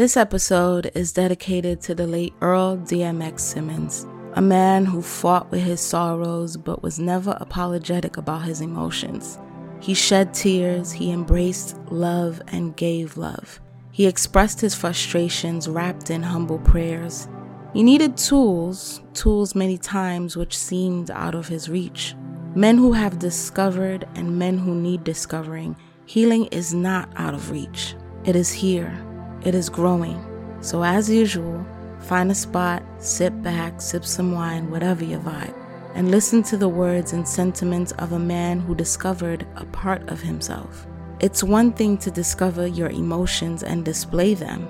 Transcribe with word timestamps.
This 0.00 0.16
episode 0.16 0.90
is 0.94 1.12
dedicated 1.12 1.82
to 1.82 1.94
the 1.94 2.06
late 2.06 2.32
Earl 2.40 2.78
DMX 2.78 3.40
Simmons, 3.40 4.06
a 4.32 4.40
man 4.40 4.86
who 4.86 5.02
fought 5.02 5.50
with 5.50 5.60
his 5.60 5.82
sorrows 5.82 6.56
but 6.56 6.82
was 6.82 6.98
never 6.98 7.36
apologetic 7.38 8.16
about 8.16 8.44
his 8.44 8.62
emotions. 8.62 9.38
He 9.78 9.92
shed 9.92 10.32
tears, 10.32 10.90
he 10.90 11.12
embraced 11.12 11.76
love 11.90 12.40
and 12.48 12.74
gave 12.76 13.18
love. 13.18 13.60
He 13.90 14.06
expressed 14.06 14.62
his 14.62 14.74
frustrations 14.74 15.68
wrapped 15.68 16.08
in 16.08 16.22
humble 16.22 16.60
prayers. 16.60 17.28
He 17.74 17.82
needed 17.82 18.16
tools, 18.16 19.02
tools 19.12 19.54
many 19.54 19.76
times 19.76 20.34
which 20.34 20.56
seemed 20.56 21.10
out 21.10 21.34
of 21.34 21.48
his 21.48 21.68
reach. 21.68 22.14
Men 22.54 22.78
who 22.78 22.94
have 22.94 23.18
discovered 23.18 24.08
and 24.14 24.38
men 24.38 24.56
who 24.56 24.74
need 24.74 25.04
discovering, 25.04 25.76
healing 26.06 26.46
is 26.46 26.72
not 26.72 27.12
out 27.16 27.34
of 27.34 27.50
reach. 27.50 27.96
It 28.24 28.34
is 28.34 28.50
here, 28.50 29.06
it 29.44 29.54
is 29.54 29.68
growing. 29.68 30.24
So, 30.60 30.82
as 30.82 31.08
usual, 31.08 31.66
find 32.00 32.30
a 32.30 32.34
spot, 32.34 32.82
sit 32.98 33.42
back, 33.42 33.80
sip 33.80 34.04
some 34.04 34.32
wine, 34.32 34.70
whatever 34.70 35.04
your 35.04 35.20
vibe 35.20 35.54
and 35.94 36.10
listen 36.10 36.42
to 36.44 36.56
the 36.56 36.68
words 36.68 37.12
and 37.12 37.26
sentiments 37.26 37.92
of 37.92 38.12
a 38.12 38.18
man 38.18 38.60
who 38.60 38.74
discovered 38.74 39.46
a 39.56 39.64
part 39.66 40.08
of 40.08 40.20
himself. 40.20 40.86
It's 41.20 41.42
one 41.42 41.72
thing 41.72 41.98
to 41.98 42.10
discover 42.10 42.66
your 42.66 42.90
emotions 42.90 43.62
and 43.62 43.84
display 43.84 44.34
them, 44.34 44.66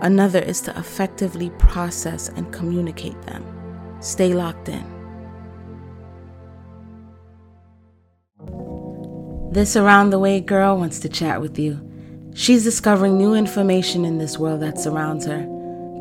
another 0.00 0.40
is 0.40 0.60
to 0.62 0.78
effectively 0.78 1.50
process 1.50 2.28
and 2.30 2.52
communicate 2.52 3.20
them. 3.22 3.44
Stay 4.00 4.34
locked 4.34 4.68
in. 4.68 4.84
This 9.50 9.76
Around 9.76 10.10
the 10.10 10.18
Way 10.18 10.40
girl 10.40 10.76
wants 10.76 10.98
to 11.00 11.08
chat 11.08 11.40
with 11.40 11.58
you. 11.58 11.83
She's 12.34 12.64
discovering 12.64 13.16
new 13.16 13.34
information 13.34 14.04
in 14.04 14.18
this 14.18 14.38
world 14.38 14.60
that 14.60 14.78
surrounds 14.78 15.24
her, 15.26 15.48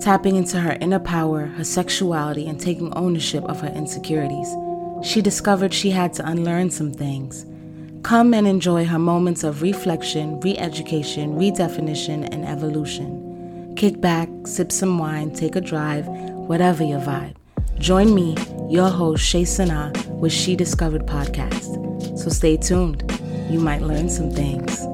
tapping 0.01 0.35
into 0.35 0.59
her 0.59 0.77
inner 0.81 0.99
power, 0.99 1.45
her 1.45 1.63
sexuality, 1.63 2.47
and 2.47 2.59
taking 2.59 2.93
ownership 2.95 3.43
of 3.45 3.61
her 3.61 3.69
insecurities 3.69 4.53
she 5.03 5.21
discovered 5.21 5.73
she 5.73 5.91
had 5.91 6.13
to 6.13 6.25
unlearn 6.25 6.71
some 6.71 6.91
things. 6.93 7.45
Come 8.03 8.33
and 8.33 8.47
enjoy 8.47 8.85
her 8.85 8.99
moments 8.99 9.43
of 9.43 9.61
reflection, 9.61 10.39
re 10.39 10.57
education, 10.57 11.35
redefinition, 11.35 12.27
and 12.31 12.45
evolution. 12.45 13.73
Kick 13.75 13.99
back, 13.99 14.29
sip 14.45 14.71
some 14.71 14.97
wine, 14.97 15.31
take 15.33 15.55
a 15.55 15.61
drive, 15.61 16.07
whatever 16.07 16.83
your 16.83 17.01
vibe. 17.01 17.35
Join 17.79 18.15
me, 18.15 18.35
your 18.69 18.89
host, 18.89 19.23
Shay 19.23 19.45
Sana, 19.45 19.91
with 20.09 20.31
She 20.31 20.55
Discovered 20.55 21.05
podcast. 21.05 22.17
So 22.17 22.29
stay 22.29 22.55
tuned. 22.55 23.03
You 23.49 23.59
might 23.59 23.81
learn 23.81 24.09
some 24.09 24.31
things. 24.31 24.92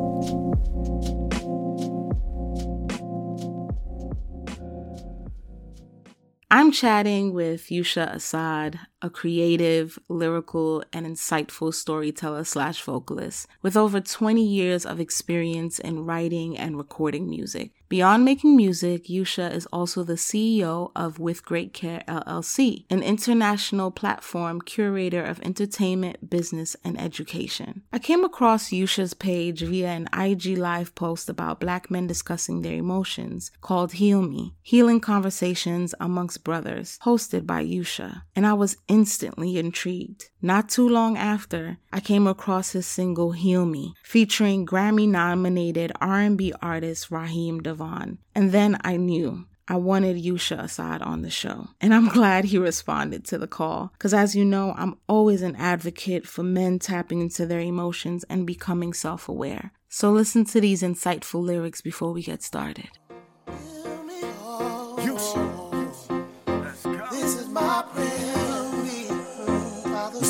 I'm 6.52 6.72
chatting 6.72 7.33
with 7.33 7.67
Yusha 7.67 8.11
Assad, 8.16 8.80
a 9.02 9.09
creative, 9.09 9.97
lyrical, 10.08 10.83
and 10.92 11.05
insightful 11.05 11.73
storyteller 11.73 12.44
slash 12.44 12.81
vocalist 12.81 13.47
with 13.61 13.78
over 13.78 14.00
20 14.00 14.44
years 14.44 14.86
of 14.86 15.00
experience 15.00 15.80
in 15.80 16.05
writing 16.05 16.58
and 16.58 16.78
recording 16.78 17.30
music. 17.30 17.72
Beyond 17.89 18.23
making 18.23 18.55
music, 18.55 19.05
Yusha 19.05 19.52
is 19.52 19.66
also 19.73 20.03
the 20.03 20.14
CEO 20.14 20.92
of 20.95 21.17
With 21.17 21.44
Great 21.44 21.73
Care 21.73 22.03
LLC, 22.08 22.86
an 22.92 23.02
international 23.02 23.89
platform 23.89 24.61
curator 24.61 25.23
of 25.23 25.42
entertainment, 25.42 26.30
business, 26.30 26.75
and 26.83 27.02
education. 27.02 27.81
I 27.92 27.97
came 27.97 28.23
across 28.23 28.70
Yusha's 28.70 29.16
page 29.16 29.61
via 29.61 29.88
an 29.88 30.08
IG 30.14 30.55
Live 30.55 30.94
post 30.94 31.30
about 31.30 31.59
black 31.59 31.89
men 31.89 32.05
discussing 32.05 32.61
their 32.61 32.75
emotions 32.75 33.50
called 33.61 33.94
Heal 33.94 34.22
Me 34.22 34.53
Healing 34.61 35.00
Conversations 35.00 35.95
Amongst 36.00 36.44
Brothers, 36.44 37.00
hosted 37.05 37.47
by 37.47 37.66
Yusha, 37.66 38.22
and 38.36 38.45
I 38.45 38.53
was 38.53 38.77
instantly 38.90 39.58
intrigued. 39.58 40.30
Not 40.42 40.68
too 40.68 40.90
long 40.90 41.16
after, 41.16 41.77
I 41.94 42.02
came 42.02 42.27
across 42.27 42.72
his 42.72 42.86
single 42.86 43.32
Heal 43.32 43.66
Me, 43.66 43.94
featuring 44.04 44.66
Grammy-nominated 44.66 45.94
R&B 46.02 46.54
artist 46.61 47.10
Raheem 47.10 47.61
DeVaughn. 47.61 48.17
And 48.36 48.52
then 48.52 48.78
I 48.83 48.98
knew 48.98 49.45
I 49.72 49.76
wanted 49.76 50.17
Yusha 50.17 50.64
Assad 50.64 51.04
on 51.04 51.22
the 51.22 51.30
show. 51.30 51.67
And 51.80 51.94
I'm 51.94 52.08
glad 52.20 52.45
he 52.45 52.58
responded 52.58 53.23
to 53.26 53.38
the 53.38 53.48
call. 53.48 53.92
Because 53.94 54.16
as 54.16 54.36
you 54.36 54.44
know, 54.44 54.73
I'm 54.76 54.98
always 55.08 55.44
an 55.44 55.55
advocate 55.55 56.28
for 56.28 56.42
men 56.42 56.80
tapping 56.80 57.22
into 57.22 57.45
their 57.45 57.60
emotions 57.60 58.26
and 58.30 58.48
becoming 58.48 58.94
self 58.94 59.30
aware. 59.30 59.72
So 59.88 60.11
listen 60.11 60.44
to 60.45 60.60
these 60.60 60.82
insightful 60.82 61.44
lyrics 61.44 61.82
before 61.82 62.11
we 62.14 62.23
get 62.23 62.42
started. 62.42 62.89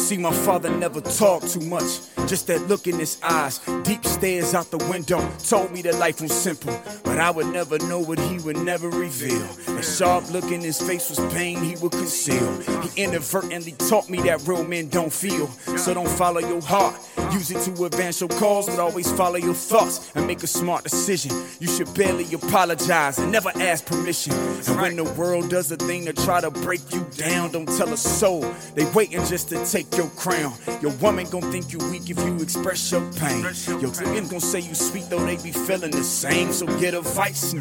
See, 0.09 0.17
my 0.17 0.33
father 0.33 0.71
never 0.75 1.01
talked 1.01 1.51
too 1.53 1.59
much. 1.59 1.99
Just 2.25 2.47
that 2.47 2.67
look 2.67 2.87
in 2.87 2.97
his 2.97 3.19
eyes, 3.21 3.59
deep 3.83 4.03
stares 4.03 4.55
out 4.55 4.71
the 4.71 4.79
window, 4.89 5.19
told 5.37 5.71
me 5.71 5.83
that 5.83 5.99
life 5.99 6.19
was 6.19 6.31
simple. 6.31 6.75
But 7.03 7.19
I 7.19 7.29
would 7.29 7.45
never 7.45 7.77
know 7.77 7.99
what 7.99 8.17
he 8.17 8.39
would 8.39 8.57
never 8.57 8.89
reveal. 8.89 9.45
That 9.67 9.83
sharp 9.83 10.31
look 10.31 10.45
in 10.45 10.61
his 10.61 10.81
face 10.81 11.11
was 11.11 11.19
pain 11.31 11.63
he 11.63 11.75
would 11.75 11.91
conceal. 11.91 12.59
He 12.81 13.03
inadvertently 13.03 13.73
taught 13.73 14.09
me 14.09 14.19
that 14.23 14.47
real 14.47 14.63
men 14.63 14.89
don't 14.89 15.13
feel. 15.13 15.47
So 15.77 15.93
don't 15.93 16.09
follow 16.09 16.39
your 16.39 16.61
heart. 16.63 16.95
Use 17.31 17.51
it 17.51 17.61
to 17.61 17.85
advance 17.85 18.21
your 18.21 18.29
cause, 18.29 18.67
but 18.67 18.79
always 18.79 19.11
follow 19.11 19.35
your 19.35 19.53
thoughts 19.53 20.11
and 20.15 20.25
make 20.25 20.41
a 20.41 20.47
smart 20.47 20.83
decision. 20.83 21.31
You 21.59 21.67
should 21.67 21.93
barely 21.93 22.25
apologize 22.33 23.19
and 23.19 23.31
never 23.31 23.51
ask 23.55 23.85
permission. 23.85 24.33
And 24.33 24.81
when 24.81 24.95
the 24.95 25.03
world 25.03 25.49
does 25.49 25.71
a 25.71 25.77
thing 25.77 26.05
to 26.05 26.13
try 26.13 26.41
to 26.41 26.49
break 26.49 26.81
you 26.91 27.05
down, 27.17 27.51
don't 27.51 27.67
tell 27.67 27.93
a 27.93 27.97
soul. 27.97 28.41
They 28.73 28.85
waiting 28.91 29.23
just 29.25 29.49
to 29.49 29.63
take 29.65 29.95
your 29.95 30.07
crown. 30.09 30.53
Your 30.81 30.91
woman 30.93 31.29
gon' 31.29 31.51
think 31.51 31.71
you 31.71 31.79
weak 31.91 32.09
if 32.09 32.17
you 32.17 32.35
express 32.41 32.91
your 32.91 33.01
pain. 33.13 33.45
Your 33.79 33.91
women 33.91 34.27
gon' 34.27 34.39
say 34.39 34.61
you 34.61 34.73
sweet 34.73 35.09
though 35.09 35.23
they 35.23 35.37
be 35.37 35.51
feeling 35.51 35.91
the 35.91 36.03
same. 36.03 36.51
So 36.51 36.65
get 36.79 36.93
a 36.95 37.01
vice. 37.01 37.53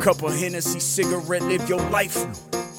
Couple 0.00 0.30
Hennessy 0.30 0.80
cigarette, 0.80 1.42
live 1.42 1.68
your 1.68 1.80
life. 1.90 2.16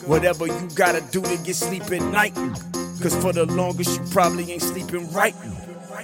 Whatever 0.07 0.47
you 0.47 0.69
gotta 0.75 1.01
do 1.11 1.21
to 1.21 1.37
get 1.43 1.55
sleep 1.55 1.83
at 1.83 2.01
night. 2.11 2.35
Cause 3.01 3.15
for 3.21 3.33
the 3.33 3.45
longest, 3.45 3.99
you 3.99 4.07
probably 4.11 4.49
ain't 4.51 4.61
sleeping 4.61 5.11
right 5.11 5.35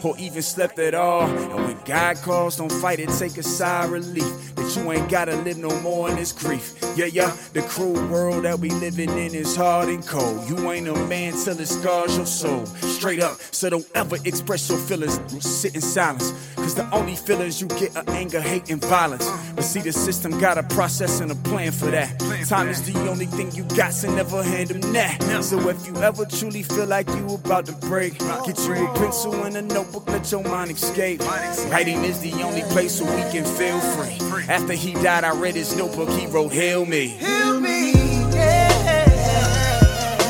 or 0.04 0.18
even 0.18 0.42
slept 0.42 0.80
at 0.80 0.94
all. 0.94 1.28
And 1.30 1.54
when 1.66 1.78
God 1.86 2.18
calls, 2.18 2.58
don't 2.58 2.72
fight 2.72 3.00
it, 3.00 3.10
take 3.10 3.38
a 3.38 3.44
sigh 3.44 3.86
of 3.86 3.92
relief 3.92 4.56
that 4.56 4.76
you 4.76 4.92
ain't 4.92 5.10
gotta 5.10 5.36
live 5.38 5.58
no 5.58 5.80
more 5.82 6.10
in 6.10 6.16
this 6.16 6.32
grief. 6.32 6.74
Yeah, 6.96 7.06
yeah, 7.06 7.36
the 7.54 7.62
cruel 7.62 8.06
world 8.08 8.46
that 8.46 8.59
we 8.59 8.70
living 8.70 9.09
in 9.09 9.34
is 9.34 9.56
hard 9.56 9.90
and 9.90 10.06
cold. 10.06 10.50
You 10.50 10.72
ain't 10.72 10.88
a 10.88 10.96
man 11.08 11.34
till 11.34 11.59
it 11.59 11.68
scars 11.68 12.18
your 12.18 12.26
soul. 12.26 12.66
Straight 12.66 13.22
up, 13.22 13.40
so 13.52 13.70
don't 13.70 13.88
ever 13.96 14.18
express 14.26 14.70
your 14.70 14.78
feelings. 14.78 15.20
Sit 15.44 15.76
in 15.76 15.82
silence, 15.82 16.34
cause 16.56 16.76
the 16.76 16.90
only 16.94 17.16
feelings 17.16 17.62
you 17.62 17.68
get 17.68 17.96
are 17.96 18.04
anger, 18.09 18.42
hate, 18.42 18.70
and 18.70 18.84
violence. 18.84 19.30
But 19.56 19.64
see, 19.64 19.82
the 19.82 19.94
system 19.94 20.38
got 20.40 20.58
a 20.58 20.64
process 20.64 21.20
and 21.20 21.32
a 21.32 21.36
plan 21.36 21.72
for 21.72 21.86
that. 21.92 22.20
Time 22.48 22.68
is 22.68 22.82
the 22.92 23.00
only 23.09 23.26
thing 23.26 23.52
you 23.52 23.64
got, 23.76 23.94
so 23.94 24.14
never 24.14 24.44
hand 24.44 24.70
them 24.70 24.94
that. 24.94 25.44
So 25.44 25.70
if 25.70 25.88
you 25.88 25.96
ever 25.98 26.26
truly 26.26 26.64
feel 26.64 26.86
like 26.86 27.08
you 27.09 27.36
about 27.36 27.66
to 27.68 27.74
break, 27.88 28.18
get 28.20 28.59
you 28.59 28.74
a 28.74 28.94
pencil 28.96 29.34
and 29.44 29.56
a 29.56 29.62
let 30.08 30.32
your 30.32 30.44
mind 30.44 30.72
escape. 30.72 31.22
Writing 31.70 32.04
is 32.04 32.20
the 32.20 32.34
only 32.44 32.62
place 32.64 33.02
where 33.02 33.16
we 33.16 33.32
can 33.32 33.46
feel 33.46 33.80
free. 33.80 34.18
After 34.48 34.74
he 34.74 34.94
died, 34.94 35.24
I 35.24 35.34
read 35.34 35.56
his 35.56 35.76
notebook, 35.76 36.10
he 36.10 36.28
wrote, 36.28 36.52
Heal 36.52 36.86
me. 36.86 37.08
Heal 37.08 37.60
me, 37.60 37.92
yeah. 38.34 39.06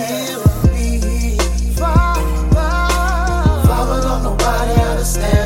Heal 0.07 0.43
me. 0.71 1.37
Don't 3.77 4.23
nobody 4.23 4.81
understand 4.81 5.38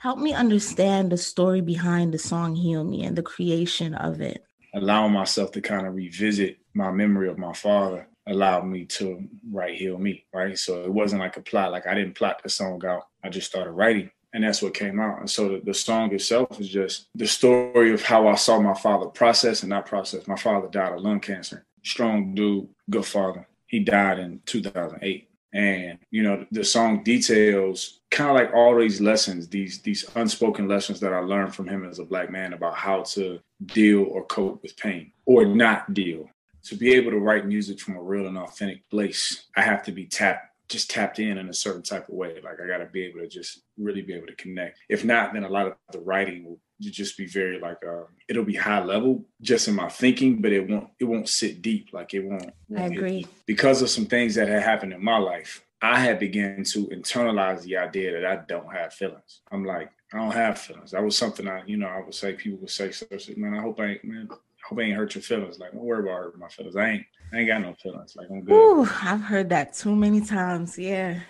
Help 0.00 0.18
me 0.18 0.32
understand 0.32 1.12
the 1.12 1.16
story 1.18 1.60
behind 1.60 2.14
the 2.14 2.18
song 2.18 2.54
Heal 2.54 2.84
Me 2.84 3.04
and 3.04 3.14
the 3.14 3.22
creation 3.22 3.92
of 3.92 4.22
it. 4.22 4.42
allowing 4.72 5.12
myself 5.12 5.52
to 5.52 5.60
kind 5.60 5.86
of 5.86 5.94
revisit 5.94 6.56
my 6.72 6.90
memory 6.90 7.28
of 7.28 7.36
my 7.36 7.52
father 7.52 8.08
allowed 8.26 8.64
me 8.66 8.86
to 8.86 9.28
write 9.52 9.74
Heal 9.74 9.98
Me, 9.98 10.24
right? 10.32 10.58
So 10.58 10.84
it 10.84 10.90
wasn't 10.90 11.20
like 11.20 11.36
a 11.36 11.42
plot, 11.42 11.70
like 11.70 11.86
I 11.86 11.92
didn't 11.92 12.14
plot 12.14 12.42
the 12.42 12.48
song 12.48 12.82
out. 12.86 13.08
I 13.22 13.28
just 13.28 13.46
started 13.46 13.72
writing 13.72 14.10
and 14.32 14.42
that's 14.42 14.62
what 14.62 14.72
came 14.72 15.00
out. 15.00 15.18
And 15.18 15.28
so 15.28 15.50
the, 15.50 15.60
the 15.62 15.74
song 15.74 16.14
itself 16.14 16.58
is 16.58 16.70
just 16.70 17.08
the 17.14 17.26
story 17.26 17.92
of 17.92 18.02
how 18.02 18.26
I 18.26 18.36
saw 18.36 18.58
my 18.58 18.72
father 18.72 19.06
process 19.06 19.62
and 19.62 19.68
not 19.68 19.84
process. 19.84 20.26
My 20.26 20.36
father 20.36 20.68
died 20.68 20.94
of 20.94 21.02
lung 21.02 21.20
cancer. 21.20 21.66
Strong 21.82 22.36
dude, 22.36 22.68
good 22.88 23.04
father. 23.04 23.46
He 23.66 23.80
died 23.80 24.18
in 24.18 24.40
2008. 24.46 25.29
And 25.52 25.98
you 26.10 26.22
know, 26.22 26.46
the 26.50 26.64
song 26.64 27.02
details 27.02 28.00
kind 28.10 28.30
of 28.30 28.36
like 28.36 28.52
all 28.54 28.78
these 28.78 29.00
lessons, 29.00 29.48
these 29.48 29.80
these 29.82 30.04
unspoken 30.14 30.68
lessons 30.68 31.00
that 31.00 31.12
I 31.12 31.18
learned 31.20 31.54
from 31.54 31.68
him 31.68 31.84
as 31.84 31.98
a 31.98 32.04
black 32.04 32.30
man 32.30 32.52
about 32.52 32.76
how 32.76 33.02
to 33.14 33.40
deal 33.66 34.04
or 34.04 34.24
cope 34.24 34.62
with 34.62 34.76
pain 34.76 35.12
or 35.26 35.44
not 35.44 35.92
deal. 35.94 36.28
To 36.64 36.76
be 36.76 36.92
able 36.92 37.10
to 37.10 37.18
write 37.18 37.46
music 37.46 37.80
from 37.80 37.96
a 37.96 38.02
real 38.02 38.26
and 38.26 38.36
authentic 38.36 38.88
place, 38.90 39.46
I 39.56 39.62
have 39.62 39.82
to 39.84 39.92
be 39.92 40.06
tapped 40.06 40.46
just 40.70 40.88
tapped 40.88 41.18
in 41.18 41.36
in 41.36 41.48
a 41.48 41.54
certain 41.54 41.82
type 41.82 42.08
of 42.08 42.14
way. 42.14 42.36
Like 42.42 42.60
I 42.62 42.66
got 42.66 42.78
to 42.78 42.86
be 42.86 43.02
able 43.02 43.20
to 43.20 43.28
just 43.28 43.62
really 43.76 44.02
be 44.02 44.14
able 44.14 44.28
to 44.28 44.36
connect. 44.36 44.78
If 44.88 45.04
not, 45.04 45.32
then 45.34 45.42
a 45.42 45.48
lot 45.48 45.66
of 45.66 45.74
the 45.90 45.98
writing 46.00 46.44
will 46.44 46.60
just 46.88 47.18
be 47.18 47.26
very 47.26 47.58
like 47.58 47.78
uh, 47.86 48.04
it'll 48.28 48.44
be 48.44 48.56
high 48.56 48.82
level 48.82 49.24
just 49.42 49.68
in 49.68 49.74
my 49.74 49.88
thinking, 49.88 50.40
but 50.40 50.52
it 50.52 50.68
won't 50.68 50.88
it 50.98 51.04
won't 51.04 51.28
sit 51.28 51.60
deep. 51.60 51.92
Like 51.92 52.14
it 52.14 52.24
won't. 52.24 52.50
I 52.76 52.84
agree 52.84 53.26
because 53.44 53.82
of 53.82 53.90
some 53.90 54.06
things 54.06 54.34
that 54.36 54.48
had 54.48 54.62
happened 54.62 54.92
in 54.92 55.04
my 55.04 55.18
life. 55.18 55.62
I 55.82 55.98
had 55.98 56.18
begun 56.18 56.62
to 56.64 56.86
internalize 56.88 57.62
the 57.62 57.78
idea 57.78 58.12
that 58.12 58.26
I 58.26 58.36
don't 58.46 58.70
have 58.74 58.92
feelings. 58.92 59.40
I'm 59.50 59.64
like, 59.64 59.90
I 60.12 60.18
don't 60.18 60.32
have 60.32 60.58
feelings. 60.58 60.90
That 60.90 61.02
was 61.02 61.16
something 61.16 61.48
I, 61.48 61.62
you 61.66 61.76
know, 61.76 61.86
I 61.86 62.02
would 62.04 62.14
say 62.14 62.34
people 62.34 62.58
would 62.58 62.70
say, 62.70 62.90
so, 62.90 63.06
man, 63.36 63.54
I 63.54 63.62
hope 63.62 63.80
I 63.80 63.86
ain't, 63.86 64.04
man, 64.04 64.28
I 64.30 64.34
hope 64.68 64.78
I 64.78 64.82
ain't 64.82 64.96
hurt 64.96 65.14
your 65.14 65.22
feelings. 65.22 65.58
Like, 65.58 65.72
don't 65.72 65.82
worry 65.82 66.02
about 66.02 66.18
hurting 66.18 66.40
my 66.40 66.48
feelings. 66.48 66.76
I 66.76 66.90
ain't, 66.90 67.06
I 67.32 67.38
ain't 67.38 67.48
got 67.48 67.62
no 67.62 67.74
feelings. 67.82 68.14
Like, 68.16 68.28
I'm 68.30 68.42
good. 68.42 68.52
Ooh, 68.52 68.88
I've 69.02 69.22
heard 69.22 69.48
that 69.50 69.72
too 69.74 69.96
many 69.96 70.20
times. 70.20 70.78
Yeah. 70.78 71.20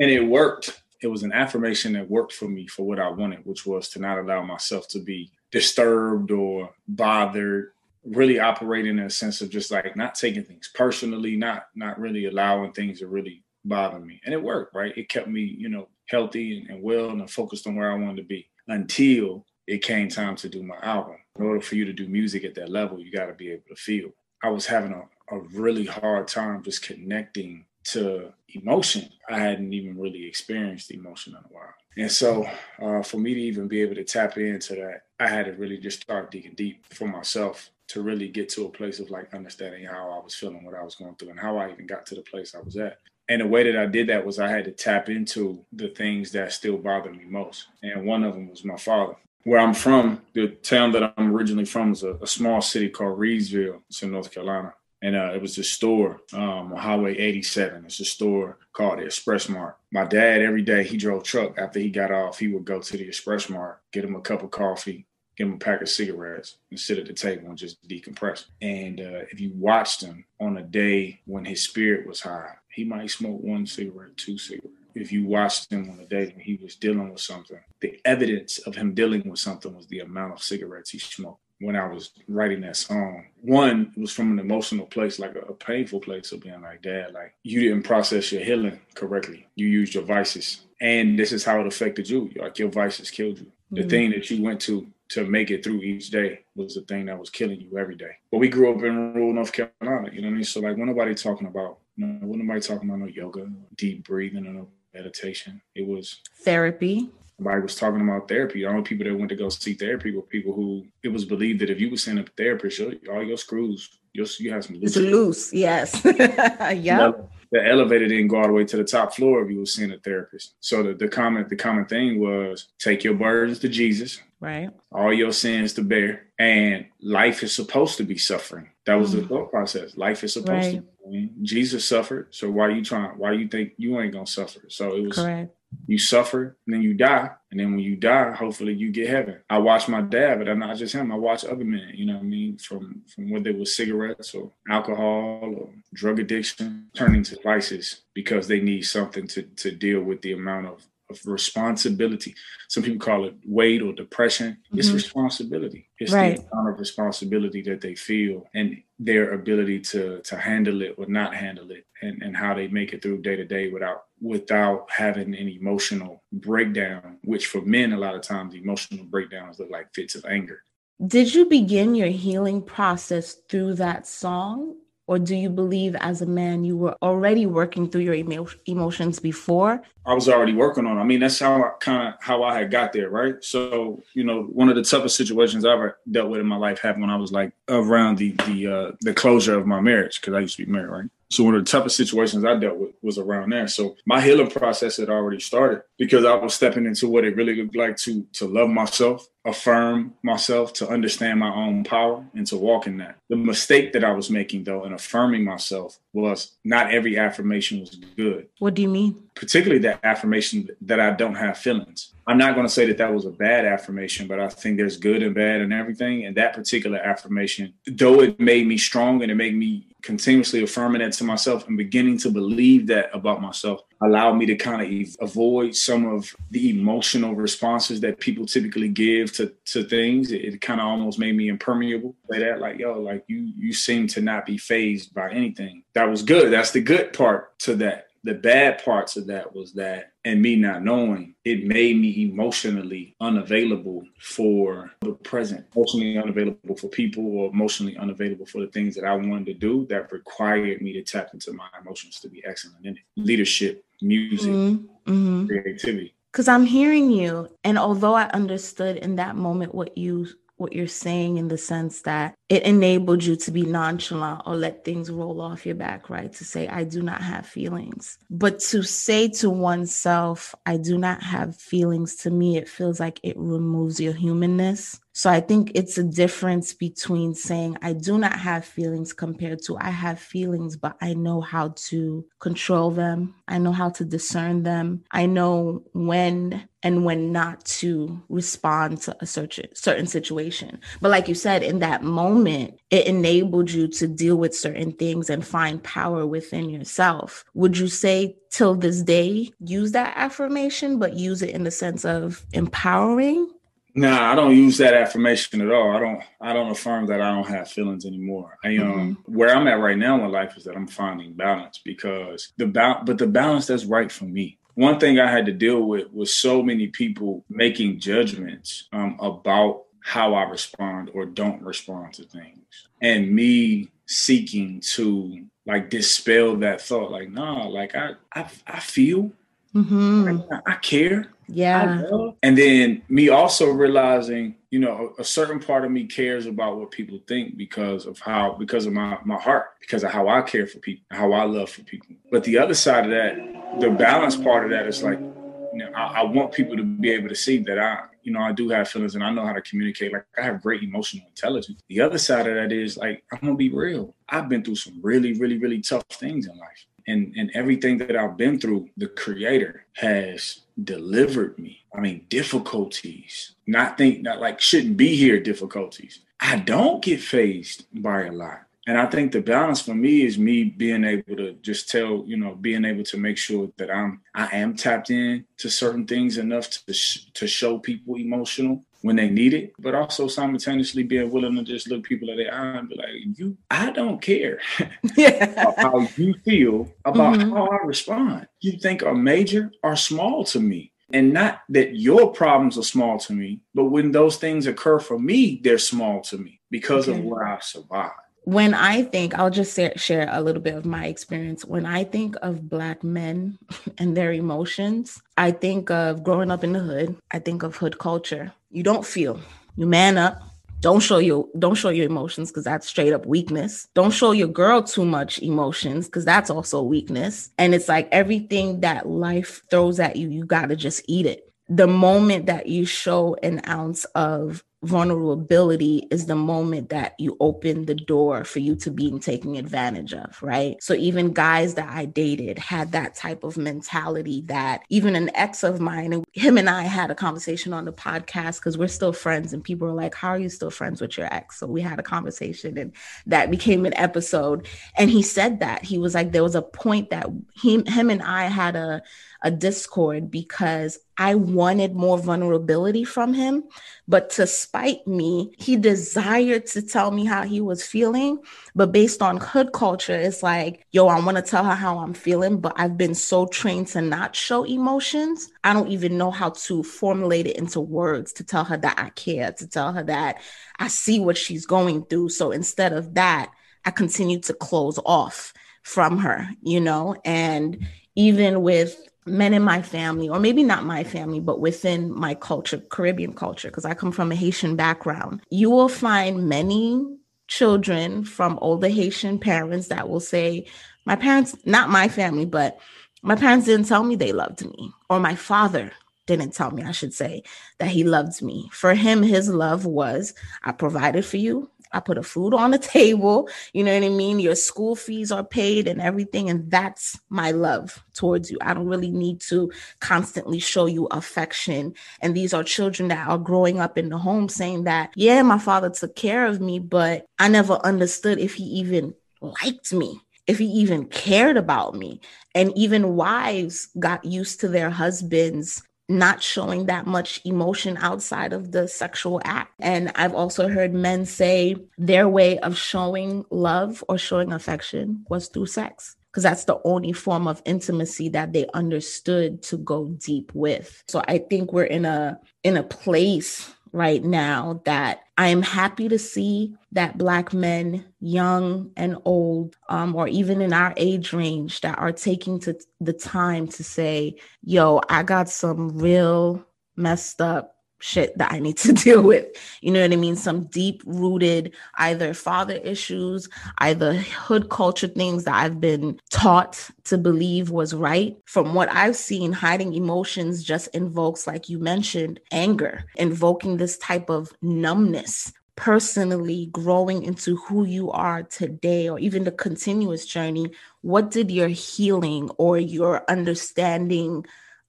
And 0.00 0.10
it 0.10 0.22
worked. 0.22 0.82
It 1.02 1.08
was 1.08 1.22
an 1.22 1.32
affirmation 1.32 1.94
that 1.94 2.10
worked 2.10 2.32
for 2.32 2.48
me 2.48 2.66
for 2.66 2.86
what 2.86 3.00
I 3.00 3.08
wanted, 3.08 3.44
which 3.44 3.64
was 3.64 3.88
to 3.90 3.98
not 3.98 4.18
allow 4.18 4.42
myself 4.42 4.88
to 4.88 4.98
be 5.00 5.30
disturbed 5.50 6.30
or 6.30 6.70
bothered 6.86 7.72
really 8.04 8.38
operating 8.38 8.98
in 8.98 9.04
a 9.04 9.10
sense 9.10 9.40
of 9.40 9.50
just 9.50 9.70
like 9.70 9.96
not 9.96 10.14
taking 10.14 10.44
things 10.44 10.70
personally, 10.74 11.36
not 11.36 11.66
not 11.74 11.98
really 11.98 12.26
allowing 12.26 12.72
things 12.72 13.00
to 13.00 13.06
really 13.06 13.42
bother 13.64 13.98
me. 13.98 14.20
And 14.24 14.34
it 14.34 14.42
worked, 14.42 14.74
right? 14.74 14.96
It 14.96 15.08
kept 15.08 15.28
me, 15.28 15.40
you 15.42 15.68
know, 15.68 15.88
healthy 16.08 16.58
and, 16.58 16.70
and 16.70 16.82
well 16.82 17.10
and 17.10 17.30
focused 17.30 17.66
on 17.66 17.76
where 17.76 17.90
I 17.90 17.96
wanted 17.96 18.16
to 18.16 18.22
be 18.24 18.48
until 18.68 19.44
it 19.66 19.82
came 19.82 20.08
time 20.08 20.36
to 20.36 20.48
do 20.48 20.62
my 20.62 20.78
album. 20.82 21.16
In 21.38 21.46
order 21.46 21.60
for 21.60 21.76
you 21.76 21.84
to 21.84 21.92
do 21.92 22.08
music 22.08 22.44
at 22.44 22.54
that 22.56 22.70
level, 22.70 23.00
you 23.00 23.12
got 23.12 23.26
to 23.26 23.34
be 23.34 23.50
able 23.50 23.68
to 23.68 23.76
feel. 23.76 24.10
I 24.42 24.48
was 24.48 24.66
having 24.66 24.92
a, 24.92 25.34
a 25.34 25.40
really 25.54 25.84
hard 25.84 26.26
time 26.26 26.62
just 26.62 26.82
connecting 26.82 27.66
to 27.92 28.32
emotion. 28.48 29.08
I 29.28 29.38
hadn't 29.38 29.72
even 29.72 29.98
really 29.98 30.26
experienced 30.26 30.90
emotion 30.90 31.34
in 31.34 31.44
a 31.44 31.54
while. 31.54 31.74
And 31.96 32.10
so, 32.10 32.48
uh, 32.80 33.02
for 33.02 33.18
me 33.18 33.34
to 33.34 33.40
even 33.40 33.68
be 33.68 33.82
able 33.82 33.96
to 33.96 34.04
tap 34.04 34.36
into 34.38 34.74
that, 34.76 35.02
I 35.18 35.28
had 35.28 35.46
to 35.46 35.52
really 35.52 35.78
just 35.78 36.02
start 36.02 36.30
digging 36.30 36.54
deep 36.54 36.84
for 36.94 37.06
myself 37.06 37.70
to 37.88 38.02
really 38.02 38.28
get 38.28 38.48
to 38.50 38.66
a 38.66 38.70
place 38.70 39.00
of 39.00 39.10
like 39.10 39.34
understanding 39.34 39.84
how 39.84 40.10
I 40.10 40.22
was 40.22 40.34
feeling, 40.34 40.64
what 40.64 40.76
I 40.76 40.82
was 40.82 40.94
going 40.94 41.16
through, 41.16 41.30
and 41.30 41.40
how 41.40 41.58
I 41.58 41.72
even 41.72 41.86
got 41.86 42.06
to 42.06 42.14
the 42.14 42.22
place 42.22 42.54
I 42.54 42.60
was 42.60 42.76
at. 42.76 42.98
And 43.28 43.40
the 43.40 43.46
way 43.46 43.64
that 43.64 43.80
I 43.80 43.86
did 43.86 44.08
that 44.08 44.24
was 44.24 44.38
I 44.38 44.48
had 44.48 44.64
to 44.64 44.72
tap 44.72 45.08
into 45.08 45.64
the 45.72 45.88
things 45.88 46.32
that 46.32 46.52
still 46.52 46.78
bothered 46.78 47.16
me 47.16 47.24
most. 47.24 47.66
And 47.82 48.06
one 48.06 48.24
of 48.24 48.34
them 48.34 48.48
was 48.48 48.64
my 48.64 48.76
father. 48.76 49.14
Where 49.44 49.60
I'm 49.60 49.74
from, 49.74 50.20
the 50.34 50.48
town 50.48 50.92
that 50.92 51.14
I'm 51.16 51.34
originally 51.34 51.64
from 51.64 51.92
is 51.92 52.02
a, 52.02 52.14
a 52.14 52.26
small 52.26 52.60
city 52.60 52.88
called 52.88 53.18
Reidsville. 53.18 53.80
It's 53.88 54.02
in 54.02 54.12
North 54.12 54.30
Carolina. 54.30 54.74
And 55.02 55.16
uh, 55.16 55.32
it 55.34 55.40
was 55.40 55.56
a 55.56 55.64
store 55.64 56.20
um, 56.34 56.72
on 56.72 56.76
Highway 56.76 57.16
87. 57.16 57.84
It's 57.86 58.00
a 58.00 58.04
store 58.04 58.58
called 58.72 58.98
the 58.98 59.04
Express 59.04 59.48
Mart. 59.48 59.78
My 59.90 60.04
dad, 60.04 60.42
every 60.42 60.62
day, 60.62 60.84
he 60.84 60.96
drove 60.96 61.24
truck. 61.24 61.56
After 61.56 61.78
he 61.78 61.90
got 61.90 62.10
off, 62.10 62.38
he 62.38 62.48
would 62.48 62.64
go 62.66 62.80
to 62.80 62.96
the 62.96 63.08
Express 63.08 63.48
Mart, 63.48 63.80
get 63.92 64.04
him 64.04 64.14
a 64.14 64.20
cup 64.20 64.42
of 64.42 64.50
coffee, 64.50 65.06
get 65.36 65.46
him 65.46 65.54
a 65.54 65.58
pack 65.58 65.80
of 65.80 65.88
cigarettes 65.88 66.56
and 66.70 66.78
sit 66.78 66.98
at 66.98 67.06
the 67.06 67.14
table 67.14 67.48
and 67.48 67.56
just 67.56 67.82
decompress. 67.88 68.44
And 68.60 69.00
uh, 69.00 69.24
if 69.30 69.40
you 69.40 69.52
watched 69.54 70.02
him 70.02 70.26
on 70.38 70.58
a 70.58 70.62
day 70.62 71.20
when 71.24 71.46
his 71.46 71.62
spirit 71.62 72.06
was 72.06 72.20
high, 72.20 72.56
he 72.68 72.84
might 72.84 73.10
smoke 73.10 73.40
one 73.40 73.66
cigarette, 73.66 74.16
two 74.18 74.36
cigarettes. 74.36 74.76
If 74.94 75.12
you 75.12 75.26
watched 75.26 75.72
him 75.72 75.88
on 75.90 75.98
a 76.00 76.06
day 76.06 76.26
when 76.26 76.40
he 76.40 76.58
was 76.62 76.74
dealing 76.76 77.10
with 77.10 77.20
something, 77.20 77.60
the 77.80 77.98
evidence 78.04 78.58
of 78.58 78.74
him 78.74 78.92
dealing 78.92 79.28
with 79.28 79.38
something 79.38 79.74
was 79.74 79.86
the 79.86 80.00
amount 80.00 80.34
of 80.34 80.42
cigarettes 80.42 80.90
he 80.90 80.98
smoked. 80.98 81.40
When 81.60 81.76
I 81.76 81.86
was 81.86 82.10
writing 82.26 82.62
that 82.62 82.76
song, 82.76 83.26
one 83.40 83.92
was 83.96 84.12
from 84.12 84.32
an 84.32 84.38
emotional 84.38 84.86
place, 84.86 85.18
like 85.18 85.34
a, 85.34 85.40
a 85.40 85.54
painful 85.54 86.00
place 86.00 86.32
of 86.32 86.40
being 86.40 86.62
like, 86.62 86.82
Dad, 86.82 87.12
like 87.12 87.34
you 87.42 87.60
didn't 87.60 87.82
process 87.82 88.32
your 88.32 88.42
healing 88.42 88.80
correctly. 88.94 89.46
You 89.56 89.66
used 89.66 89.94
your 89.94 90.04
vices. 90.04 90.62
And 90.80 91.18
this 91.18 91.32
is 91.32 91.44
how 91.44 91.60
it 91.60 91.66
affected 91.66 92.08
you. 92.08 92.30
Like 92.36 92.58
your 92.58 92.70
vices 92.70 93.10
killed 93.10 93.38
you. 93.38 93.52
The 93.70 93.82
mm-hmm. 93.82 93.90
thing 93.90 94.10
that 94.10 94.30
you 94.30 94.42
went 94.42 94.60
to 94.62 94.86
to 95.10 95.24
make 95.26 95.50
it 95.50 95.64
through 95.64 95.80
each 95.80 96.10
day 96.10 96.40
was 96.54 96.76
the 96.76 96.82
thing 96.82 97.06
that 97.06 97.18
was 97.18 97.30
killing 97.30 97.60
you 97.60 97.76
every 97.76 97.96
day. 97.96 98.12
But 98.30 98.38
we 98.38 98.48
grew 98.48 98.72
up 98.72 98.82
in 98.84 99.12
rural 99.12 99.32
North 99.32 99.52
Carolina, 99.52 100.08
you 100.12 100.22
know 100.22 100.28
what 100.28 100.34
I 100.34 100.36
mean? 100.36 100.44
So 100.44 100.60
like 100.60 100.76
when 100.76 100.86
nobody 100.86 101.14
talking 101.14 101.48
about, 101.48 101.78
you 101.96 102.06
know, 102.06 102.26
when 102.26 102.38
nobody 102.38 102.60
talking 102.60 102.88
about 102.88 103.00
no 103.00 103.06
yoga, 103.06 103.50
deep 103.74 104.06
breathing, 104.06 104.46
or 104.46 104.52
no 104.52 104.68
meditation. 104.94 105.60
It 105.74 105.86
was 105.86 106.20
therapy. 106.42 107.10
Nobody 107.40 107.62
was 107.62 107.74
talking 107.74 108.02
about 108.02 108.28
therapy. 108.28 108.60
The 108.60 108.66
only 108.66 108.82
people 108.82 109.06
that 109.06 109.16
went 109.16 109.30
to 109.30 109.36
go 109.36 109.48
see 109.48 109.74
therapy 109.74 110.14
were 110.14 110.22
people 110.22 110.52
who 110.52 110.84
it 111.02 111.08
was 111.08 111.24
believed 111.24 111.60
that 111.60 111.70
if 111.70 111.80
you 111.80 111.90
were 111.90 111.96
seeing 111.96 112.18
a 112.18 112.24
therapist, 112.36 112.80
all 113.10 113.24
your 113.24 113.36
screws, 113.36 113.98
you 114.12 114.26
you 114.38 114.52
have 114.52 114.64
some 114.64 114.76
loose. 114.76 114.96
It's 114.96 114.96
loose, 114.96 115.52
yes. 115.52 116.02
yeah 116.04 117.12
the 117.52 117.66
elevator 117.66 118.06
didn't 118.06 118.28
go 118.28 118.36
all 118.36 118.46
the 118.46 118.52
way 118.52 118.64
to 118.64 118.76
the 118.76 118.84
top 118.84 119.14
floor 119.14 119.42
if 119.42 119.50
you 119.50 119.58
were 119.58 119.66
seeing 119.66 119.90
a 119.90 119.98
therapist. 119.98 120.54
So 120.60 120.82
the, 120.82 120.94
the 120.94 121.08
common 121.08 121.46
the 121.48 121.56
common 121.56 121.86
thing 121.86 122.20
was 122.20 122.68
take 122.78 123.02
your 123.02 123.14
burdens 123.14 123.58
to 123.60 123.68
Jesus. 123.68 124.20
Right. 124.38 124.70
All 124.92 125.12
your 125.12 125.32
sins 125.32 125.74
to 125.74 125.82
bear. 125.82 126.26
And 126.38 126.86
life 127.02 127.42
is 127.42 127.54
supposed 127.54 127.98
to 127.98 128.04
be 128.04 128.16
suffering. 128.16 128.68
That 128.86 128.94
was 128.94 129.14
mm. 129.14 129.20
the 129.22 129.28
thought 129.28 129.50
process. 129.50 129.96
Life 129.96 130.24
is 130.24 130.32
supposed 130.32 130.74
right. 130.74 130.82
to 131.02 131.10
be. 131.10 131.30
Jesus 131.42 131.84
suffered. 131.84 132.28
So 132.30 132.50
why 132.50 132.66
are 132.66 132.70
you 132.70 132.84
trying 132.84 133.18
why 133.18 133.32
you 133.32 133.48
think 133.48 133.72
you 133.76 134.00
ain't 134.00 134.12
gonna 134.12 134.26
suffer? 134.26 134.60
So 134.68 134.94
it 134.94 135.02
was 135.02 135.16
correct 135.16 135.54
you 135.86 135.98
suffer 135.98 136.56
and 136.66 136.74
then 136.74 136.82
you 136.82 136.94
die 136.94 137.30
and 137.50 137.60
then 137.60 137.70
when 137.70 137.80
you 137.80 137.96
die 137.96 138.32
hopefully 138.32 138.72
you 138.72 138.90
get 138.90 139.08
heaven 139.08 139.36
i 139.48 139.58
watch 139.58 139.88
my 139.88 140.00
dad 140.00 140.38
but 140.38 140.48
i'm 140.48 140.58
not 140.58 140.76
just 140.76 140.94
him 140.94 141.12
i 141.12 141.14
watch 141.14 141.44
other 141.44 141.64
men 141.64 141.90
you 141.94 142.06
know 142.06 142.14
what 142.14 142.22
i 142.22 142.26
mean 142.26 142.56
from 142.58 143.02
from 143.14 143.30
whether 143.30 143.50
it 143.50 143.58
was 143.58 143.74
cigarettes 143.74 144.34
or 144.34 144.50
alcohol 144.68 145.54
or 145.56 145.70
drug 145.94 146.18
addiction 146.18 146.88
turning 146.94 147.22
to 147.22 147.38
vices 147.42 148.02
because 148.14 148.48
they 148.48 148.60
need 148.60 148.82
something 148.82 149.26
to 149.26 149.42
to 149.42 149.70
deal 149.70 150.00
with 150.00 150.20
the 150.22 150.32
amount 150.32 150.66
of 150.66 150.86
of 151.10 151.20
responsibility. 151.26 152.34
Some 152.68 152.82
people 152.82 153.04
call 153.04 153.26
it 153.26 153.34
weight 153.44 153.82
or 153.82 153.92
depression. 153.92 154.52
Mm-hmm. 154.52 154.78
It's 154.78 154.90
responsibility. 154.90 155.88
It's 155.98 156.12
right. 156.12 156.36
the 156.36 156.52
amount 156.52 156.70
of 156.70 156.78
responsibility 156.78 157.62
that 157.62 157.80
they 157.80 157.94
feel 157.94 158.46
and 158.54 158.82
their 158.98 159.32
ability 159.32 159.80
to 159.80 160.20
to 160.22 160.36
handle 160.36 160.82
it 160.82 160.94
or 160.96 161.06
not 161.06 161.34
handle 161.34 161.70
it 161.70 161.86
and, 162.00 162.22
and 162.22 162.36
how 162.36 162.54
they 162.54 162.68
make 162.68 162.92
it 162.92 163.02
through 163.02 163.22
day 163.22 163.36
to 163.36 163.44
day 163.44 163.70
without 163.70 164.04
without 164.20 164.90
having 164.90 165.34
an 165.34 165.48
emotional 165.48 166.22
breakdown, 166.32 167.18
which 167.24 167.46
for 167.46 167.60
men 167.62 167.92
a 167.92 167.98
lot 167.98 168.14
of 168.14 168.22
times 168.22 168.54
emotional 168.54 169.04
breakdowns 169.04 169.58
look 169.58 169.70
like 169.70 169.92
fits 169.94 170.14
of 170.14 170.24
anger. 170.26 170.62
Did 171.06 171.34
you 171.34 171.46
begin 171.46 171.94
your 171.94 172.08
healing 172.08 172.62
process 172.62 173.34
through 173.48 173.74
that 173.74 174.06
song 174.06 174.76
or 175.10 175.18
do 175.18 175.34
you 175.34 175.50
believe 175.50 175.96
as 175.96 176.22
a 176.22 176.26
man 176.26 176.62
you 176.62 176.76
were 176.76 176.96
already 177.02 177.44
working 177.44 177.90
through 177.90 178.02
your 178.02 178.14
emo- 178.14 178.46
emotions 178.66 179.18
before 179.18 179.82
i 180.06 180.14
was 180.14 180.28
already 180.28 180.52
working 180.52 180.86
on 180.86 180.96
it. 180.96 181.00
i 181.00 181.04
mean 181.04 181.18
that's 181.18 181.40
how 181.40 181.60
i 181.60 181.70
kind 181.80 182.08
of 182.08 182.14
how 182.20 182.44
i 182.44 182.56
had 182.56 182.70
got 182.70 182.92
there 182.92 183.10
right 183.10 183.42
so 183.42 184.00
you 184.14 184.22
know 184.22 184.44
one 184.44 184.68
of 184.68 184.76
the 184.76 184.84
toughest 184.84 185.16
situations 185.16 185.64
i 185.64 185.72
ever 185.72 185.98
dealt 186.12 186.30
with 186.30 186.40
in 186.40 186.46
my 186.46 186.56
life 186.56 186.78
happened 186.78 187.02
when 187.02 187.10
i 187.10 187.16
was 187.16 187.32
like 187.32 187.52
around 187.68 188.18
the 188.18 188.30
the 188.46 188.66
uh 188.68 188.92
the 189.00 189.12
closure 189.12 189.58
of 189.58 189.66
my 189.66 189.80
marriage 189.80 190.20
because 190.20 190.32
i 190.32 190.38
used 190.38 190.56
to 190.56 190.64
be 190.64 190.70
married 190.70 190.90
right 190.90 191.10
so 191.30 191.44
one 191.44 191.54
of 191.54 191.64
the 191.64 191.70
toughest 191.70 191.96
situations 191.96 192.44
I 192.44 192.56
dealt 192.56 192.78
with 192.78 192.90
was 193.02 193.16
around 193.16 193.50
there. 193.50 193.68
So 193.68 193.96
my 194.04 194.20
healing 194.20 194.50
process 194.50 194.96
had 194.96 195.08
already 195.08 195.38
started 195.38 195.82
because 195.96 196.24
I 196.24 196.34
was 196.34 196.54
stepping 196.54 196.86
into 196.86 197.08
what 197.08 197.24
it 197.24 197.36
really 197.36 197.54
looked 197.54 197.76
like 197.76 197.96
to 197.98 198.26
to 198.34 198.46
love 198.46 198.68
myself, 198.68 199.26
affirm 199.44 200.14
myself, 200.22 200.72
to 200.74 200.88
understand 200.88 201.40
my 201.40 201.54
own 201.54 201.82
power, 201.84 202.24
and 202.34 202.46
to 202.46 202.56
walk 202.56 202.86
in 202.86 202.98
that. 202.98 203.16
The 203.28 203.36
mistake 203.36 203.92
that 203.92 204.04
I 204.04 204.12
was 204.12 204.30
making 204.30 204.64
though 204.64 204.84
in 204.84 204.92
affirming 204.92 205.44
myself 205.44 205.98
was 206.12 206.52
not 206.64 206.92
every 206.92 207.18
affirmation 207.18 207.80
was 207.80 207.94
good. 208.16 208.48
What 208.58 208.74
do 208.74 208.82
you 208.82 208.88
mean? 208.88 209.22
Particularly 209.34 209.80
that 209.82 210.00
affirmation 210.04 210.68
that 210.82 211.00
I 211.00 211.12
don't 211.12 211.36
have 211.36 211.56
feelings. 211.56 212.12
I'm 212.26 212.38
not 212.38 212.54
going 212.54 212.66
to 212.66 212.72
say 212.72 212.86
that 212.86 212.98
that 212.98 213.12
was 213.12 213.24
a 213.24 213.30
bad 213.30 213.64
affirmation, 213.64 214.26
but 214.26 214.38
I 214.38 214.48
think 214.48 214.76
there's 214.76 214.96
good 214.96 215.22
and 215.22 215.34
bad 215.34 215.62
and 215.62 215.72
everything. 215.72 216.26
And 216.26 216.36
that 216.36 216.54
particular 216.54 216.98
affirmation, 216.98 217.72
though 217.86 218.20
it 218.20 218.38
made 218.38 218.66
me 218.66 218.76
strong 218.76 219.22
and 219.22 219.32
it 219.32 219.36
made 219.36 219.56
me 219.56 219.86
continuously 220.02 220.62
affirming 220.62 221.00
that 221.00 221.12
to 221.14 221.24
myself 221.24 221.66
and 221.66 221.76
beginning 221.76 222.18
to 222.18 222.30
believe 222.30 222.86
that 222.88 223.10
about 223.14 223.40
myself 223.40 223.82
allowed 224.02 224.34
me 224.34 224.46
to 224.46 224.56
kind 224.56 224.82
of 224.82 225.16
avoid 225.20 225.76
some 225.76 226.06
of 226.06 226.34
the 226.50 226.70
emotional 226.70 227.34
responses 227.34 228.00
that 228.00 228.20
people 228.20 228.46
typically 228.46 228.88
give 228.88 229.32
to 229.34 229.52
to 229.66 229.84
things. 229.84 230.32
It, 230.32 230.44
it 230.44 230.60
kind 230.60 230.80
of 230.80 230.86
almost 230.86 231.18
made 231.18 231.36
me 231.36 231.48
impermeable. 231.48 232.14
Say 232.30 232.40
that 232.40 232.60
like, 232.60 232.78
yo, 232.78 232.98
like 232.98 233.24
you 233.28 233.52
you 233.56 233.72
seem 233.72 234.06
to 234.08 234.20
not 234.20 234.46
be 234.46 234.58
phased 234.58 235.14
by 235.14 235.30
anything. 235.30 235.82
That 235.94 236.08
was 236.08 236.22
good. 236.22 236.52
That's 236.52 236.70
the 236.70 236.80
good 236.80 237.12
part 237.12 237.58
to 237.60 237.74
that 237.76 238.10
the 238.22 238.34
bad 238.34 238.84
parts 238.84 239.16
of 239.16 239.26
that 239.26 239.54
was 239.54 239.72
that 239.72 240.12
and 240.24 240.42
me 240.42 240.56
not 240.56 240.84
knowing 240.84 241.34
it 241.44 241.64
made 241.64 241.98
me 241.98 242.24
emotionally 242.30 243.16
unavailable 243.20 244.02
for 244.18 244.90
the 245.00 245.12
present 245.12 245.64
emotionally 245.74 246.18
unavailable 246.18 246.76
for 246.76 246.88
people 246.88 247.26
or 247.26 247.50
emotionally 247.50 247.96
unavailable 247.96 248.44
for 248.46 248.60
the 248.60 248.66
things 248.68 248.94
that 248.94 249.04
i 249.04 249.14
wanted 249.14 249.46
to 249.46 249.54
do 249.54 249.86
that 249.88 250.12
required 250.12 250.82
me 250.82 250.92
to 250.92 251.02
tap 251.02 251.30
into 251.32 251.52
my 251.52 251.66
emotions 251.80 252.20
to 252.20 252.28
be 252.28 252.42
excellent 252.46 252.84
in 252.84 252.94
it 252.94 253.02
leadership 253.16 253.84
music 254.02 254.50
mm-hmm. 254.50 255.12
mm-hmm. 255.12 255.46
creativity 255.46 256.14
because 256.32 256.48
i'm 256.48 256.64
hearing 256.64 257.10
you 257.10 257.48
and 257.64 257.78
although 257.78 258.14
i 258.14 258.24
understood 258.30 258.96
in 258.96 259.16
that 259.16 259.36
moment 259.36 259.74
what 259.74 259.96
you 259.96 260.26
what 260.60 260.72
you're 260.72 260.86
saying 260.86 261.38
in 261.38 261.48
the 261.48 261.58
sense 261.58 262.02
that 262.02 262.34
it 262.48 262.62
enabled 262.64 263.24
you 263.24 263.36
to 263.36 263.50
be 263.50 263.62
nonchalant 263.62 264.42
or 264.46 264.56
let 264.56 264.84
things 264.84 265.10
roll 265.10 265.40
off 265.40 265.64
your 265.64 265.74
back, 265.74 266.10
right? 266.10 266.32
To 266.34 266.44
say, 266.44 266.68
I 266.68 266.84
do 266.84 267.02
not 267.02 267.22
have 267.22 267.46
feelings. 267.46 268.18
But 268.28 268.58
to 268.70 268.82
say 268.82 269.28
to 269.28 269.48
oneself, 269.50 270.54
I 270.66 270.76
do 270.76 270.98
not 270.98 271.22
have 271.22 271.56
feelings, 271.56 272.16
to 272.16 272.30
me, 272.30 272.56
it 272.56 272.68
feels 272.68 273.00
like 273.00 273.20
it 273.22 273.36
removes 273.38 274.00
your 274.00 274.12
humanness. 274.12 275.00
So 275.12 275.28
I 275.28 275.40
think 275.40 275.72
it's 275.74 275.98
a 275.98 276.04
difference 276.04 276.72
between 276.72 277.34
saying 277.34 277.76
I 277.82 277.92
do 277.92 278.16
not 278.16 278.38
have 278.38 278.64
feelings 278.64 279.12
compared 279.12 279.62
to 279.64 279.76
I 279.78 279.90
have 279.90 280.20
feelings, 280.20 280.76
but 280.76 280.96
I 281.00 281.14
know 281.14 281.40
how 281.40 281.74
to 281.88 282.24
control 282.38 282.90
them. 282.90 283.34
I 283.48 283.58
know 283.58 283.72
how 283.72 283.90
to 283.90 284.04
discern 284.04 284.62
them. 284.62 285.04
I 285.10 285.26
know 285.26 285.82
when 285.92 286.68
and 286.82 287.04
when 287.04 287.32
not 287.32 287.64
to 287.64 288.22
respond 288.28 289.00
to 289.02 289.16
a 289.20 289.26
certain 289.26 289.74
certain 289.74 290.06
situation. 290.06 290.80
But 291.00 291.10
like 291.10 291.28
you 291.28 291.34
said, 291.34 291.62
in 291.62 291.80
that 291.80 292.02
moment, 292.02 292.80
it 292.90 293.06
enabled 293.06 293.70
you 293.70 293.88
to 293.88 294.06
deal 294.06 294.36
with 294.36 294.54
certain 294.54 294.92
things 294.92 295.30
and 295.30 295.46
find 295.46 295.82
power 295.82 296.26
within 296.26 296.70
yourself. 296.70 297.44
Would 297.54 297.76
you 297.76 297.88
say 297.88 298.36
till 298.50 298.74
this 298.74 299.02
day 299.02 299.52
use 299.60 299.92
that 299.92 300.14
affirmation, 300.16 300.98
but 300.98 301.14
use 301.14 301.42
it 301.42 301.50
in 301.50 301.64
the 301.64 301.70
sense 301.70 302.04
of 302.04 302.44
empowering? 302.52 303.50
Nah, 303.94 304.32
I 304.32 304.34
don't 304.34 304.56
use 304.56 304.78
that 304.78 304.94
affirmation 304.94 305.60
at 305.60 305.70
all. 305.70 305.90
I 305.90 305.98
don't 305.98 306.22
I 306.40 306.52
don't 306.52 306.70
affirm 306.70 307.06
that 307.06 307.20
I 307.20 307.34
don't 307.34 307.48
have 307.48 307.68
feelings 307.68 308.06
anymore. 308.06 308.56
I 308.64 308.76
um 308.76 309.16
mm-hmm. 309.16 309.34
where 309.34 309.54
I'm 309.54 309.66
at 309.66 309.80
right 309.80 309.98
now 309.98 310.24
in 310.24 310.30
life 310.30 310.56
is 310.56 310.64
that 310.64 310.76
I'm 310.76 310.86
finding 310.86 311.34
balance 311.34 311.80
because 311.84 312.52
the 312.56 312.66
ba- 312.66 313.02
but 313.04 313.18
the 313.18 313.26
balance 313.26 313.66
that's 313.66 313.84
right 313.84 314.10
for 314.10 314.26
me 314.26 314.59
one 314.80 314.98
thing 314.98 315.20
I 315.20 315.30
had 315.30 315.44
to 315.44 315.52
deal 315.52 315.82
with 315.82 316.10
was 316.10 316.32
so 316.32 316.62
many 316.62 316.86
people 316.86 317.44
making 317.50 318.00
judgments 318.00 318.88
um, 318.92 319.18
about 319.20 319.82
how 320.02 320.32
I 320.32 320.44
respond 320.44 321.10
or 321.12 321.26
don't 321.26 321.60
respond 321.62 322.14
to 322.14 322.24
things, 322.24 322.88
and 323.02 323.30
me 323.30 323.90
seeking 324.06 324.80
to 324.94 325.44
like 325.66 325.90
dispel 325.90 326.56
that 326.56 326.80
thought. 326.80 327.10
Like, 327.10 327.30
nah, 327.30 327.66
like 327.66 327.94
I 327.94 328.12
I, 328.34 328.46
I 328.66 328.80
feel, 328.80 329.30
mm-hmm. 329.74 330.40
I, 330.50 330.72
I 330.72 330.74
care, 330.76 331.28
yeah. 331.52 332.04
And 332.42 332.56
then 332.56 333.02
me 333.08 333.28
also 333.28 333.70
realizing, 333.70 334.56
you 334.70 334.78
know, 334.78 335.14
a, 335.18 335.22
a, 335.22 335.24
certain 335.24 335.58
part 335.58 335.84
of 335.84 335.90
me 335.90 336.04
cares 336.06 336.46
about 336.46 336.78
what 336.78 336.90
people 336.90 337.18
think 337.26 337.56
because 337.56 338.06
of 338.06 338.18
how, 338.20 338.52
because 338.52 338.86
of 338.86 338.92
my, 338.92 339.18
my 339.24 339.36
heart, 339.36 339.70
because 339.80 340.04
of 340.04 340.10
how 340.10 340.28
I 340.28 340.42
care 340.42 340.66
for 340.66 340.78
people, 340.78 341.04
how 341.10 341.32
I 341.32 341.44
love 341.44 341.70
for 341.70 341.82
people. 341.82 342.14
But 342.30 342.44
the 342.44 342.58
other 342.58 342.74
side 342.74 343.04
of 343.04 343.10
that, 343.10 343.59
the 343.78 343.90
balance 343.90 344.36
part 344.36 344.64
of 344.64 344.70
that 344.70 344.86
is 344.86 345.02
like, 345.02 345.18
you 345.18 345.78
know, 345.78 345.90
I, 345.94 346.20
I 346.20 346.24
want 346.24 346.52
people 346.52 346.76
to 346.76 346.82
be 346.82 347.10
able 347.10 347.28
to 347.28 347.34
see 347.34 347.58
that 347.58 347.78
I, 347.78 348.04
you 348.22 348.32
know, 348.32 348.40
I 348.40 348.52
do 348.52 348.68
have 348.70 348.88
feelings 348.88 349.14
and 349.14 349.24
I 349.24 349.30
know 349.30 349.46
how 349.46 349.52
to 349.52 349.62
communicate. 349.62 350.12
Like 350.12 350.26
I 350.36 350.42
have 350.42 350.62
great 350.62 350.82
emotional 350.82 351.26
intelligence. 351.28 351.80
The 351.88 352.00
other 352.00 352.18
side 352.18 352.46
of 352.46 352.54
that 352.54 352.72
is 352.72 352.96
like, 352.96 353.22
I'm 353.32 353.38
gonna 353.40 353.54
be 353.54 353.70
real. 353.70 354.14
I've 354.28 354.48
been 354.48 354.64
through 354.64 354.76
some 354.76 354.98
really, 355.02 355.34
really, 355.34 355.58
really 355.58 355.80
tough 355.80 356.04
things 356.10 356.46
in 356.46 356.56
life 356.58 356.86
and 357.10 357.34
and 357.36 357.50
everything 357.54 357.98
that 357.98 358.16
I've 358.16 358.36
been 358.36 358.58
through, 358.58 358.88
the 358.96 359.08
creator 359.08 359.86
has 359.94 360.60
delivered 360.82 361.58
me. 361.58 361.84
I 361.94 362.00
mean, 362.00 362.26
difficulties, 362.28 363.52
not 363.66 363.98
think 363.98 364.22
not 364.22 364.40
like 364.40 364.60
shouldn't 364.60 364.96
be 364.96 365.16
here 365.16 365.40
difficulties. 365.40 366.20
I 366.40 366.56
don't 366.56 367.02
get 367.02 367.20
phased 367.20 367.86
by 367.92 368.24
a 368.24 368.32
lot. 368.32 368.62
And 368.86 368.98
I 368.98 369.06
think 369.06 369.32
the 369.32 369.42
balance 369.42 369.82
for 369.82 369.94
me 369.94 370.22
is 370.22 370.38
me 370.38 370.64
being 370.64 371.04
able 371.04 371.36
to 371.36 371.52
just 371.60 371.90
tell, 371.90 372.24
you 372.26 372.36
know, 372.36 372.54
being 372.54 372.84
able 372.84 373.04
to 373.04 373.18
make 373.18 373.36
sure 373.36 373.70
that 373.76 373.90
I'm 373.90 374.22
I 374.34 374.56
am 374.56 374.74
tapped 374.74 375.10
in 375.10 375.44
to 375.58 375.68
certain 375.68 376.06
things 376.06 376.38
enough 376.38 376.70
to 376.86 376.94
sh- 376.94 377.26
to 377.34 377.46
show 377.46 377.78
people 377.78 378.16
emotional 378.16 378.84
when 379.02 379.16
they 379.16 379.28
need 379.28 379.54
it, 379.54 379.72
but 379.78 379.94
also 379.94 380.28
simultaneously 380.28 381.02
being 381.02 381.30
willing 381.30 381.56
to 381.56 381.62
just 381.62 381.88
look 381.88 382.04
people 382.04 382.30
in 382.30 382.38
the 382.38 382.48
eye 382.48 382.78
and 382.78 382.88
be 382.88 382.96
like, 382.96 383.38
"You, 383.38 383.56
I 383.70 383.90
don't 383.90 384.20
care 384.20 384.60
yeah. 385.16 385.72
how 385.76 386.00
you 386.16 386.34
feel 386.44 386.90
about 387.04 387.36
mm-hmm. 387.36 387.50
how 387.50 387.66
I 387.66 387.84
respond. 387.84 388.48
You 388.60 388.72
think 388.78 389.02
are 389.02 389.14
major 389.14 389.72
or 389.82 389.94
small 389.94 390.44
to 390.44 390.60
me." 390.60 390.92
And 391.12 391.32
not 391.32 391.62
that 391.70 391.96
your 391.96 392.32
problems 392.32 392.78
are 392.78 392.84
small 392.84 393.18
to 393.18 393.32
me, 393.32 393.60
but 393.74 393.86
when 393.86 394.12
those 394.12 394.36
things 394.36 394.66
occur 394.66 395.00
for 395.00 395.18
me, 395.18 395.60
they're 395.62 395.76
small 395.76 396.20
to 396.22 396.38
me 396.38 396.60
because 396.70 397.08
okay. 397.08 397.18
of 397.18 397.24
where 397.24 397.46
I 397.46 397.58
survived 397.60 398.14
when 398.44 398.74
I 398.74 399.02
think, 399.02 399.38
I'll 399.38 399.50
just 399.50 399.78
share 399.96 400.28
a 400.30 400.40
little 400.40 400.62
bit 400.62 400.74
of 400.74 400.86
my 400.86 401.06
experience. 401.06 401.64
When 401.64 401.86
I 401.86 402.04
think 402.04 402.36
of 402.42 402.68
Black 402.68 403.04
men 403.04 403.58
and 403.98 404.16
their 404.16 404.32
emotions, 404.32 405.20
I 405.36 405.50
think 405.50 405.90
of 405.90 406.24
growing 406.24 406.50
up 406.50 406.64
in 406.64 406.72
the 406.72 406.80
hood. 406.80 407.16
I 407.30 407.38
think 407.38 407.62
of 407.62 407.76
hood 407.76 407.98
culture. 407.98 408.52
You 408.70 408.82
don't 408.82 409.04
feel, 409.04 409.40
you 409.76 409.86
man 409.86 410.18
up. 410.18 410.42
Don't 410.80 411.00
show 411.00 411.18
your 411.18 411.46
don't 411.58 411.74
show 411.74 411.90
your 411.90 412.06
emotions 412.06 412.50
because 412.50 412.64
that's 412.64 412.86
straight 412.86 413.12
up 413.12 413.26
weakness. 413.26 413.86
Don't 413.94 414.12
show 414.12 414.32
your 414.32 414.48
girl 414.48 414.82
too 414.82 415.04
much 415.04 415.38
emotions 415.40 416.06
because 416.06 416.24
that's 416.24 416.48
also 416.48 416.82
weakness. 416.82 417.50
And 417.58 417.74
it's 417.74 417.86
like 417.86 418.08
everything 418.10 418.80
that 418.80 419.06
life 419.06 419.60
throws 419.70 420.00
at 420.00 420.16
you, 420.16 420.30
you 420.30 420.46
gotta 420.46 420.76
just 420.76 421.02
eat 421.06 421.26
it. 421.26 421.52
The 421.68 421.86
moment 421.86 422.46
that 422.46 422.66
you 422.66 422.86
show 422.86 423.36
an 423.42 423.60
ounce 423.68 424.06
of 424.14 424.64
vulnerability 424.82 426.06
is 426.10 426.26
the 426.26 426.34
moment 426.34 426.88
that 426.88 427.14
you 427.18 427.36
open 427.38 427.84
the 427.84 427.94
door 427.94 428.44
for 428.44 428.60
you 428.60 428.74
to 428.76 428.90
be 428.90 429.18
taken 429.18 429.56
advantage 429.56 430.14
of, 430.14 430.42
right? 430.42 430.82
So 430.82 430.94
even 430.94 431.32
guys 431.32 431.74
that 431.74 431.88
I 431.88 432.06
dated 432.06 432.58
had 432.58 432.92
that 432.92 433.14
type 433.14 433.44
of 433.44 433.58
mentality 433.58 434.42
that 434.46 434.82
even 434.88 435.16
an 435.16 435.30
ex 435.34 435.62
of 435.62 435.80
mine, 435.80 436.12
and 436.12 436.24
him 436.32 436.56
and 436.56 436.70
I 436.70 436.82
had 436.82 437.10
a 437.10 437.14
conversation 437.14 437.72
on 437.72 437.84
the 437.84 437.92
podcast 437.92 438.60
because 438.60 438.78
we're 438.78 438.88
still 438.88 439.12
friends, 439.12 439.52
and 439.52 439.62
people 439.62 439.86
were 439.86 439.94
like, 439.94 440.14
How 440.14 440.30
are 440.30 440.38
you 440.38 440.48
still 440.48 440.70
friends 440.70 441.00
with 441.00 441.18
your 441.18 441.32
ex? 441.32 441.58
So 441.58 441.66
we 441.66 441.82
had 441.82 441.98
a 441.98 442.02
conversation 442.02 442.78
and 442.78 442.92
that 443.26 443.50
became 443.50 443.84
an 443.84 443.94
episode. 443.96 444.66
And 444.96 445.10
he 445.10 445.22
said 445.22 445.60
that 445.60 445.84
he 445.84 445.98
was 445.98 446.14
like, 446.14 446.32
there 446.32 446.42
was 446.42 446.54
a 446.54 446.62
point 446.62 447.10
that 447.10 447.26
he, 447.54 447.82
him 447.86 448.10
and 448.10 448.22
I 448.22 448.44
had 448.44 448.76
a 448.76 449.02
a 449.42 449.50
discord 449.50 450.30
because 450.30 450.98
I 451.16 451.34
wanted 451.34 451.94
more 451.94 452.18
vulnerability 452.18 453.04
from 453.04 453.34
him. 453.34 453.64
But 454.08 454.30
to 454.30 454.46
spite 454.46 455.06
me, 455.06 455.54
he 455.58 455.76
desired 455.76 456.66
to 456.68 456.82
tell 456.82 457.10
me 457.10 457.24
how 457.24 457.42
he 457.42 457.60
was 457.60 457.84
feeling. 457.84 458.38
But 458.74 458.92
based 458.92 459.22
on 459.22 459.36
hood 459.36 459.72
culture, 459.72 460.14
it's 460.14 460.42
like, 460.42 460.86
yo, 460.92 461.08
I 461.08 461.20
want 461.20 461.36
to 461.36 461.42
tell 461.42 461.64
her 461.64 461.74
how 461.74 461.98
I'm 461.98 462.14
feeling, 462.14 462.60
but 462.60 462.72
I've 462.76 462.96
been 462.96 463.14
so 463.14 463.46
trained 463.46 463.88
to 463.88 464.00
not 464.00 464.34
show 464.34 464.64
emotions. 464.64 465.48
I 465.62 465.72
don't 465.72 465.88
even 465.88 466.18
know 466.18 466.30
how 466.30 466.50
to 466.50 466.82
formulate 466.82 467.46
it 467.46 467.56
into 467.56 467.80
words 467.80 468.32
to 468.34 468.44
tell 468.44 468.64
her 468.64 468.76
that 468.78 468.98
I 468.98 469.10
care, 469.10 469.52
to 469.52 469.68
tell 469.68 469.92
her 469.92 470.02
that 470.04 470.40
I 470.78 470.88
see 470.88 471.20
what 471.20 471.36
she's 471.36 471.66
going 471.66 472.04
through. 472.06 472.30
So 472.30 472.50
instead 472.50 472.92
of 472.92 473.14
that, 473.14 473.52
I 473.84 473.90
continue 473.90 474.40
to 474.40 474.54
close 474.54 474.98
off 475.04 475.54
from 475.82 476.18
her, 476.18 476.48
you 476.62 476.80
know? 476.80 477.16
And 477.24 477.86
even 478.14 478.62
with 478.62 479.08
men 479.26 479.54
in 479.54 479.62
my 479.62 479.82
family, 479.82 480.28
or 480.28 480.38
maybe 480.38 480.62
not 480.62 480.84
my 480.84 481.04
family, 481.04 481.40
but 481.40 481.60
within 481.60 482.12
my 482.12 482.34
culture, 482.34 482.78
Caribbean 482.78 483.34
culture, 483.34 483.68
because 483.68 483.84
I 483.84 483.94
come 483.94 484.12
from 484.12 484.32
a 484.32 484.36
Haitian 484.36 484.76
background, 484.76 485.42
you 485.50 485.70
will 485.70 485.88
find 485.88 486.48
many 486.48 487.06
children 487.48 488.24
from 488.24 488.58
older 488.62 488.88
Haitian 488.88 489.38
parents 489.38 489.88
that 489.88 490.08
will 490.08 490.20
say, 490.20 490.66
My 491.04 491.16
parents, 491.16 491.56
not 491.64 491.90
my 491.90 492.08
family, 492.08 492.46
but 492.46 492.78
my 493.22 493.34
parents 493.34 493.66
didn't 493.66 493.86
tell 493.86 494.04
me 494.04 494.16
they 494.16 494.32
loved 494.32 494.64
me, 494.64 494.92
or 495.10 495.20
my 495.20 495.34
father 495.34 495.92
didn't 496.26 496.54
tell 496.54 496.70
me, 496.70 496.82
I 496.82 496.92
should 496.92 497.12
say, 497.12 497.42
that 497.78 497.88
he 497.88 498.04
loved 498.04 498.40
me. 498.40 498.70
For 498.72 498.94
him, 498.94 499.22
his 499.22 499.48
love 499.48 499.84
was, 499.84 500.32
I 500.62 500.72
provided 500.72 501.24
for 501.24 501.36
you, 501.36 501.68
I 501.92 502.00
put 502.00 502.18
a 502.18 502.22
food 502.22 502.54
on 502.54 502.70
the 502.70 502.78
table. 502.96 503.48
You 503.72 503.84
know 503.84 503.94
what 503.94 504.04
I 504.04 504.08
mean? 504.08 504.40
Your 504.40 504.54
school 504.54 504.96
fees 504.96 505.32
are 505.32 505.44
paid 505.44 505.88
and 505.88 506.00
everything. 506.00 506.50
And 506.50 506.70
that's 506.70 507.18
my 507.28 507.50
love 507.50 508.02
towards 508.14 508.50
you. 508.50 508.58
I 508.60 508.74
don't 508.74 508.86
really 508.88 509.10
need 509.10 509.40
to 509.42 509.70
constantly 510.00 510.58
show 510.58 510.86
you 510.86 511.06
affection. 511.06 511.94
And 512.20 512.34
these 512.34 512.54
are 512.54 512.64
children 512.64 513.08
that 513.08 513.28
are 513.28 513.38
growing 513.38 513.80
up 513.80 513.98
in 513.98 514.08
the 514.08 514.18
home 514.18 514.48
saying 514.48 514.84
that, 514.84 515.10
yeah, 515.16 515.42
my 515.42 515.58
father 515.58 515.90
took 515.90 516.16
care 516.16 516.46
of 516.46 516.60
me, 516.60 516.78
but 516.78 517.26
I 517.38 517.48
never 517.48 517.74
understood 517.84 518.38
if 518.38 518.54
he 518.54 518.64
even 518.64 519.14
liked 519.40 519.92
me 519.92 520.20
if 520.46 520.58
he 520.58 520.64
even 520.64 521.04
cared 521.06 521.56
about 521.56 521.94
me. 521.94 522.20
And 522.56 522.76
even 522.76 523.14
wives 523.14 523.88
got 524.00 524.24
used 524.24 524.58
to 524.60 524.68
their 524.68 524.90
husbands 524.90 525.80
not 526.10 526.42
showing 526.42 526.86
that 526.86 527.06
much 527.06 527.40
emotion 527.44 527.96
outside 528.00 528.52
of 528.52 528.72
the 528.72 528.88
sexual 528.88 529.40
act. 529.44 529.72
And 529.78 530.10
I've 530.16 530.34
also 530.34 530.68
heard 530.68 530.92
men 530.92 531.24
say 531.24 531.76
their 531.96 532.28
way 532.28 532.58
of 532.58 532.76
showing 532.76 533.44
love 533.50 534.02
or 534.08 534.18
showing 534.18 534.52
affection 534.52 535.24
was 535.28 535.48
through 535.48 535.66
sex 535.66 536.16
because 536.30 536.42
that's 536.42 536.64
the 536.64 536.80
only 536.84 537.12
form 537.12 537.48
of 537.48 537.62
intimacy 537.64 538.28
that 538.30 538.52
they 538.52 538.66
understood 538.74 539.62
to 539.64 539.78
go 539.78 540.08
deep 540.08 540.52
with. 540.54 541.02
So 541.08 541.22
I 541.26 541.38
think 541.38 541.72
we're 541.72 541.84
in 541.84 542.04
a 542.04 542.38
in 542.62 542.76
a 542.76 542.82
place 542.82 543.72
right 543.92 544.22
now 544.22 544.82
that 544.84 545.20
I 545.36 545.48
am 545.48 545.62
happy 545.62 546.08
to 546.08 546.18
see 546.18 546.74
that 546.92 547.18
Black 547.18 547.52
men, 547.52 548.04
young 548.20 548.90
and 548.96 549.16
old, 549.24 549.76
um, 549.88 550.14
or 550.14 550.28
even 550.28 550.60
in 550.60 550.72
our 550.72 550.92
age 550.96 551.32
range, 551.32 551.80
that 551.80 551.98
are 551.98 552.12
taking 552.12 552.60
to 552.60 552.78
the 553.00 553.12
time 553.12 553.66
to 553.68 553.84
say, 553.84 554.36
yo, 554.62 555.00
I 555.08 555.22
got 555.22 555.48
some 555.48 555.98
real 555.98 556.64
messed 556.96 557.40
up 557.40 557.76
shit 558.00 558.36
that 558.38 558.52
I 558.52 558.58
need 558.58 558.76
to 558.78 558.92
deal 558.92 559.22
with. 559.22 559.46
You 559.80 559.92
know 559.92 560.02
what 560.02 560.12
I 560.12 560.16
mean? 560.16 560.36
Some 560.36 560.64
deep 560.64 561.02
rooted 561.06 561.74
either 561.96 562.34
father 562.34 562.74
issues, 562.74 563.48
either 563.78 564.14
hood 564.14 564.68
culture 564.70 565.08
things 565.08 565.44
that 565.44 565.54
I've 565.54 565.80
been 565.80 566.20
taught 566.30 566.90
to 567.04 567.18
believe 567.18 567.70
was 567.70 567.94
right. 567.94 568.36
From 568.46 568.74
what 568.74 568.90
I've 568.90 569.16
seen, 569.16 569.52
hiding 569.52 569.94
emotions 569.94 570.64
just 570.64 570.88
invokes, 570.94 571.46
like 571.46 571.68
you 571.68 571.78
mentioned, 571.78 572.40
anger, 572.50 573.04
invoking 573.16 573.76
this 573.76 573.98
type 573.98 574.30
of 574.30 574.52
numbness 574.62 575.52
personally 575.76 576.66
growing 576.72 577.22
into 577.22 577.56
who 577.56 577.86
you 577.86 578.10
are 578.10 578.42
today 578.42 579.08
or 579.08 579.18
even 579.18 579.44
the 579.44 579.50
continuous 579.50 580.26
journey 580.26 580.70
what 581.00 581.30
did 581.30 581.50
your 581.50 581.68
healing 581.68 582.50
or 582.58 582.78
your 582.78 583.24
understanding 583.30 584.44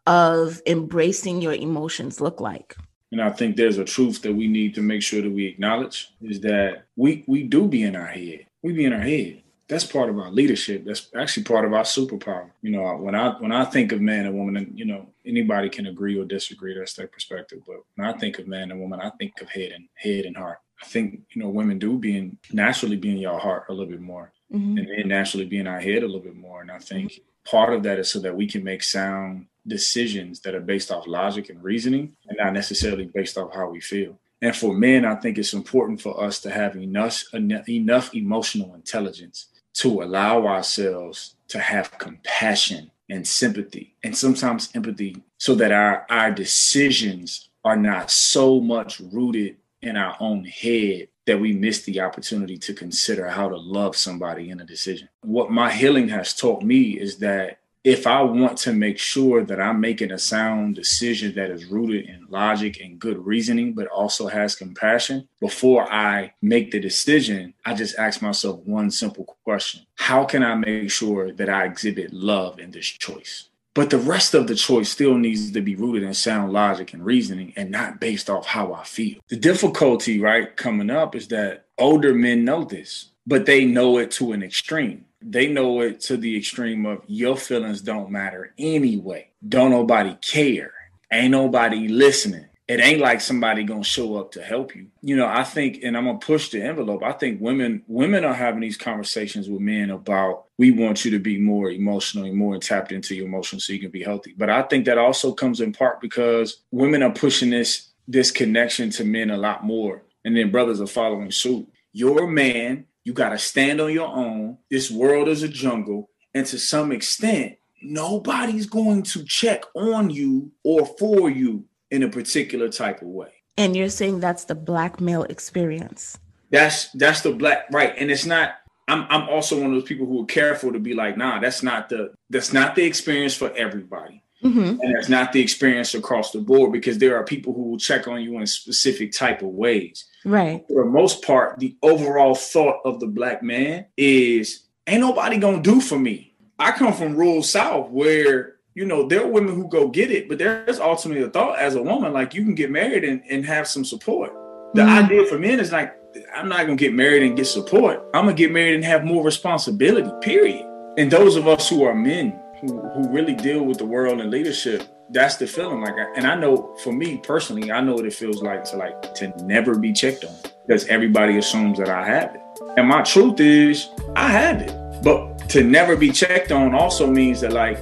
of 0.05 0.61
embracing 0.65 1.41
your 1.41 1.53
emotions 1.53 2.19
look 2.19 2.41
like 2.41 2.75
and 3.11 3.21
I 3.21 3.29
think 3.29 3.55
there's 3.55 3.77
a 3.77 3.85
truth 3.85 4.21
that 4.21 4.33
we 4.33 4.47
need 4.47 4.73
to 4.75 4.81
make 4.81 5.01
sure 5.01 5.21
that 5.21 5.31
we 5.31 5.45
acknowledge 5.45 6.11
is 6.21 6.39
that 6.41 6.83
we 6.95 7.23
we 7.27 7.43
do 7.43 7.67
be 7.67 7.83
in 7.83 7.95
our 7.95 8.07
head. 8.07 8.45
We 8.61 8.73
be 8.73 8.85
in 8.85 8.93
our 8.93 9.01
head. 9.01 9.41
That's 9.67 9.85
part 9.85 10.09
of 10.09 10.19
our 10.19 10.31
leadership. 10.31 10.83
That's 10.85 11.09
actually 11.15 11.43
part 11.43 11.65
of 11.65 11.73
our 11.73 11.83
superpower. 11.83 12.51
You 12.61 12.71
know, 12.71 12.95
when 12.97 13.15
I 13.15 13.31
when 13.39 13.51
I 13.51 13.65
think 13.65 13.91
of 13.91 14.01
man 14.01 14.25
and 14.25 14.37
woman, 14.37 14.57
and 14.57 14.77
you 14.77 14.85
know, 14.85 15.07
anybody 15.25 15.69
can 15.69 15.87
agree 15.87 16.17
or 16.17 16.25
disagree. 16.25 16.77
That's 16.77 16.93
their 16.93 17.07
perspective. 17.07 17.59
But 17.67 17.77
when 17.95 18.07
I 18.07 18.13
think 18.17 18.39
of 18.39 18.47
man 18.47 18.71
and 18.71 18.79
woman, 18.79 19.01
I 19.01 19.09
think 19.11 19.41
of 19.41 19.49
head 19.49 19.71
and 19.71 19.87
head 19.95 20.25
and 20.25 20.37
heart. 20.37 20.59
I 20.81 20.85
think 20.85 21.21
you 21.33 21.41
know, 21.41 21.49
women 21.49 21.79
do 21.79 21.97
being 21.97 22.37
naturally 22.51 22.95
be 22.95 23.11
in 23.11 23.17
your 23.17 23.39
heart 23.39 23.65
a 23.69 23.73
little 23.73 23.91
bit 23.91 24.01
more, 24.01 24.31
mm-hmm. 24.51 24.77
and 24.77 24.87
then 24.87 25.07
naturally 25.07 25.45
be 25.45 25.59
in 25.59 25.67
our 25.67 25.79
head 25.79 26.03
a 26.03 26.07
little 26.07 26.21
bit 26.21 26.35
more. 26.35 26.61
And 26.61 26.71
I 26.71 26.79
think 26.79 27.21
part 27.45 27.73
of 27.73 27.83
that 27.83 27.99
is 27.99 28.09
so 28.09 28.19
that 28.19 28.35
we 28.35 28.47
can 28.47 28.63
make 28.63 28.83
sound 28.83 29.47
decisions 29.67 30.39
that 30.41 30.55
are 30.55 30.61
based 30.61 30.91
off 30.91 31.07
logic 31.07 31.49
and 31.49 31.63
reasoning 31.63 32.15
and 32.27 32.37
not 32.37 32.53
necessarily 32.53 33.05
based 33.05 33.37
off 33.37 33.53
how 33.53 33.69
we 33.69 33.79
feel. 33.79 34.19
And 34.41 34.55
for 34.55 34.73
men, 34.73 35.05
I 35.05 35.15
think 35.15 35.37
it's 35.37 35.53
important 35.53 36.01
for 36.01 36.21
us 36.23 36.39
to 36.41 36.49
have 36.49 36.75
enough 36.75 37.23
enough 37.33 38.15
emotional 38.15 38.73
intelligence 38.73 39.47
to 39.73 40.01
allow 40.01 40.47
ourselves 40.47 41.35
to 41.49 41.59
have 41.59 41.97
compassion 41.97 42.91
and 43.09 43.27
sympathy 43.27 43.95
and 44.03 44.17
sometimes 44.17 44.69
empathy 44.73 45.17
so 45.37 45.53
that 45.55 45.71
our 45.71 46.05
our 46.09 46.31
decisions 46.31 47.49
are 47.63 47.77
not 47.77 48.09
so 48.09 48.59
much 48.59 48.99
rooted 48.99 49.57
in 49.81 49.95
our 49.95 50.15
own 50.19 50.43
head 50.45 51.07
that 51.27 51.39
we 51.39 51.53
miss 51.53 51.83
the 51.83 52.01
opportunity 52.01 52.57
to 52.57 52.73
consider 52.73 53.29
how 53.29 53.47
to 53.47 53.55
love 53.55 53.95
somebody 53.95 54.49
in 54.49 54.59
a 54.59 54.65
decision. 54.65 55.07
What 55.21 55.51
my 55.51 55.71
healing 55.71 56.09
has 56.09 56.33
taught 56.33 56.63
me 56.63 56.99
is 56.99 57.17
that 57.19 57.59
if 57.83 58.05
I 58.05 58.21
want 58.21 58.57
to 58.59 58.73
make 58.73 58.99
sure 58.99 59.43
that 59.43 59.59
I'm 59.59 59.81
making 59.81 60.11
a 60.11 60.19
sound 60.19 60.75
decision 60.75 61.33
that 61.35 61.49
is 61.49 61.65
rooted 61.65 62.07
in 62.07 62.27
logic 62.29 62.79
and 62.79 62.99
good 62.99 63.25
reasoning, 63.25 63.73
but 63.73 63.87
also 63.87 64.27
has 64.27 64.55
compassion, 64.55 65.27
before 65.39 65.91
I 65.91 66.33
make 66.41 66.71
the 66.71 66.79
decision, 66.79 67.55
I 67.65 67.73
just 67.73 67.97
ask 67.97 68.21
myself 68.21 68.59
one 68.65 68.91
simple 68.91 69.37
question 69.43 69.85
How 69.95 70.25
can 70.25 70.43
I 70.43 70.55
make 70.55 70.91
sure 70.91 71.31
that 71.31 71.49
I 71.49 71.65
exhibit 71.65 72.13
love 72.13 72.59
in 72.59 72.71
this 72.71 72.85
choice? 72.85 73.49
But 73.73 73.89
the 73.89 73.97
rest 73.97 74.33
of 74.33 74.47
the 74.47 74.55
choice 74.55 74.89
still 74.89 75.17
needs 75.17 75.51
to 75.51 75.61
be 75.61 75.75
rooted 75.75 76.03
in 76.03 76.13
sound 76.13 76.51
logic 76.51 76.93
and 76.93 77.05
reasoning 77.05 77.53
and 77.55 77.71
not 77.71 78.01
based 78.01 78.29
off 78.29 78.45
how 78.45 78.73
I 78.73 78.83
feel. 78.83 79.19
The 79.29 79.37
difficulty, 79.37 80.19
right, 80.19 80.55
coming 80.57 80.89
up 80.89 81.15
is 81.15 81.29
that 81.29 81.67
older 81.77 82.13
men 82.13 82.43
know 82.43 82.65
this, 82.65 83.10
but 83.25 83.45
they 83.45 83.65
know 83.65 83.97
it 83.97 84.11
to 84.11 84.31
an 84.31 84.43
extreme 84.43 85.05
they 85.21 85.47
know 85.47 85.81
it 85.81 86.01
to 86.01 86.17
the 86.17 86.35
extreme 86.35 86.85
of 86.85 87.03
your 87.07 87.37
feelings 87.37 87.81
don't 87.81 88.09
matter 88.09 88.53
anyway. 88.57 89.29
Don't 89.47 89.71
nobody 89.71 90.15
care. 90.15 90.73
Ain't 91.11 91.31
nobody 91.31 91.87
listening. 91.87 92.47
It 92.67 92.79
ain't 92.79 93.01
like 93.01 93.19
somebody 93.19 93.63
gonna 93.63 93.83
show 93.83 94.15
up 94.15 94.31
to 94.31 94.41
help 94.41 94.75
you. 94.75 94.87
You 95.01 95.17
know, 95.17 95.27
I 95.27 95.43
think, 95.43 95.79
and 95.83 95.97
I'm 95.97 96.05
gonna 96.05 96.19
push 96.19 96.49
the 96.49 96.61
envelope. 96.63 97.03
I 97.03 97.11
think 97.11 97.41
women 97.41 97.83
women 97.87 98.23
are 98.23 98.33
having 98.33 98.61
these 98.61 98.77
conversations 98.77 99.49
with 99.49 99.61
men 99.61 99.89
about 99.89 100.45
we 100.57 100.71
want 100.71 101.03
you 101.03 101.11
to 101.11 101.19
be 101.19 101.37
more 101.37 101.69
emotionally, 101.69 102.31
more 102.31 102.57
tapped 102.59 102.93
into 102.93 103.13
your 103.13 103.25
emotions 103.27 103.65
so 103.65 103.73
you 103.73 103.79
can 103.79 103.91
be 103.91 104.03
healthy. 104.03 104.33
But 104.37 104.49
I 104.49 104.61
think 104.61 104.85
that 104.85 104.97
also 104.97 105.33
comes 105.33 105.59
in 105.59 105.73
part 105.73 105.99
because 105.99 106.61
women 106.71 107.03
are 107.03 107.11
pushing 107.11 107.49
this 107.49 107.89
this 108.07 108.31
connection 108.31 108.89
to 108.91 109.03
men 109.03 109.31
a 109.31 109.37
lot 109.37 109.65
more, 109.65 110.03
and 110.23 110.35
then 110.35 110.51
brothers 110.51 110.79
are 110.79 110.87
following 110.87 111.31
suit. 111.31 111.67
Your 111.91 112.25
man 112.25 112.85
you 113.03 113.13
got 113.13 113.29
to 113.29 113.37
stand 113.37 113.81
on 113.81 113.91
your 113.91 114.07
own. 114.07 114.57
This 114.69 114.91
world 114.91 115.27
is 115.27 115.43
a 115.43 115.47
jungle. 115.47 116.09
And 116.33 116.45
to 116.47 116.59
some 116.59 116.91
extent, 116.91 117.57
nobody's 117.81 118.65
going 118.65 119.03
to 119.03 119.23
check 119.23 119.63
on 119.75 120.09
you 120.09 120.51
or 120.63 120.85
for 120.85 121.29
you 121.29 121.65
in 121.89 122.03
a 122.03 122.09
particular 122.09 122.69
type 122.69 123.01
of 123.01 123.07
way. 123.07 123.33
And 123.57 123.75
you're 123.75 123.89
saying 123.89 124.19
that's 124.19 124.45
the 124.45 124.55
black 124.55 125.01
male 125.01 125.23
experience. 125.23 126.17
That's 126.51 126.91
that's 126.91 127.21
the 127.21 127.33
black 127.33 127.65
right. 127.71 127.93
And 127.97 128.11
it's 128.11 128.25
not 128.25 128.55
I'm 128.87 129.05
I'm 129.09 129.29
also 129.29 129.57
one 129.57 129.67
of 129.67 129.73
those 129.73 129.87
people 129.87 130.05
who 130.05 130.23
are 130.23 130.25
careful 130.25 130.71
to 130.73 130.79
be 130.79 130.93
like, 130.93 131.17
nah, 131.17 131.39
that's 131.39 131.63
not 131.63 131.89
the 131.89 132.13
that's 132.29 132.53
not 132.53 132.75
the 132.75 132.83
experience 132.83 133.35
for 133.35 133.51
everybody. 133.55 134.23
Mm-hmm. 134.43 134.81
And 134.81 134.95
that's 134.95 135.09
not 135.09 135.33
the 135.33 135.41
experience 135.41 135.93
across 135.93 136.31
the 136.31 136.39
board 136.39 136.71
because 136.71 136.97
there 136.97 137.15
are 137.15 137.23
people 137.23 137.53
who 137.53 137.63
will 137.63 137.77
check 137.77 138.07
on 138.07 138.21
you 138.21 138.39
in 138.39 138.47
specific 138.47 139.11
type 139.11 139.41
of 139.41 139.49
ways. 139.49 140.05
Right. 140.25 140.63
For 140.67 140.83
the 140.83 140.89
most 140.89 141.23
part, 141.23 141.59
the 141.59 141.75
overall 141.81 142.35
thought 142.35 142.81
of 142.85 142.99
the 142.99 143.07
black 143.07 143.41
man 143.41 143.85
is 143.97 144.67
ain't 144.87 145.01
nobody 145.01 145.37
gonna 145.37 145.61
do 145.61 145.81
for 145.81 145.97
me. 145.97 146.33
I 146.59 146.71
come 146.71 146.93
from 146.93 147.15
rural 147.15 147.43
South 147.43 147.89
where 147.89 148.55
you 148.75 148.85
know 148.85 149.07
there 149.07 149.23
are 149.23 149.27
women 149.27 149.55
who 149.55 149.67
go 149.67 149.87
get 149.87 150.11
it, 150.11 150.29
but 150.29 150.37
there's 150.37 150.79
ultimately 150.79 151.23
a 151.23 151.29
thought 151.29 151.59
as 151.59 151.75
a 151.75 151.81
woman 151.81 152.13
like 152.13 152.33
you 152.33 152.43
can 152.43 152.55
get 152.55 152.71
married 152.71 153.03
and, 153.03 153.21
and 153.29 153.45
have 153.45 153.67
some 153.67 153.83
support. 153.83 154.31
The 154.73 154.81
mm-hmm. 154.81 155.05
idea 155.05 155.25
for 155.25 155.39
men 155.39 155.59
is 155.59 155.71
like 155.71 155.95
I'm 156.35 156.49
not 156.49 156.61
gonna 156.61 156.75
get 156.75 156.93
married 156.93 157.23
and 157.23 157.35
get 157.35 157.45
support. 157.45 158.03
I'm 158.13 158.25
gonna 158.25 158.33
get 158.33 158.51
married 158.51 158.75
and 158.75 158.85
have 158.85 159.03
more 159.03 159.23
responsibility. 159.23 160.09
Period. 160.21 160.65
And 160.97 161.09
those 161.09 161.35
of 161.35 161.47
us 161.47 161.69
who 161.69 161.83
are 161.83 161.95
men 161.95 162.37
who, 162.59 162.79
who 162.79 163.09
really 163.09 163.33
deal 163.33 163.63
with 163.63 163.77
the 163.77 163.85
world 163.85 164.19
and 164.21 164.29
leadership, 164.29 164.83
that's 165.11 165.35
the 165.35 165.45
feeling 165.45 165.81
like 165.81 165.93
and 166.15 166.25
i 166.25 166.35
know 166.35 166.73
for 166.83 166.93
me 166.93 167.17
personally 167.17 167.69
i 167.71 167.81
know 167.81 167.95
what 167.95 168.05
it 168.05 168.13
feels 168.13 168.41
like 168.41 168.63
to 168.63 168.77
like 168.77 169.13
to 169.13 169.27
never 169.43 169.77
be 169.77 169.91
checked 169.91 170.23
on 170.23 170.33
because 170.65 170.87
everybody 170.87 171.37
assumes 171.37 171.77
that 171.77 171.89
i 171.89 172.05
have 172.05 172.33
it. 172.35 172.41
And 172.77 172.87
my 172.87 173.01
truth 173.01 173.39
is 173.39 173.89
i 174.15 174.29
have 174.29 174.61
it. 174.61 174.73
But 175.03 175.49
to 175.49 175.63
never 175.63 175.97
be 175.97 176.11
checked 176.11 176.51
on 176.51 176.73
also 176.73 177.07
means 177.07 177.41
that 177.41 177.51
like 177.51 177.77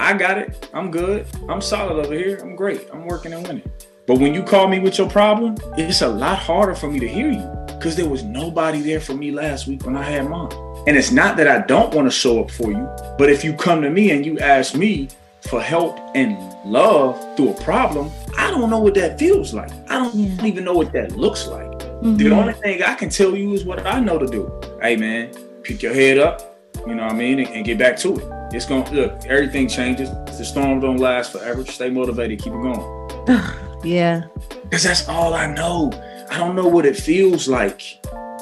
i 0.00 0.12
got 0.12 0.38
it. 0.38 0.68
I'm 0.74 0.90
good. 0.90 1.26
I'm 1.48 1.60
solid 1.60 2.04
over 2.04 2.14
here. 2.14 2.38
I'm 2.42 2.56
great. 2.56 2.88
I'm 2.92 3.06
working 3.06 3.32
and 3.32 3.46
winning. 3.46 3.70
But 4.06 4.18
when 4.18 4.34
you 4.34 4.42
call 4.42 4.66
me 4.66 4.80
with 4.80 4.98
your 4.98 5.08
problem 5.08 5.56
it's 5.76 6.02
a 6.02 6.08
lot 6.08 6.38
harder 6.38 6.74
for 6.74 6.90
me 6.90 6.98
to 6.98 7.08
hear 7.08 7.30
you 7.30 7.48
because 7.66 7.94
there 7.94 8.08
was 8.08 8.24
nobody 8.24 8.80
there 8.80 9.00
for 9.00 9.14
me 9.14 9.30
last 9.30 9.68
week 9.68 9.84
when 9.84 9.96
i 9.96 10.02
had 10.02 10.28
mine. 10.28 10.50
And 10.88 10.96
it's 10.96 11.12
not 11.12 11.36
that 11.36 11.46
i 11.46 11.64
don't 11.64 11.94
want 11.94 12.08
to 12.08 12.10
show 12.10 12.42
up 12.42 12.50
for 12.50 12.72
you 12.72 12.88
but 13.18 13.30
if 13.30 13.44
you 13.44 13.52
come 13.52 13.82
to 13.82 13.90
me 13.90 14.10
and 14.10 14.26
you 14.26 14.40
ask 14.40 14.74
me 14.74 15.08
for 15.42 15.60
help 15.60 15.98
and 16.14 16.36
love 16.64 17.36
through 17.36 17.50
a 17.50 17.62
problem, 17.62 18.10
I 18.36 18.50
don't 18.50 18.70
know 18.70 18.78
what 18.78 18.94
that 18.94 19.18
feels 19.18 19.54
like. 19.54 19.70
I 19.90 19.98
don't 19.98 20.14
yeah. 20.14 20.44
even 20.44 20.64
know 20.64 20.74
what 20.74 20.92
that 20.92 21.12
looks 21.12 21.46
like. 21.46 21.70
Mm-hmm. 21.70 22.16
The 22.16 22.30
only 22.30 22.52
thing 22.54 22.82
I 22.82 22.94
can 22.94 23.08
tell 23.08 23.36
you 23.36 23.52
is 23.54 23.64
what 23.64 23.86
I 23.86 24.00
know 24.00 24.18
to 24.18 24.26
do. 24.26 24.60
Hey 24.80 24.96
man, 24.96 25.32
pick 25.62 25.82
your 25.82 25.94
head 25.94 26.18
up, 26.18 26.58
you 26.86 26.94
know 26.94 27.04
what 27.04 27.12
I 27.12 27.16
mean, 27.16 27.38
and, 27.40 27.48
and 27.48 27.64
get 27.64 27.78
back 27.78 27.96
to 27.98 28.16
it. 28.16 28.54
It's 28.54 28.66
gonna 28.66 28.90
look, 28.90 29.24
everything 29.26 29.68
changes. 29.68 30.10
The 30.10 30.44
storm 30.44 30.80
don't 30.80 30.98
last 30.98 31.32
forever. 31.32 31.64
Stay 31.64 31.90
motivated, 31.90 32.42
keep 32.42 32.52
it 32.52 32.62
going. 32.62 33.40
yeah. 33.84 34.24
Because 34.64 34.82
that's 34.82 35.08
all 35.08 35.34
I 35.34 35.46
know. 35.52 35.90
I 36.30 36.38
don't 36.38 36.56
know 36.56 36.66
what 36.66 36.86
it 36.86 36.96
feels 36.96 37.48
like. 37.48 37.82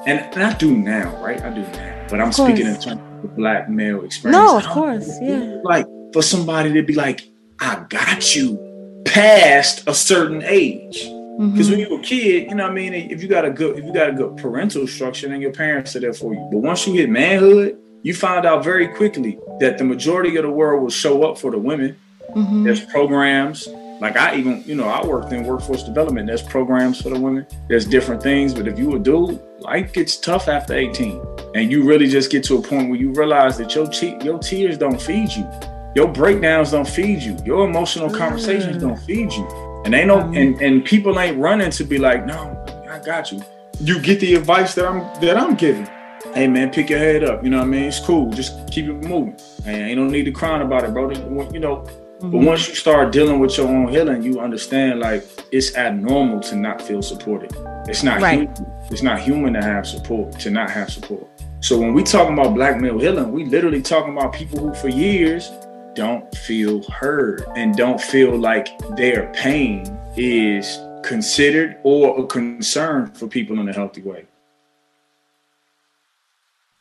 And, 0.07 0.21
and 0.35 0.43
I 0.43 0.55
do 0.55 0.77
now, 0.77 1.15
right? 1.23 1.41
I 1.43 1.51
do 1.51 1.61
now. 1.61 2.07
But 2.09 2.21
I'm 2.21 2.33
speaking 2.33 2.67
in 2.67 2.81
terms 2.81 3.01
of 3.01 3.23
the 3.23 3.29
black 3.29 3.69
male 3.69 4.03
experience. 4.05 4.41
No, 4.41 4.57
of 4.57 4.67
course, 4.67 5.09
yeah. 5.21 5.61
Like 5.63 5.87
for 6.13 6.23
somebody 6.23 6.73
to 6.73 6.83
be 6.83 6.95
like, 6.95 7.30
I 7.61 7.85
got 7.89 8.35
you 8.35 9.03
past 9.05 9.87
a 9.87 9.95
certain 9.95 10.43
age. 10.43 11.05
Because 11.41 11.69
mm-hmm. 11.69 11.71
when 11.71 11.81
you're 11.81 12.01
a 12.01 12.03
kid, 12.03 12.51
you 12.51 12.55
know 12.55 12.65
what 12.65 12.73
I 12.73 12.75
mean, 12.75 12.93
if 12.93 13.23
you 13.23 13.29
got 13.29 13.47
a 13.47 13.51
good 13.51 13.79
if 13.79 13.85
you 13.85 13.95
got 13.95 14.11
a 14.11 14.13
good 14.13 14.37
parental 14.37 14.87
structure, 14.87 15.29
then 15.29 15.41
your 15.41 15.53
parents 15.53 15.97
are 15.97 16.01
there 16.01 16.13
for 16.13 16.35
you. 16.35 16.49
But 16.53 16.59
once 16.59 16.87
you 16.87 16.93
hit 16.93 17.09
manhood, 17.09 17.79
you 18.03 18.15
find 18.15 18.45
out 18.45 18.63
very 18.63 18.89
quickly 18.89 19.39
that 19.59 19.79
the 19.79 19.85
majority 19.85 20.37
of 20.37 20.43
the 20.43 20.51
world 20.51 20.83
will 20.83 20.91
show 20.91 21.23
up 21.23 21.39
for 21.39 21.51
the 21.51 21.59
women. 21.59 21.97
Mm-hmm. 22.37 22.65
There's 22.65 22.85
programs. 22.85 23.69
Like 24.01 24.17
I 24.17 24.37
even, 24.37 24.63
you 24.67 24.75
know, 24.75 24.89
I 24.89 25.07
worked 25.07 25.33
in 25.33 25.45
workforce 25.45 25.83
development. 25.83 26.27
There's 26.27 26.43
programs 26.43 27.01
for 27.01 27.09
the 27.09 27.19
women. 27.19 27.47
There's 27.69 27.87
different 27.87 28.23
things. 28.23 28.53
But 28.53 28.69
if 28.69 28.79
you 28.79 28.95
a 28.97 28.99
dude, 28.99 29.41
life 29.61 29.93
gets 29.95 30.17
tough 30.19 30.49
after 30.49 30.75
18. 30.75 31.23
And 31.55 31.71
you 31.71 31.85
really 31.85 32.07
just 32.07 32.31
get 32.31 32.45
to 32.45 32.59
a 32.59 32.63
point 32.63 32.91
where 32.91 32.99
you 32.99 33.13
realize 33.13 33.57
that 33.59 33.75
your, 33.75 33.87
te- 33.87 34.17
your 34.23 34.39
tears 34.39 34.79
don't 34.79 35.01
feed 35.01 35.31
you 35.33 35.49
your 35.95 36.09
breakdowns 36.09 36.71
don't 36.71 36.89
feed 36.89 37.23
you. 37.23 37.37
Your 37.45 37.69
emotional 37.69 38.11
conversations 38.11 38.77
mm. 38.77 38.81
don't 38.81 38.99
feed 38.99 39.33
you. 39.33 39.47
And 39.85 39.95
they 39.95 40.05
know 40.05 40.21
and, 40.21 40.61
and 40.61 40.85
people 40.85 41.19
ain't 41.19 41.39
running 41.39 41.71
to 41.71 41.85
be 41.85 41.99
like, 41.99 42.27
no, 42.27 42.65
I 42.89 42.99
got 42.99 43.33
you. 43.33 43.43
You 43.81 44.01
get 44.01 44.21
the 44.21 44.35
advice 44.35 44.75
that 44.75 44.87
I'm 44.87 45.01
that 45.21 45.37
I'm 45.37 45.55
giving. 45.55 45.89
Hey 46.35 46.47
man, 46.47 46.71
pick 46.71 46.91
your 46.91 46.99
head 46.99 47.25
up. 47.25 47.43
You 47.43 47.51
know 47.51 47.59
what 47.59 47.65
I 47.65 47.69
mean? 47.69 47.85
It's 47.85 47.99
cool. 47.99 48.31
Just 48.31 48.71
keep 48.71 48.87
it 48.87 48.93
moving. 48.93 49.37
And 49.65 49.77
ain't 49.77 49.99
no 49.99 50.07
need 50.07 50.25
to 50.25 50.33
cry 50.33 50.61
about 50.61 50.85
it, 50.85 50.93
bro. 50.93 51.11
You 51.11 51.59
know, 51.59 51.87
But 52.21 52.31
once 52.31 52.69
you 52.69 52.75
start 52.75 53.11
dealing 53.11 53.41
with 53.41 53.57
your 53.57 53.67
own 53.67 53.89
healing, 53.89 54.23
you 54.23 54.39
understand 54.39 55.01
like 55.01 55.25
it's 55.51 55.75
abnormal 55.77 56.41
to 56.41 56.57
not 56.57 56.83
feel 56.83 57.03
supported. 57.03 57.51
It's 57.89 58.03
not 58.03 58.21
Right. 58.21 58.41
human. 58.41 58.73
It's 58.91 59.03
not 59.03 59.19
human 59.21 59.55
to 59.55 59.63
have 59.63 59.87
support, 59.87 60.39
to 60.41 60.51
not 60.51 60.71
have 60.71 60.91
support. 60.91 61.27
So 61.61 61.79
when 61.79 61.95
we 61.95 62.03
talking 62.03 62.35
about 62.39 62.55
black 62.55 62.81
male 62.81 62.99
healing, 62.99 63.33
we 63.33 63.47
literally 63.47 63.83
talking 63.83 64.17
about 64.17 64.35
people 64.35 64.59
who 64.59 64.75
for 64.75 64.89
years 64.89 65.51
don't 65.95 66.35
feel 66.39 66.83
heard 66.85 67.45
and 67.57 67.77
don't 67.77 68.01
feel 68.01 68.37
like 68.37 68.69
their 68.97 69.33
pain 69.35 69.85
is 70.17 70.79
considered 71.03 71.77
or 71.83 72.21
a 72.21 72.27
concern 72.27 73.13
for 73.13 73.27
people 73.27 73.59
in 73.61 73.69
a 73.69 73.73
healthy 73.73 74.03
way. 74.03 74.27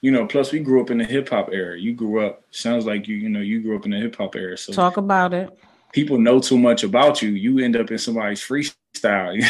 You 0.02 0.12
know, 0.12 0.26
plus 0.26 0.52
we 0.52 0.60
grew 0.60 0.82
up 0.82 0.92
in 0.92 0.98
the 0.98 1.04
hip 1.04 1.30
hop 1.30 1.50
era. 1.52 1.78
You 1.78 1.94
grew 1.94 2.26
up, 2.26 2.44
sounds 2.52 2.86
like 2.86 3.08
you, 3.08 3.18
you 3.18 3.30
know, 3.30 3.42
you 3.42 3.62
grew 3.62 3.76
up 3.76 3.86
in 3.86 3.92
the 3.92 3.98
hip 3.98 4.16
hop 4.16 4.36
era. 4.36 4.58
So 4.58 4.72
Talk 4.72 4.98
about 4.98 5.34
it. 5.34 5.50
people 5.92 6.18
know 6.18 6.40
too 6.40 6.58
much 6.58 6.84
about 6.84 7.22
you, 7.22 7.30
you 7.30 7.60
end 7.60 7.76
up 7.76 7.92
in 7.92 7.98
somebody's 7.98 8.42
freestyle. 8.42 9.42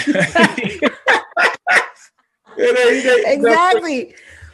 Exactly. 2.60 4.14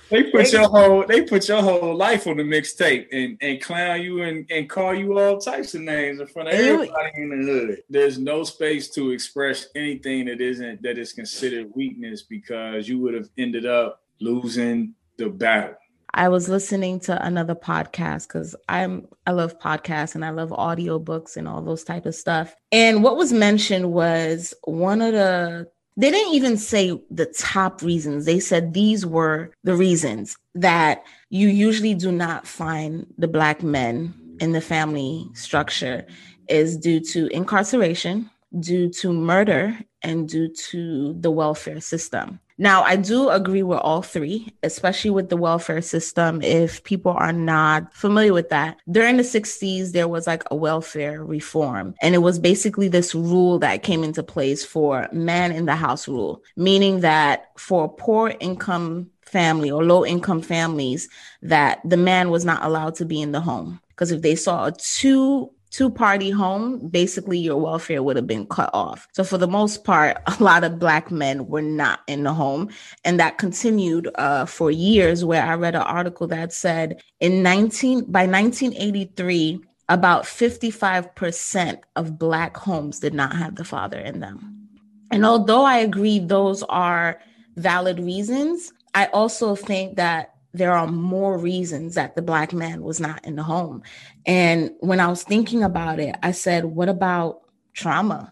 They 0.09 0.23
put 0.23 0.51
your 0.51 0.69
whole 0.69 1.05
they 1.07 1.23
put 1.23 1.47
your 1.47 1.61
whole 1.61 1.95
life 1.95 2.27
on 2.27 2.37
the 2.37 2.43
mixtape 2.43 3.07
and, 3.11 3.37
and 3.41 3.61
clown 3.61 4.01
you 4.01 4.21
and, 4.21 4.45
and 4.51 4.69
call 4.69 4.93
you 4.93 5.17
all 5.17 5.39
types 5.39 5.73
of 5.73 5.81
names 5.81 6.19
in 6.19 6.27
front 6.27 6.49
of 6.49 6.55
everybody 6.55 7.11
in 7.15 7.29
the 7.29 7.51
hood. 7.51 7.83
There's 7.89 8.19
no 8.19 8.43
space 8.43 8.89
to 8.91 9.11
express 9.11 9.67
anything 9.75 10.25
that 10.25 10.41
isn't 10.41 10.83
that 10.83 10.97
is 10.97 11.13
considered 11.13 11.71
weakness 11.75 12.21
because 12.23 12.87
you 12.87 12.99
would 12.99 13.15
have 13.15 13.29
ended 13.37 13.65
up 13.65 14.03
losing 14.19 14.93
the 15.17 15.29
battle. 15.29 15.75
I 16.17 16.29
was 16.29 16.47
listening 16.47 17.01
to 17.01 17.25
another 17.25 17.55
podcast 17.55 18.27
because 18.27 18.55
I'm 18.69 19.07
I 19.27 19.31
love 19.31 19.59
podcasts 19.59 20.15
and 20.15 20.23
I 20.23 20.29
love 20.29 20.49
audiobooks 20.49 21.35
and 21.35 21.47
all 21.47 21.61
those 21.61 21.83
type 21.83 22.05
of 22.05 22.15
stuff. 22.15 22.55
And 22.71 23.03
what 23.03 23.17
was 23.17 23.33
mentioned 23.33 23.91
was 23.91 24.53
one 24.63 25.01
of 25.01 25.13
the 25.13 25.67
they 25.97 26.11
didn't 26.11 26.33
even 26.33 26.57
say 26.57 26.99
the 27.09 27.25
top 27.25 27.81
reasons. 27.81 28.25
They 28.25 28.39
said 28.39 28.73
these 28.73 29.05
were 29.05 29.51
the 29.63 29.75
reasons 29.75 30.37
that 30.53 31.03
you 31.29 31.47
usually 31.47 31.93
do 31.93 32.11
not 32.11 32.45
find 32.45 33.07
the 33.17 33.27
black 33.27 33.63
men 33.63 34.13
in 34.39 34.51
the 34.51 34.61
family 34.61 35.29
structure 35.33 36.05
is 36.49 36.77
due 36.77 36.99
to 36.99 37.27
incarceration, 37.27 38.29
due 38.59 38.89
to 38.89 39.13
murder, 39.13 39.77
and 40.01 40.27
due 40.27 40.49
to 40.69 41.13
the 41.19 41.31
welfare 41.31 41.81
system. 41.81 42.39
Now, 42.57 42.83
I 42.83 42.95
do 42.95 43.29
agree 43.29 43.63
with 43.63 43.79
all 43.79 44.01
three, 44.01 44.53
especially 44.63 45.09
with 45.11 45.29
the 45.29 45.35
welfare 45.37 45.81
system. 45.81 46.41
If 46.41 46.83
people 46.83 47.11
are 47.11 47.33
not 47.33 47.93
familiar 47.93 48.31
with 48.31 48.49
that, 48.49 48.77
during 48.89 49.17
the 49.17 49.23
60s, 49.23 49.91
there 49.91 50.07
was 50.07 50.25
like 50.25 50.43
a 50.49 50.55
welfare 50.55 51.23
reform, 51.23 51.95
and 52.01 52.15
it 52.15 52.19
was 52.19 52.39
basically 52.39 52.87
this 52.87 53.13
rule 53.13 53.59
that 53.59 53.83
came 53.83 54.03
into 54.03 54.23
place 54.23 54.63
for 54.63 55.09
man 55.11 55.51
in 55.51 55.65
the 55.65 55.75
house 55.75 56.07
rule, 56.07 56.41
meaning 56.55 57.01
that 57.01 57.49
for 57.57 57.89
poor 57.89 58.33
income 58.39 59.09
family 59.25 59.69
or 59.69 59.83
low 59.83 60.05
income 60.05 60.41
families, 60.41 61.09
that 61.41 61.81
the 61.83 61.97
man 61.97 62.29
was 62.29 62.45
not 62.45 62.63
allowed 62.63 62.95
to 62.95 63.05
be 63.05 63.21
in 63.21 63.33
the 63.33 63.41
home. 63.41 63.81
Because 63.89 64.11
if 64.11 64.21
they 64.21 64.35
saw 64.35 64.67
a 64.67 64.71
two 64.71 65.51
two 65.75 65.89
party 65.89 66.29
home, 66.29 66.87
basically 66.87 67.37
your 67.37 67.57
welfare 67.57 68.01
would 68.01 68.15
have 68.15 68.25
been 68.25 68.47
cut 68.47 68.69
off. 68.73 69.09
So 69.11 69.25
for 69.25 69.37
the 69.37 69.47
most 69.47 69.83
part, 69.83 70.17
a 70.39 70.41
lot 70.41 70.63
of 70.63 70.79
black 70.79 71.11
men 71.11 71.47
were 71.47 71.61
not 71.61 71.99
in 72.07 72.23
the 72.23 72.33
home. 72.33 72.69
And 73.03 73.19
that 73.19 73.37
continued 73.37 74.09
uh, 74.15 74.45
for 74.45 74.71
years 74.71 75.25
where 75.25 75.43
I 75.43 75.55
read 75.55 75.75
an 75.75 75.81
article 75.81 76.27
that 76.27 76.53
said 76.53 77.01
in 77.19 77.43
19 77.43 78.09
by 78.09 78.25
1983, 78.25 79.59
about 79.89 80.23
55% 80.23 81.79
of 81.97 82.17
black 82.17 82.55
homes 82.55 82.99
did 82.99 83.13
not 83.13 83.35
have 83.35 83.55
the 83.55 83.65
father 83.65 83.99
in 83.99 84.21
them. 84.21 84.69
And 85.11 85.25
although 85.25 85.65
I 85.65 85.79
agree 85.79 86.19
those 86.19 86.63
are 86.63 87.19
valid 87.57 87.99
reasons, 87.99 88.71
I 88.93 89.07
also 89.07 89.55
think 89.55 89.97
that 89.97 90.34
there 90.55 90.73
are 90.73 90.87
more 90.87 91.37
reasons 91.37 91.95
that 91.95 92.15
the 92.15 92.21
black 92.21 92.53
man 92.53 92.81
was 92.81 92.99
not 92.99 93.25
in 93.25 93.35
the 93.35 93.43
home. 93.43 93.83
And 94.25 94.71
when 94.79 94.99
I 94.99 95.07
was 95.07 95.23
thinking 95.23 95.63
about 95.63 95.99
it, 95.99 96.15
I 96.23 96.31
said, 96.31 96.65
what 96.65 96.89
about 96.89 97.41
trauma? 97.73 98.31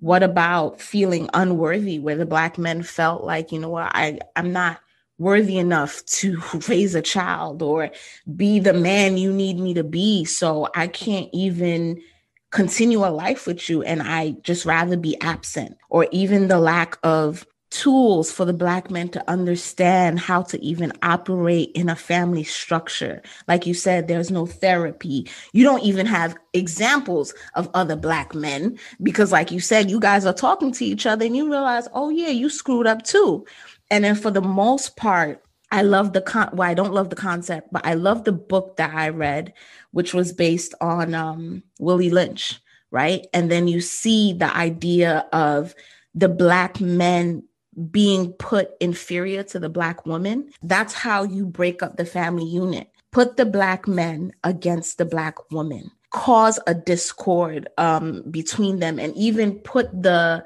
What 0.00 0.22
about 0.22 0.80
feeling 0.80 1.28
unworthy 1.34 1.98
where 1.98 2.16
the 2.16 2.26
black 2.26 2.58
men 2.58 2.82
felt 2.82 3.24
like, 3.24 3.50
you 3.50 3.58
know 3.58 3.70
what, 3.70 3.90
I, 3.94 4.18
I'm 4.36 4.52
not 4.52 4.80
worthy 5.18 5.58
enough 5.58 6.04
to 6.04 6.40
raise 6.68 6.94
a 6.94 7.02
child 7.02 7.62
or 7.62 7.90
be 8.36 8.60
the 8.60 8.74
man 8.74 9.16
you 9.16 9.32
need 9.32 9.58
me 9.58 9.74
to 9.74 9.84
be. 9.84 10.24
So 10.24 10.68
I 10.74 10.86
can't 10.86 11.28
even 11.32 12.00
continue 12.50 13.04
a 13.04 13.10
life 13.10 13.46
with 13.46 13.68
you. 13.68 13.82
And 13.82 14.02
I 14.02 14.36
just 14.42 14.64
rather 14.64 14.96
be 14.96 15.20
absent 15.20 15.76
or 15.90 16.06
even 16.12 16.48
the 16.48 16.60
lack 16.60 16.98
of 17.02 17.46
tools 17.70 18.30
for 18.30 18.44
the 18.44 18.52
black 18.52 18.90
men 18.90 19.08
to 19.08 19.30
understand 19.30 20.20
how 20.20 20.42
to 20.42 20.62
even 20.62 20.92
operate 21.02 21.70
in 21.74 21.88
a 21.88 21.96
family 21.96 22.44
structure. 22.44 23.20
Like 23.48 23.66
you 23.66 23.74
said, 23.74 24.06
there's 24.06 24.30
no 24.30 24.46
therapy. 24.46 25.28
You 25.52 25.64
don't 25.64 25.82
even 25.82 26.06
have 26.06 26.36
examples 26.52 27.34
of 27.54 27.68
other 27.74 27.96
black 27.96 28.34
men 28.34 28.78
because, 29.02 29.32
like 29.32 29.50
you 29.50 29.60
said, 29.60 29.90
you 29.90 30.00
guys 30.00 30.24
are 30.24 30.32
talking 30.32 30.72
to 30.72 30.84
each 30.84 31.06
other 31.06 31.24
and 31.24 31.36
you 31.36 31.50
realize, 31.50 31.88
oh, 31.92 32.08
yeah, 32.08 32.28
you 32.28 32.48
screwed 32.48 32.86
up 32.86 33.02
too. 33.02 33.44
And 33.90 34.04
then 34.04 34.14
for 34.14 34.30
the 34.30 34.42
most 34.42 34.96
part, 34.96 35.42
I 35.70 35.82
love 35.82 36.12
the 36.12 36.20
con 36.20 36.50
well, 36.52 36.68
I 36.68 36.74
don't 36.74 36.94
love 36.94 37.10
the 37.10 37.16
concept, 37.16 37.68
but 37.72 37.84
I 37.84 37.94
love 37.94 38.24
the 38.24 38.32
book 38.32 38.76
that 38.76 38.94
I 38.94 39.08
read, 39.08 39.52
which 39.90 40.14
was 40.14 40.32
based 40.32 40.74
on 40.80 41.14
um, 41.14 41.64
Willie 41.80 42.10
Lynch, 42.10 42.60
right? 42.92 43.26
And 43.34 43.50
then 43.50 43.66
you 43.66 43.80
see 43.80 44.32
the 44.32 44.54
idea 44.56 45.26
of 45.32 45.74
the 46.14 46.28
black 46.28 46.80
men 46.80 47.42
being 47.90 48.32
put 48.34 48.70
inferior 48.80 49.42
to 49.44 49.58
the 49.58 49.68
black 49.68 50.06
woman. 50.06 50.50
That's 50.62 50.94
how 50.94 51.24
you 51.24 51.46
break 51.46 51.82
up 51.82 51.96
the 51.96 52.06
family 52.06 52.46
unit. 52.46 52.90
Put 53.10 53.36
the 53.36 53.46
black 53.46 53.86
men 53.86 54.32
against 54.44 54.98
the 54.98 55.04
black 55.04 55.50
woman, 55.50 55.90
cause 56.10 56.58
a 56.66 56.74
discord 56.74 57.68
um, 57.78 58.22
between 58.30 58.78
them, 58.78 58.98
and 58.98 59.14
even 59.16 59.54
put 59.60 59.90
the 60.02 60.44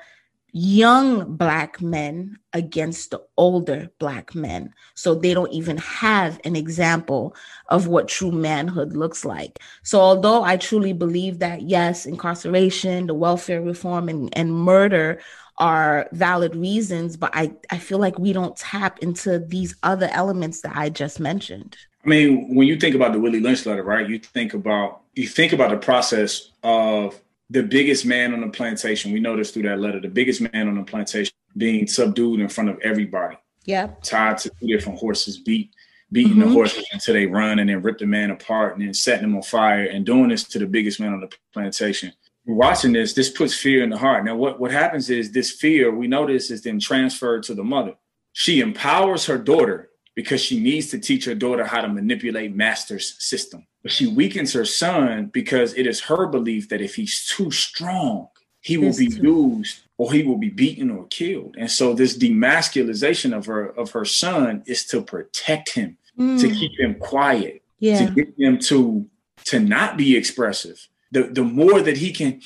young 0.52 1.36
black 1.36 1.80
men 1.80 2.36
against 2.52 3.10
the 3.10 3.20
older 3.36 3.88
black 3.98 4.34
men. 4.34 4.72
So 4.94 5.14
they 5.14 5.34
don't 5.34 5.52
even 5.52 5.76
have 5.78 6.40
an 6.44 6.56
example 6.56 7.34
of 7.68 7.86
what 7.86 8.08
true 8.08 8.32
manhood 8.32 8.96
looks 8.96 9.24
like. 9.24 9.58
So 9.82 10.00
although 10.00 10.42
I 10.42 10.56
truly 10.56 10.92
believe 10.92 11.38
that, 11.38 11.62
yes, 11.62 12.06
incarceration, 12.06 13.06
the 13.06 13.14
welfare 13.14 13.62
reform, 13.62 14.08
and, 14.08 14.36
and 14.36 14.52
murder 14.52 15.20
are 15.60 16.08
valid 16.12 16.56
reasons, 16.56 17.16
but 17.16 17.30
I, 17.34 17.52
I 17.70 17.78
feel 17.78 17.98
like 17.98 18.18
we 18.18 18.32
don't 18.32 18.56
tap 18.56 18.98
into 19.00 19.38
these 19.38 19.76
other 19.82 20.08
elements 20.12 20.62
that 20.62 20.74
I 20.74 20.88
just 20.88 21.20
mentioned. 21.20 21.76
I 22.04 22.08
mean, 22.08 22.54
when 22.54 22.66
you 22.66 22.76
think 22.78 22.94
about 22.96 23.12
the 23.12 23.20
Willie 23.20 23.40
Lynch 23.40 23.66
letter, 23.66 23.84
right? 23.84 24.08
You 24.08 24.18
think 24.18 24.54
about 24.54 25.02
you 25.14 25.26
think 25.28 25.52
about 25.52 25.70
the 25.70 25.76
process 25.76 26.50
of 26.62 27.20
the 27.50 27.62
biggest 27.62 28.06
man 28.06 28.32
on 28.32 28.40
the 28.40 28.48
plantation. 28.48 29.12
We 29.12 29.20
noticed 29.20 29.52
through 29.52 29.64
that 29.64 29.80
letter, 29.80 30.00
the 30.00 30.08
biggest 30.08 30.40
man 30.40 30.68
on 30.68 30.76
the 30.76 30.84
plantation 30.84 31.34
being 31.56 31.86
subdued 31.86 32.40
in 32.40 32.48
front 32.48 32.70
of 32.70 32.78
everybody, 32.80 33.36
Yeah. 33.64 33.88
tied 34.02 34.38
to 34.38 34.50
two 34.60 34.66
different 34.68 34.98
horses, 34.98 35.36
beat 35.38 35.70
beating 36.12 36.36
Mhm. 36.38 36.44
the 36.44 36.48
horses 36.48 36.84
until 36.92 37.14
they 37.14 37.26
run 37.26 37.58
and 37.60 37.68
then 37.70 37.82
rip 37.82 37.98
the 37.98 38.06
man 38.06 38.30
apart 38.32 38.76
and 38.76 38.84
then 38.84 38.92
setting 38.94 39.24
him 39.24 39.36
on 39.36 39.42
fire 39.42 39.84
and 39.84 40.04
doing 40.04 40.28
this 40.28 40.42
to 40.42 40.58
the 40.58 40.66
biggest 40.66 40.98
man 41.00 41.12
on 41.12 41.20
the 41.20 41.28
plantation. 41.52 42.12
Watching 42.46 42.92
this, 42.92 43.12
this 43.12 43.30
puts 43.30 43.54
fear 43.54 43.82
in 43.82 43.90
the 43.90 43.98
heart. 43.98 44.24
Now, 44.24 44.34
what, 44.34 44.58
what 44.58 44.70
happens 44.70 45.10
is 45.10 45.30
this 45.30 45.52
fear, 45.52 45.94
we 45.94 46.08
notice, 46.08 46.50
is 46.50 46.62
then 46.62 46.80
transferred 46.80 47.42
to 47.44 47.54
the 47.54 47.64
mother. 47.64 47.94
She 48.32 48.60
empowers 48.60 49.26
her 49.26 49.38
daughter 49.38 49.90
because 50.14 50.40
she 50.40 50.58
needs 50.58 50.88
to 50.88 50.98
teach 50.98 51.24
her 51.26 51.34
daughter 51.34 51.64
how 51.64 51.80
to 51.80 51.88
manipulate 51.88 52.54
master's 52.54 53.22
system. 53.22 53.66
But 53.82 53.92
she 53.92 54.06
weakens 54.06 54.52
her 54.52 54.64
son 54.64 55.26
because 55.26 55.74
it 55.74 55.86
is 55.86 56.00
her 56.02 56.26
belief 56.26 56.68
that 56.70 56.80
if 56.80 56.94
he's 56.94 57.26
too 57.26 57.50
strong, 57.50 58.28
he 58.60 58.76
will 58.76 58.96
be 58.96 59.06
used 59.06 59.80
or 59.96 60.12
he 60.12 60.22
will 60.22 60.36
be 60.36 60.50
beaten 60.50 60.90
or 60.90 61.06
killed. 61.08 61.56
And 61.58 61.70
so 61.70 61.94
this 61.94 62.16
demasculization 62.16 63.36
of 63.36 63.46
her 63.46 63.66
of 63.78 63.92
her 63.92 64.04
son 64.04 64.62
is 64.66 64.84
to 64.86 65.02
protect 65.02 65.70
him, 65.70 65.96
to 66.16 66.22
Mm, 66.22 66.58
keep 66.58 66.78
him 66.78 66.94
quiet, 66.96 67.62
yeah. 67.78 68.04
to 68.04 68.12
get 68.12 68.34
him 68.36 68.58
to 68.58 69.06
to 69.44 69.58
not 69.60 69.96
be 69.96 70.16
expressive. 70.16 70.88
The 71.12 71.24
the 71.24 71.42
more 71.44 71.80
that 71.80 71.96
he 71.96 72.12
can 72.12 72.40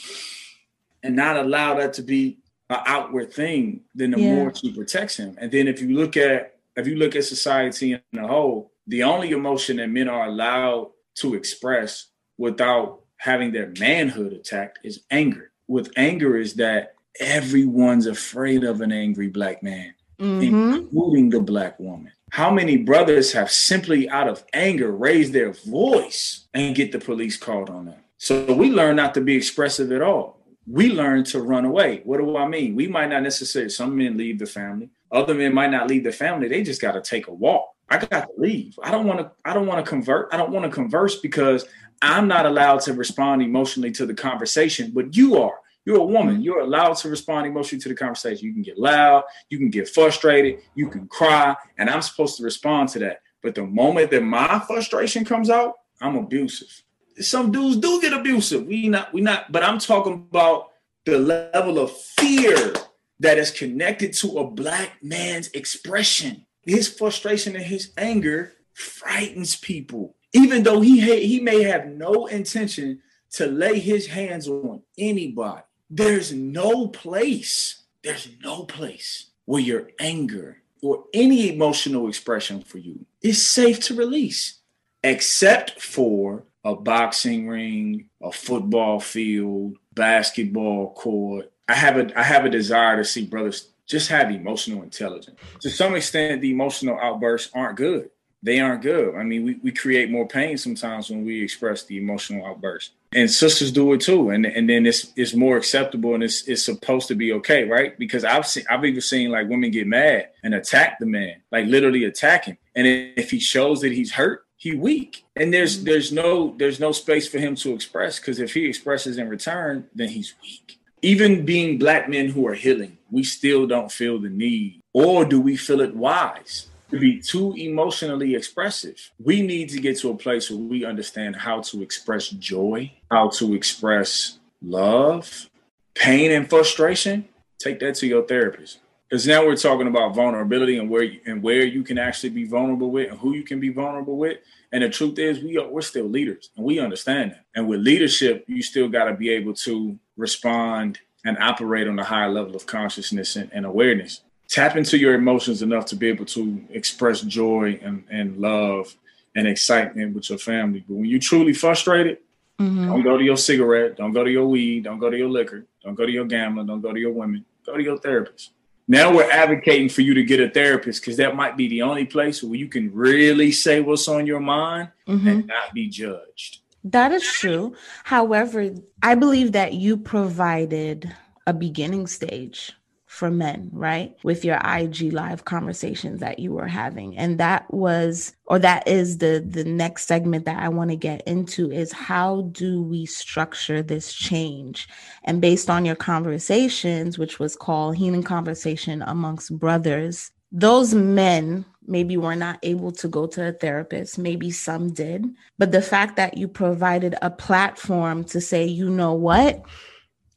and 1.03 1.17
not 1.17 1.37
allow 1.37 1.75
that 1.75 1.93
to 1.95 2.03
be 2.03 2.39
an 2.71 2.81
outward 2.87 3.33
thing, 3.33 3.81
then 3.95 4.13
the 4.13 4.21
Yeah. 4.21 4.35
more 4.37 4.55
she 4.55 4.73
protects 4.73 5.17
him. 5.19 5.37
And 5.39 5.51
then 5.53 5.69
if 5.69 5.81
you 5.83 5.89
look 5.95 6.17
at 6.17 6.57
if 6.77 6.87
you 6.89 6.97
look 6.97 7.15
at 7.15 7.25
society 7.25 7.93
in 7.93 8.19
a 8.19 8.27
whole, 8.27 8.73
the 8.89 9.03
only 9.05 9.31
emotion 9.31 9.77
that 9.77 9.89
men 9.91 10.09
are 10.09 10.27
allowed 10.27 10.91
to 11.17 11.35
express 11.35 12.07
without 12.37 13.01
having 13.19 13.53
their 13.53 13.73
manhood 13.79 14.33
attacked 14.33 14.81
is 14.83 15.03
anger. 15.11 15.53
With 15.69 15.91
anger 15.97 16.37
is 16.37 16.55
that 16.55 16.95
everyone's 17.21 18.07
afraid 18.07 18.65
of 18.65 18.81
an 18.81 18.91
angry 18.91 19.29
black 19.29 19.63
man 19.63 19.95
Mhm. 20.19 20.79
including 20.81 21.31
the 21.31 21.41
black 21.41 21.79
woman. 21.79 22.11
How 22.31 22.51
many 22.51 22.77
brothers 22.77 23.33
have 23.33 23.51
simply 23.53 24.09
out 24.09 24.27
of 24.29 24.45
anger 24.53 24.91
raised 24.91 25.33
their 25.33 25.53
voice 25.53 26.47
and 26.53 26.75
get 26.75 26.91
the 26.91 26.99
police 26.99 27.37
called 27.37 27.71
on 27.71 27.85
them? 27.87 28.01
So 28.25 28.55
we 28.55 28.71
learn 28.71 28.97
not 28.97 29.13
to 29.15 29.21
be 29.21 29.37
expressive 29.37 29.93
at 29.93 30.01
all. 30.01 30.41
We 30.67 30.91
learn 30.91 31.25
to 31.25 31.43
run 31.43 31.67
away. 31.67 32.01
What 32.05 32.21
do 32.21 32.39
I 32.39 32.49
mean? 32.49 32.75
We 32.75 32.89
might 32.89 33.11
not 33.11 33.23
necessarily, 33.23 33.69
some 33.69 33.95
men 33.95 34.17
leave 34.17 34.39
the 34.39 34.47
family. 34.47 34.89
Other 35.13 35.35
men 35.35 35.53
might 35.53 35.71
not 35.71 35.89
leave 35.89 36.05
the 36.05 36.11
family. 36.11 36.49
They 36.49 36.63
just 36.63 36.81
got 36.81 36.93
to 36.93 37.03
take 37.03 37.27
a 37.27 37.35
walk. 37.35 37.69
I 37.91 37.99
got 37.99 38.29
to 38.29 38.29
leave. 38.39 38.79
I 38.83 38.91
don't 38.91 39.07
want 39.07 39.21
to, 39.21 39.31
I 39.45 39.53
don't 39.53 39.67
want 39.67 39.85
to 39.85 39.87
convert. 39.87 40.33
I 40.33 40.39
don't 40.39 40.53
want 40.53 40.65
to 40.65 40.71
converse 40.71 41.17
because 41.17 41.67
I'm 42.01 42.27
not 42.27 42.47
allowed 42.47 42.81
to 42.85 42.95
respond 42.95 43.43
emotionally 43.43 43.91
to 43.91 44.07
the 44.07 44.15
conversation, 44.15 44.93
but 44.95 45.15
you 45.15 45.37
are. 45.43 45.59
You're 45.85 46.01
a 46.01 46.05
woman. 46.05 46.41
You're 46.41 46.61
allowed 46.61 46.95
to 46.95 47.11
respond 47.11 47.47
emotionally 47.47 47.83
to 47.83 47.91
the 47.91 47.95
conversation. 47.95 48.47
You 48.47 48.55
can 48.55 48.63
get 48.63 48.79
loud, 48.79 49.25
you 49.51 49.59
can 49.59 49.69
get 49.69 49.87
frustrated, 49.87 50.61
you 50.75 50.89
can 50.89 51.09
cry, 51.09 51.55
and 51.77 51.91
I'm 51.91 52.01
supposed 52.01 52.39
to 52.39 52.43
respond 52.43 52.89
to 52.91 53.01
that. 53.01 53.21
But 53.43 53.55
the 53.55 53.67
moment 53.67 54.11
that 54.13 54.23
my 54.23 54.61
frustration 54.61 55.27
comes 55.27 55.51
out, 55.51 55.75
I'm 56.01 56.17
abusive. 56.17 56.85
Some 57.21 57.53
dudes 57.53 57.77
do 57.77 58.01
get 58.01 58.13
abusive. 58.13 58.67
We 58.67 58.89
not, 58.89 59.13
we 59.13 59.21
not, 59.21 59.53
but 59.53 59.63
I'm 59.63 59.79
talking 59.79 60.15
about 60.15 60.71
the 61.05 61.19
level 61.19 61.79
of 61.79 61.93
fear 61.93 62.73
that 63.21 63.39
is 63.39 63.51
connected 63.51 64.13
to 64.15 64.39
a 64.39 64.51
black 64.51 65.03
man's 65.03 65.49
expression. 65.49 66.47
His 66.63 66.89
frustration 66.89 67.55
and 67.57 67.65
his 67.65 67.93
anger 67.97 68.53
frightens 68.73 69.57
people, 69.57 70.17
even 70.33 70.63
though 70.63 70.81
he 70.81 71.01
he 71.27 71.41
may 71.41 71.63
have 71.63 71.87
no 71.87 72.27
intention 72.27 73.01
to 73.33 73.47
lay 73.47 73.79
his 73.79 74.07
hands 74.07 74.49
on 74.49 74.83
anybody. 74.97 75.63
There's 75.91 76.33
no 76.33 76.89
place, 76.89 77.85
there's 78.03 78.29
no 78.43 78.65
place 78.65 79.31
where 79.45 79.61
your 79.61 79.91
anger 79.99 80.63
or 80.83 81.05
any 81.13 81.53
emotional 81.53 82.09
expression 82.09 82.63
for 82.63 82.79
you 82.79 83.07
is 83.23 83.47
safe 83.47 83.81
to 83.81 83.95
release, 83.95 84.61
except 85.03 85.81
for 85.81 86.45
a 86.65 86.75
boxing 86.75 87.49
ring, 87.49 88.09
a 88.23 88.33
football 88.33 89.01
field, 89.01 89.77
basketball 89.93 90.95
court. 90.95 91.53
I 91.69 91.75
have 91.75 91.97
a 91.97 92.19
I 92.19 92.23
have 92.23 92.45
a 92.45 92.51
desire 92.51 92.97
to 92.97 93.05
see 93.05 93.27
brothers 93.27 93.71
just 93.87 94.09
have 94.09 94.31
emotional 94.31 94.83
intelligence. 94.83 95.39
To 95.61 95.71
some 95.71 95.95
extent, 95.95 96.41
the 96.41 96.51
emotional 96.51 96.99
outbursts 96.99 97.51
aren't 97.55 97.77
good. 97.77 98.11
They 98.43 98.61
aren't 98.61 98.83
good. 98.83 99.15
I 99.15 99.23
mean, 99.23 99.45
we, 99.45 99.55
we 99.63 99.73
create 99.73 100.11
more 100.11 100.29
pain 100.29 100.59
sometimes 100.59 101.09
when 101.09 101.25
we 101.25 101.43
express 101.43 101.85
the 101.85 101.99
emotional 101.99 102.45
outburst 102.47 102.93
and 103.15 103.31
sisters 103.31 103.71
do 103.71 103.93
it 103.93 104.01
too 104.01 104.31
and 104.31 104.45
and 104.45 104.69
then 104.69 104.85
it's 104.87 105.13
it's 105.17 105.35
more 105.35 105.57
acceptable 105.57 106.15
and 106.15 106.23
it's 106.23 106.47
it's 106.49 106.65
supposed 106.65 107.09
to 107.09 107.15
be 107.15 107.33
okay 107.33 107.65
right 107.65 107.99
because 107.99 108.25
i've 108.25 108.47
seen 108.47 108.65
i've 108.69 108.85
even 108.85 109.01
seen 109.01 109.31
like 109.31 109.49
women 109.49 109.71
get 109.71 109.87
mad 109.87 110.29
and 110.43 110.55
attack 110.55 110.99
the 110.99 111.07
man 111.07 111.37
like 111.53 111.67
literally 111.67 112.05
attack 112.05 112.45
him 112.45 112.59
and 112.75 112.87
if 112.87 113.31
he 113.31 113.39
shows 113.39 113.81
that 113.81 113.93
he's 113.93 114.13
hurt 114.13 114.44
he 114.65 114.75
weak 114.75 115.25
and 115.37 115.53
there's 115.53 115.77
mm-hmm. 115.77 115.85
there's 115.85 116.11
no 116.11 116.55
there's 116.57 116.81
no 116.81 116.91
space 116.91 117.29
for 117.29 117.39
him 117.39 117.55
to 117.55 117.75
express 117.75 118.19
because 118.19 118.39
if 118.41 118.55
he 118.55 118.67
expresses 118.67 119.19
in 119.19 119.29
return 119.29 119.87
then 119.95 120.09
he's 120.09 120.35
weak 120.43 120.79
even 121.03 121.45
being 121.45 121.79
black 121.79 122.09
men 122.09 122.29
who 122.29 122.47
are 122.47 122.55
healing 122.55 122.97
we 123.11 123.23
still 123.23 123.67
don't 123.67 123.93
feel 123.93 124.19
the 124.19 124.31
need 124.31 124.81
or 124.95 125.25
do 125.25 125.39
we 125.39 125.55
feel 125.55 125.81
it 125.83 125.95
wise 125.95 126.69
to 126.91 127.01
be 127.01 127.21
too 127.21 127.55
emotionally 127.57 128.37
expressive. 128.37 129.11
We 129.19 129.43
need 129.43 129.71
to 129.71 129.81
get 129.81 129.99
to 129.99 130.11
a 130.11 130.17
place 130.17 130.49
where 130.49 130.61
we 130.61 130.85
understand 130.85 131.35
how 131.35 131.61
to 131.63 131.83
express 131.83 132.29
joy, 132.29 132.93
how 133.11 133.31
to 133.31 133.55
express 133.55 134.39
love, 134.63 135.51
pain, 135.95 136.31
and 136.31 136.49
frustration. 136.49 137.29
Take 137.59 137.81
that 137.81 137.97
to 137.97 138.07
your 138.07 138.23
therapist. 138.23 138.79
Because 139.15 139.29
now 139.29 139.47
we're 139.47 139.55
talking 139.55 139.87
about 139.87 140.13
vulnerability 140.13 140.77
and 140.77 140.91
where 140.91 141.05
you, 141.05 141.21
and 141.25 141.41
where 141.41 141.63
you 141.63 141.85
can 141.85 141.99
actually 141.99 142.31
be 142.31 142.47
vulnerable 142.47 142.91
with 142.91 143.13
and 143.13 143.21
who 143.21 143.33
you 143.33 143.45
can 143.45 143.61
be 143.61 143.69
vulnerable 143.69 144.17
with. 144.17 144.39
And 144.73 144.83
the 144.83 144.89
truth 144.89 145.21
is, 145.21 145.39
we 145.39 145.57
are 145.57 145.69
we're 145.69 145.83
still 145.83 146.07
leaders, 146.07 146.51
and 146.57 146.67
we 146.67 146.81
understand 146.81 147.31
that. 147.31 147.45
And 147.55 147.69
with 147.69 147.79
leadership, 147.79 148.45
you 148.49 148.61
still 148.61 148.89
got 148.89 149.05
to 149.05 149.15
be 149.15 149.31
able 149.31 149.55
to 149.55 149.97
respond 150.17 150.99
and 151.25 151.39
operate 151.39 151.87
on 151.87 151.97
a 151.97 152.03
higher 152.03 152.29
level 152.29 152.57
of 152.57 152.67
consciousness 152.67 153.37
and, 153.37 153.49
and 153.53 153.65
awareness 153.65 154.23
tap 154.49 154.75
into 154.75 154.99
your 154.99 155.15
emotions 155.15 155.63
enough 155.63 155.87
to 155.87 155.97
be 155.97 156.09
able 156.09 156.25
to 156.25 156.65
express 156.71 157.21
joy 157.21 157.79
and, 157.85 158.03
and 158.11 158.39
love 158.39 158.97
and 159.37 159.47
excitement 159.47 160.13
with 160.13 160.29
your 160.29 160.39
family. 160.39 160.85
But 160.89 160.95
when 160.97 161.05
you're 161.05 161.21
truly 161.21 161.53
frustrated, 161.53 162.19
mm-hmm. 162.59 162.89
don't 162.89 163.03
go 163.03 163.17
to 163.17 163.23
your 163.23 163.37
cigarette, 163.37 163.97
don't 163.97 164.13
go 164.13 164.25
to 164.25 164.31
your 164.31 164.49
weed, 164.49 164.83
don't 164.83 164.99
go 164.99 165.09
to 165.09 165.17
your 165.17 165.31
liquor, 165.31 165.67
don't 165.85 165.95
go 165.95 166.05
to 166.05 166.11
your 166.11 166.25
gambling, 166.25 166.67
don't 166.67 166.81
go 166.81 166.93
to 166.93 166.99
your 166.99 167.13
women, 167.13 167.45
go 167.65 167.77
to 167.77 167.83
your 167.83 167.99
therapist. 167.99 168.51
Now 168.87 169.15
we're 169.15 169.31
advocating 169.31 169.89
for 169.89 170.03
you 170.03 170.15
to 170.15 170.23
get 170.23 170.41
a 170.41 170.51
therapist 170.51 171.01
because 171.01 171.17
that 171.17 171.35
might 171.35 171.57
be 171.57 171.69
the 171.69 171.83
only 171.83 172.05
place 172.05 172.43
where 172.43 172.55
you 172.55 172.69
can 172.69 172.93
really 172.93 173.51
say 173.51 173.81
what's 173.81 174.09
on 174.09 174.27
your 174.27 174.41
mind 174.41 174.91
mm-hmm. 175.09 175.27
and 175.27 175.47
not 175.47 175.73
be 175.73 175.89
judged. 175.89 176.61
That 176.85 177.13
is 177.13 177.23
true. 177.23 177.75
However, 178.05 178.75
I 179.03 179.15
believe 179.15 179.53
that 179.53 179.73
you 179.73 179.97
provided 179.97 181.11
a 181.47 181.55
beginning 181.55 182.07
stage 182.07 182.73
for 183.15 183.31
men, 183.31 183.71
right? 183.73 184.17
With 184.25 184.45
your 184.45 184.59
IG 184.65 185.13
live 185.13 185.45
conversations 185.45 186.19
that 186.19 186.41
you 186.41 186.53
were 186.53 186.67
having. 186.67 187.17
And 187.17 187.39
that 187.39 187.73
was 187.73 188.35
or 188.47 188.59
that 188.59 188.89
is 188.89 189.19
the 189.19 189.45
the 189.47 189.63
next 189.65 190.07
segment 190.07 190.47
that 190.47 190.61
I 190.61 190.69
want 190.69 190.91
to 190.91 190.97
get 190.97 191.23
into 191.23 191.71
is 191.71 191.93
how 191.93 192.43
do 192.53 192.83
we 192.83 193.07
structure 193.07 193.83
this 193.83 194.13
change? 194.13 194.89
And 195.23 195.41
based 195.41 195.71
on 195.71 195.85
your 195.85 195.95
conversations, 195.95 197.17
which 197.17 197.39
was 197.39 197.55
called 197.55 197.97
healing 197.97 198.25
conversation 198.25 199.01
amongst 199.03 199.57
brothers, 199.61 200.33
those 200.51 200.93
men 200.93 201.65
maybe 201.87 202.17
were 202.17 202.37
not 202.37 202.59
able 202.65 202.91
to 202.91 203.07
go 203.07 203.27
to 203.27 203.49
a 203.49 203.53
therapist 203.53 204.17
maybe 204.19 204.51
some 204.51 204.91
did 204.91 205.27
but 205.59 205.71
the 205.71 205.83
fact 205.83 206.17
that 206.17 206.39
you 206.39 206.49
provided 206.49 207.15
a 207.21 207.29
platform 207.29 208.25
to 208.25 208.41
say 208.41 208.65
you 208.65 208.89
know 208.89 209.13
what 209.13 209.63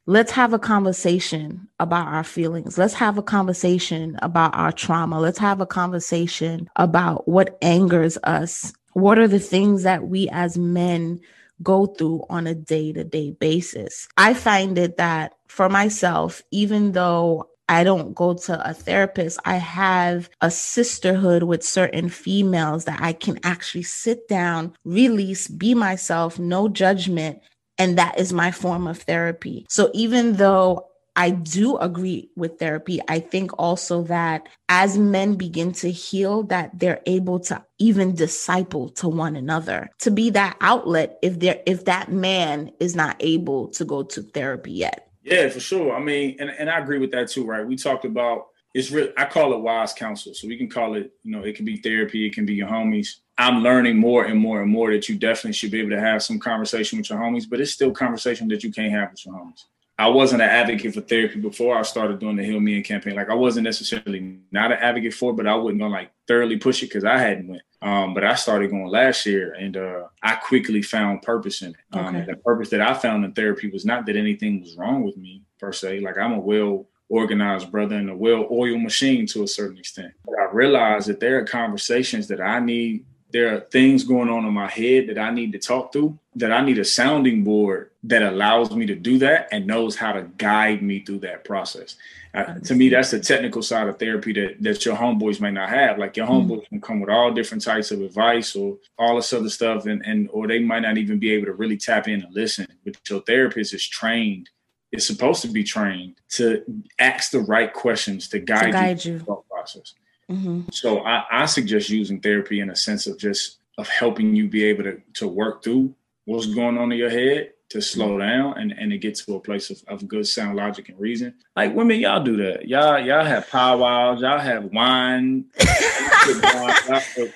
let's 0.08 0.32
have 0.32 0.54
a 0.54 0.60
conversation 0.60 1.68
about 1.80 2.08
our 2.08 2.24
feelings. 2.24 2.78
Let's 2.78 2.94
have 2.94 3.18
a 3.18 3.24
conversation 3.24 4.18
about 4.22 4.56
our 4.56 4.72
trauma. 4.72 5.20
Let's 5.20 5.38
have 5.38 5.60
a 5.60 5.66
conversation 5.66 6.70
about 6.78 7.28
what 7.28 7.58
angers 7.62 8.18
us. 8.24 8.74
What 8.94 9.20
are 9.20 9.28
the 9.28 9.40
things 9.40 9.84
that 9.84 10.08
we 10.08 10.30
as 10.30 10.58
men 10.58 11.20
go 11.62 11.86
through 11.88 12.26
on 12.30 12.48
a 12.48 12.56
day 12.56 12.94
to 12.94 13.04
day 13.04 13.32
basis? 13.32 14.08
I 14.18 14.34
find 14.34 14.78
it 14.78 14.96
that 14.98 15.34
for 15.50 15.68
myself, 15.68 16.42
even 16.52 16.94
though 16.94 17.50
I 17.70 17.84
don't 17.84 18.16
go 18.16 18.34
to 18.34 18.70
a 18.70 18.74
therapist. 18.74 19.40
I 19.44 19.58
have 19.58 20.30
a 20.40 20.50
sisterhood 20.50 21.44
with 21.44 21.64
certain 21.64 22.08
females 22.08 22.86
that 22.86 23.02
I 23.02 23.12
can 23.12 23.40
actually 23.44 23.84
sit 23.84 24.30
down, 24.30 24.74
release, 24.86 25.50
be 25.50 25.76
myself, 25.76 26.40
no 26.40 26.70
judgment, 26.70 27.42
and 27.78 27.98
that 27.98 28.20
is 28.20 28.34
my 28.34 28.52
form 28.52 28.88
of 28.88 29.00
therapy. 29.00 29.66
So 29.70 29.92
even 29.94 30.34
though 30.34 30.88
I 31.18 31.32
do 31.32 31.78
agree 31.78 32.30
with 32.36 32.60
therapy. 32.60 33.02
I 33.08 33.20
think 33.20 33.50
also 33.58 34.04
that 34.04 34.48
as 34.70 35.00
men 35.00 35.34
begin 35.34 35.72
to 35.74 35.92
heal, 35.92 36.44
that 36.44 36.78
they're 36.78 37.02
able 37.08 37.40
to 37.40 37.66
even 37.80 38.14
disciple 38.14 38.90
to 38.90 39.10
one 39.10 39.36
another, 39.36 39.90
to 39.98 40.12
be 40.12 40.30
that 40.30 40.58
outlet 40.62 41.18
if 41.24 41.40
they're 41.40 41.60
if 41.66 41.86
that 41.86 42.12
man 42.12 42.72
is 42.80 42.96
not 42.96 43.16
able 43.20 43.70
to 43.70 43.84
go 43.84 44.04
to 44.04 44.22
therapy 44.22 44.74
yet. 44.74 45.10
Yeah, 45.24 45.50
for 45.50 45.60
sure. 45.60 45.96
I 45.96 46.00
mean, 46.00 46.38
and, 46.40 46.52
and 46.52 46.70
I 46.70 46.78
agree 46.78 47.00
with 47.00 47.12
that 47.12 47.30
too, 47.30 47.46
right? 47.46 47.66
We 47.66 47.78
talked 47.78 48.06
about 48.06 48.50
it's 48.78 48.92
real 48.92 49.10
I 49.18 49.26
call 49.26 49.54
it 49.54 49.60
wise 49.60 49.92
counsel. 49.94 50.36
So 50.36 50.48
we 50.48 50.56
can 50.56 50.70
call 50.70 50.94
it, 50.94 51.12
you 51.24 51.32
know, 51.32 51.44
it 51.44 51.56
can 51.56 51.66
be 51.66 51.78
therapy, 51.78 52.28
it 52.28 52.34
can 52.34 52.46
be 52.46 52.54
your 52.54 52.68
homies. 52.68 53.22
I'm 53.36 53.64
learning 53.64 53.98
more 53.98 54.26
and 54.26 54.40
more 54.40 54.62
and 54.62 54.72
more 54.72 54.92
that 54.92 55.10
you 55.10 55.18
definitely 55.18 55.54
should 55.54 55.72
be 55.72 55.80
able 55.80 55.92
to 55.92 56.00
have 56.00 56.22
some 56.22 56.40
conversation 56.40 57.00
with 57.00 57.10
your 57.10 57.20
homies, 57.20 57.50
but 57.50 57.60
it's 57.60 57.72
still 57.72 57.92
conversation 57.92 58.48
that 58.50 58.64
you 58.64 58.72
can't 58.72 58.92
have 58.92 59.12
with 59.12 59.26
your 59.26 59.34
homies. 59.36 59.66
I 60.00 60.08
wasn't 60.10 60.44
an 60.44 60.50
advocate 60.50 60.94
for 60.94 61.02
therapy 61.02 61.40
before 61.40 61.76
I 61.76 61.82
started 61.82 62.20
doing 62.20 62.36
the 62.36 62.44
Heal 62.44 62.60
Me 62.60 62.78
In 62.78 62.84
campaign. 62.84 63.16
Like 63.16 63.32
I 63.32 63.34
wasn't 63.34 63.64
necessarily 63.64 64.38
not 64.52 64.72
an 64.72 64.78
advocate 64.78 65.16
for, 65.16 65.32
it, 65.32 65.38
but 65.38 65.48
I 65.48 65.56
wouldn't 65.56 65.82
go 65.82 65.88
like 65.88 66.12
thoroughly 66.28 66.58
push 66.58 66.84
it 66.84 66.88
because 66.88 67.04
I 67.04 67.18
hadn't 67.18 67.48
went. 67.48 67.64
Um, 67.82 68.14
but 68.14 68.24
I 68.24 68.36
started 68.36 68.70
going 68.70 68.88
last 68.88 69.26
year, 69.26 69.54
and 69.54 69.76
uh, 69.76 70.04
I 70.22 70.36
quickly 70.36 70.84
found 70.84 71.24
purpose 71.24 71.64
in 71.64 71.72
it. 71.72 71.98
Um, 71.98 72.16
okay. 72.16 72.26
The 72.26 72.38
purpose 72.38 72.70
that 72.70 72.82
I 72.82 72.94
found 72.94 73.26
in 73.26 73.34
therapy 73.34 73.70
was 73.70 73.86
not 73.86 74.06
that 74.06 74.16
anything 74.16 74.62
was 74.62 74.76
wrong 74.78 75.04
with 75.04 75.18
me 75.18 75.44
per 75.60 75.72
se. 75.72 76.02
Like 76.02 76.18
I'm 76.18 76.34
a 76.34 76.40
well 76.40 76.88
organized 77.10 77.72
brother 77.72 77.96
and 77.96 78.10
a 78.10 78.16
well-oiled 78.16 78.82
machine 78.82 79.26
to 79.28 79.44
a 79.44 79.48
certain 79.48 79.78
extent. 79.78 80.14
But 80.26 80.40
I 80.40 80.52
realized 80.52 81.08
that 81.08 81.20
there 81.20 81.40
are 81.40 81.46
conversations 81.46 82.28
that 82.28 82.42
I 82.42 82.60
need 82.60 83.06
there 83.32 83.54
are 83.54 83.60
things 83.60 84.04
going 84.04 84.30
on 84.30 84.46
in 84.46 84.54
my 84.54 84.70
head 84.70 85.08
that 85.08 85.18
I 85.18 85.32
need 85.32 85.52
to 85.52 85.60
talk 85.60 85.92
through, 85.92 86.18
that 86.36 86.52
I 86.52 86.62
need 86.62 86.80
a 86.80 86.86
sounding 86.86 87.44
board 87.44 87.92
that 88.04 88.24
allows 88.24 88.72
me 88.72 88.86
to 88.86 88.96
do 88.96 89.18
that 89.20 89.50
and 89.52 89.68
knows 89.68 89.98
how 89.98 90.14
to 90.14 90.24
guide 90.38 90.82
me 90.82 91.02
through 91.02 91.20
that 91.20 91.44
process. 91.44 91.98
Uh, 92.34 92.60
to 92.60 92.76
me, 92.76 92.88
that's 92.88 93.12
the 93.12 93.20
technical 93.20 93.62
side 93.62 93.88
of 93.88 94.00
therapy 94.00 94.32
that, 94.32 94.62
that 94.62 94.86
your 94.86 94.96
homeboys 94.96 95.42
may 95.42 95.52
not 95.52 95.70
have. 95.70 95.98
Like 95.98 96.16
your 96.16 96.28
homeboys 96.28 96.60
mm-hmm. 96.60 96.76
can 96.76 96.82
come 96.82 97.00
with 97.00 97.10
all 97.10 97.34
different 97.34 97.64
types 97.64 97.92
of 97.92 98.02
advice 98.02 98.56
or 98.56 98.78
all 98.98 99.16
this 99.16 99.34
other 99.34 99.50
stuff, 99.50 99.88
and, 99.88 100.06
and 100.06 100.30
or 100.32 100.48
they 100.48 100.60
might 100.60 100.82
not 100.82 100.98
even 100.98 101.20
be 101.20 101.34
able 101.34 101.48
to 101.48 101.54
really 101.54 101.78
tap 101.78 102.08
in 102.08 102.22
and 102.22 102.34
listen. 102.34 102.68
But 102.86 102.98
your 103.10 103.22
therapist 103.22 103.74
is 103.74 103.86
trained, 103.86 104.50
is 104.92 105.06
supposed 105.06 105.42
to 105.42 105.48
be 105.48 105.64
trained 105.64 106.16
to 106.30 106.64
ask 107.00 107.32
the 107.32 107.40
right 107.40 107.74
questions 107.74 108.30
to 108.30 108.40
guide, 108.40 108.66
to 108.66 108.72
guide 108.72 109.06
you, 109.06 109.14
you. 109.14 109.44
process. 109.50 109.94
Mm-hmm. 110.30 110.62
So 110.72 111.00
I, 111.00 111.26
I 111.32 111.46
suggest 111.46 111.90
using 111.90 112.20
therapy 112.20 112.60
in 112.60 112.70
a 112.70 112.76
sense 112.76 113.08
of 113.08 113.18
just 113.18 113.60
of 113.78 113.88
helping 113.88 114.36
you 114.36 114.48
be 114.48 114.64
able 114.66 114.84
to 114.84 115.02
to 115.16 115.28
work 115.28 115.64
through 115.64 115.96
what's 116.26 116.48
going 116.48 116.78
on 116.78 116.92
in 116.92 116.98
your 116.98 117.10
head 117.10 117.54
to 117.70 117.80
mm-hmm. 117.80 117.84
slow 117.84 118.18
down 118.18 118.58
and, 118.58 118.72
and 118.72 118.92
to 118.92 118.98
get 118.98 119.16
to 119.16 119.36
a 119.36 119.40
place 119.40 119.70
of, 119.70 119.84
of 119.88 120.08
good 120.08 120.26
sound 120.26 120.56
logic 120.56 120.90
and 120.90 121.00
reason. 121.00 121.34
Like 121.56 121.74
women, 121.74 122.00
y'all 122.00 122.24
do 122.24 122.38
that. 122.38 122.68
Y'all 122.68 123.00
y'all 123.00 123.26
have 123.26 123.50
powwows, 123.50 124.22
y'all 124.22 124.40
have 124.40 124.66
wine. 124.66 125.46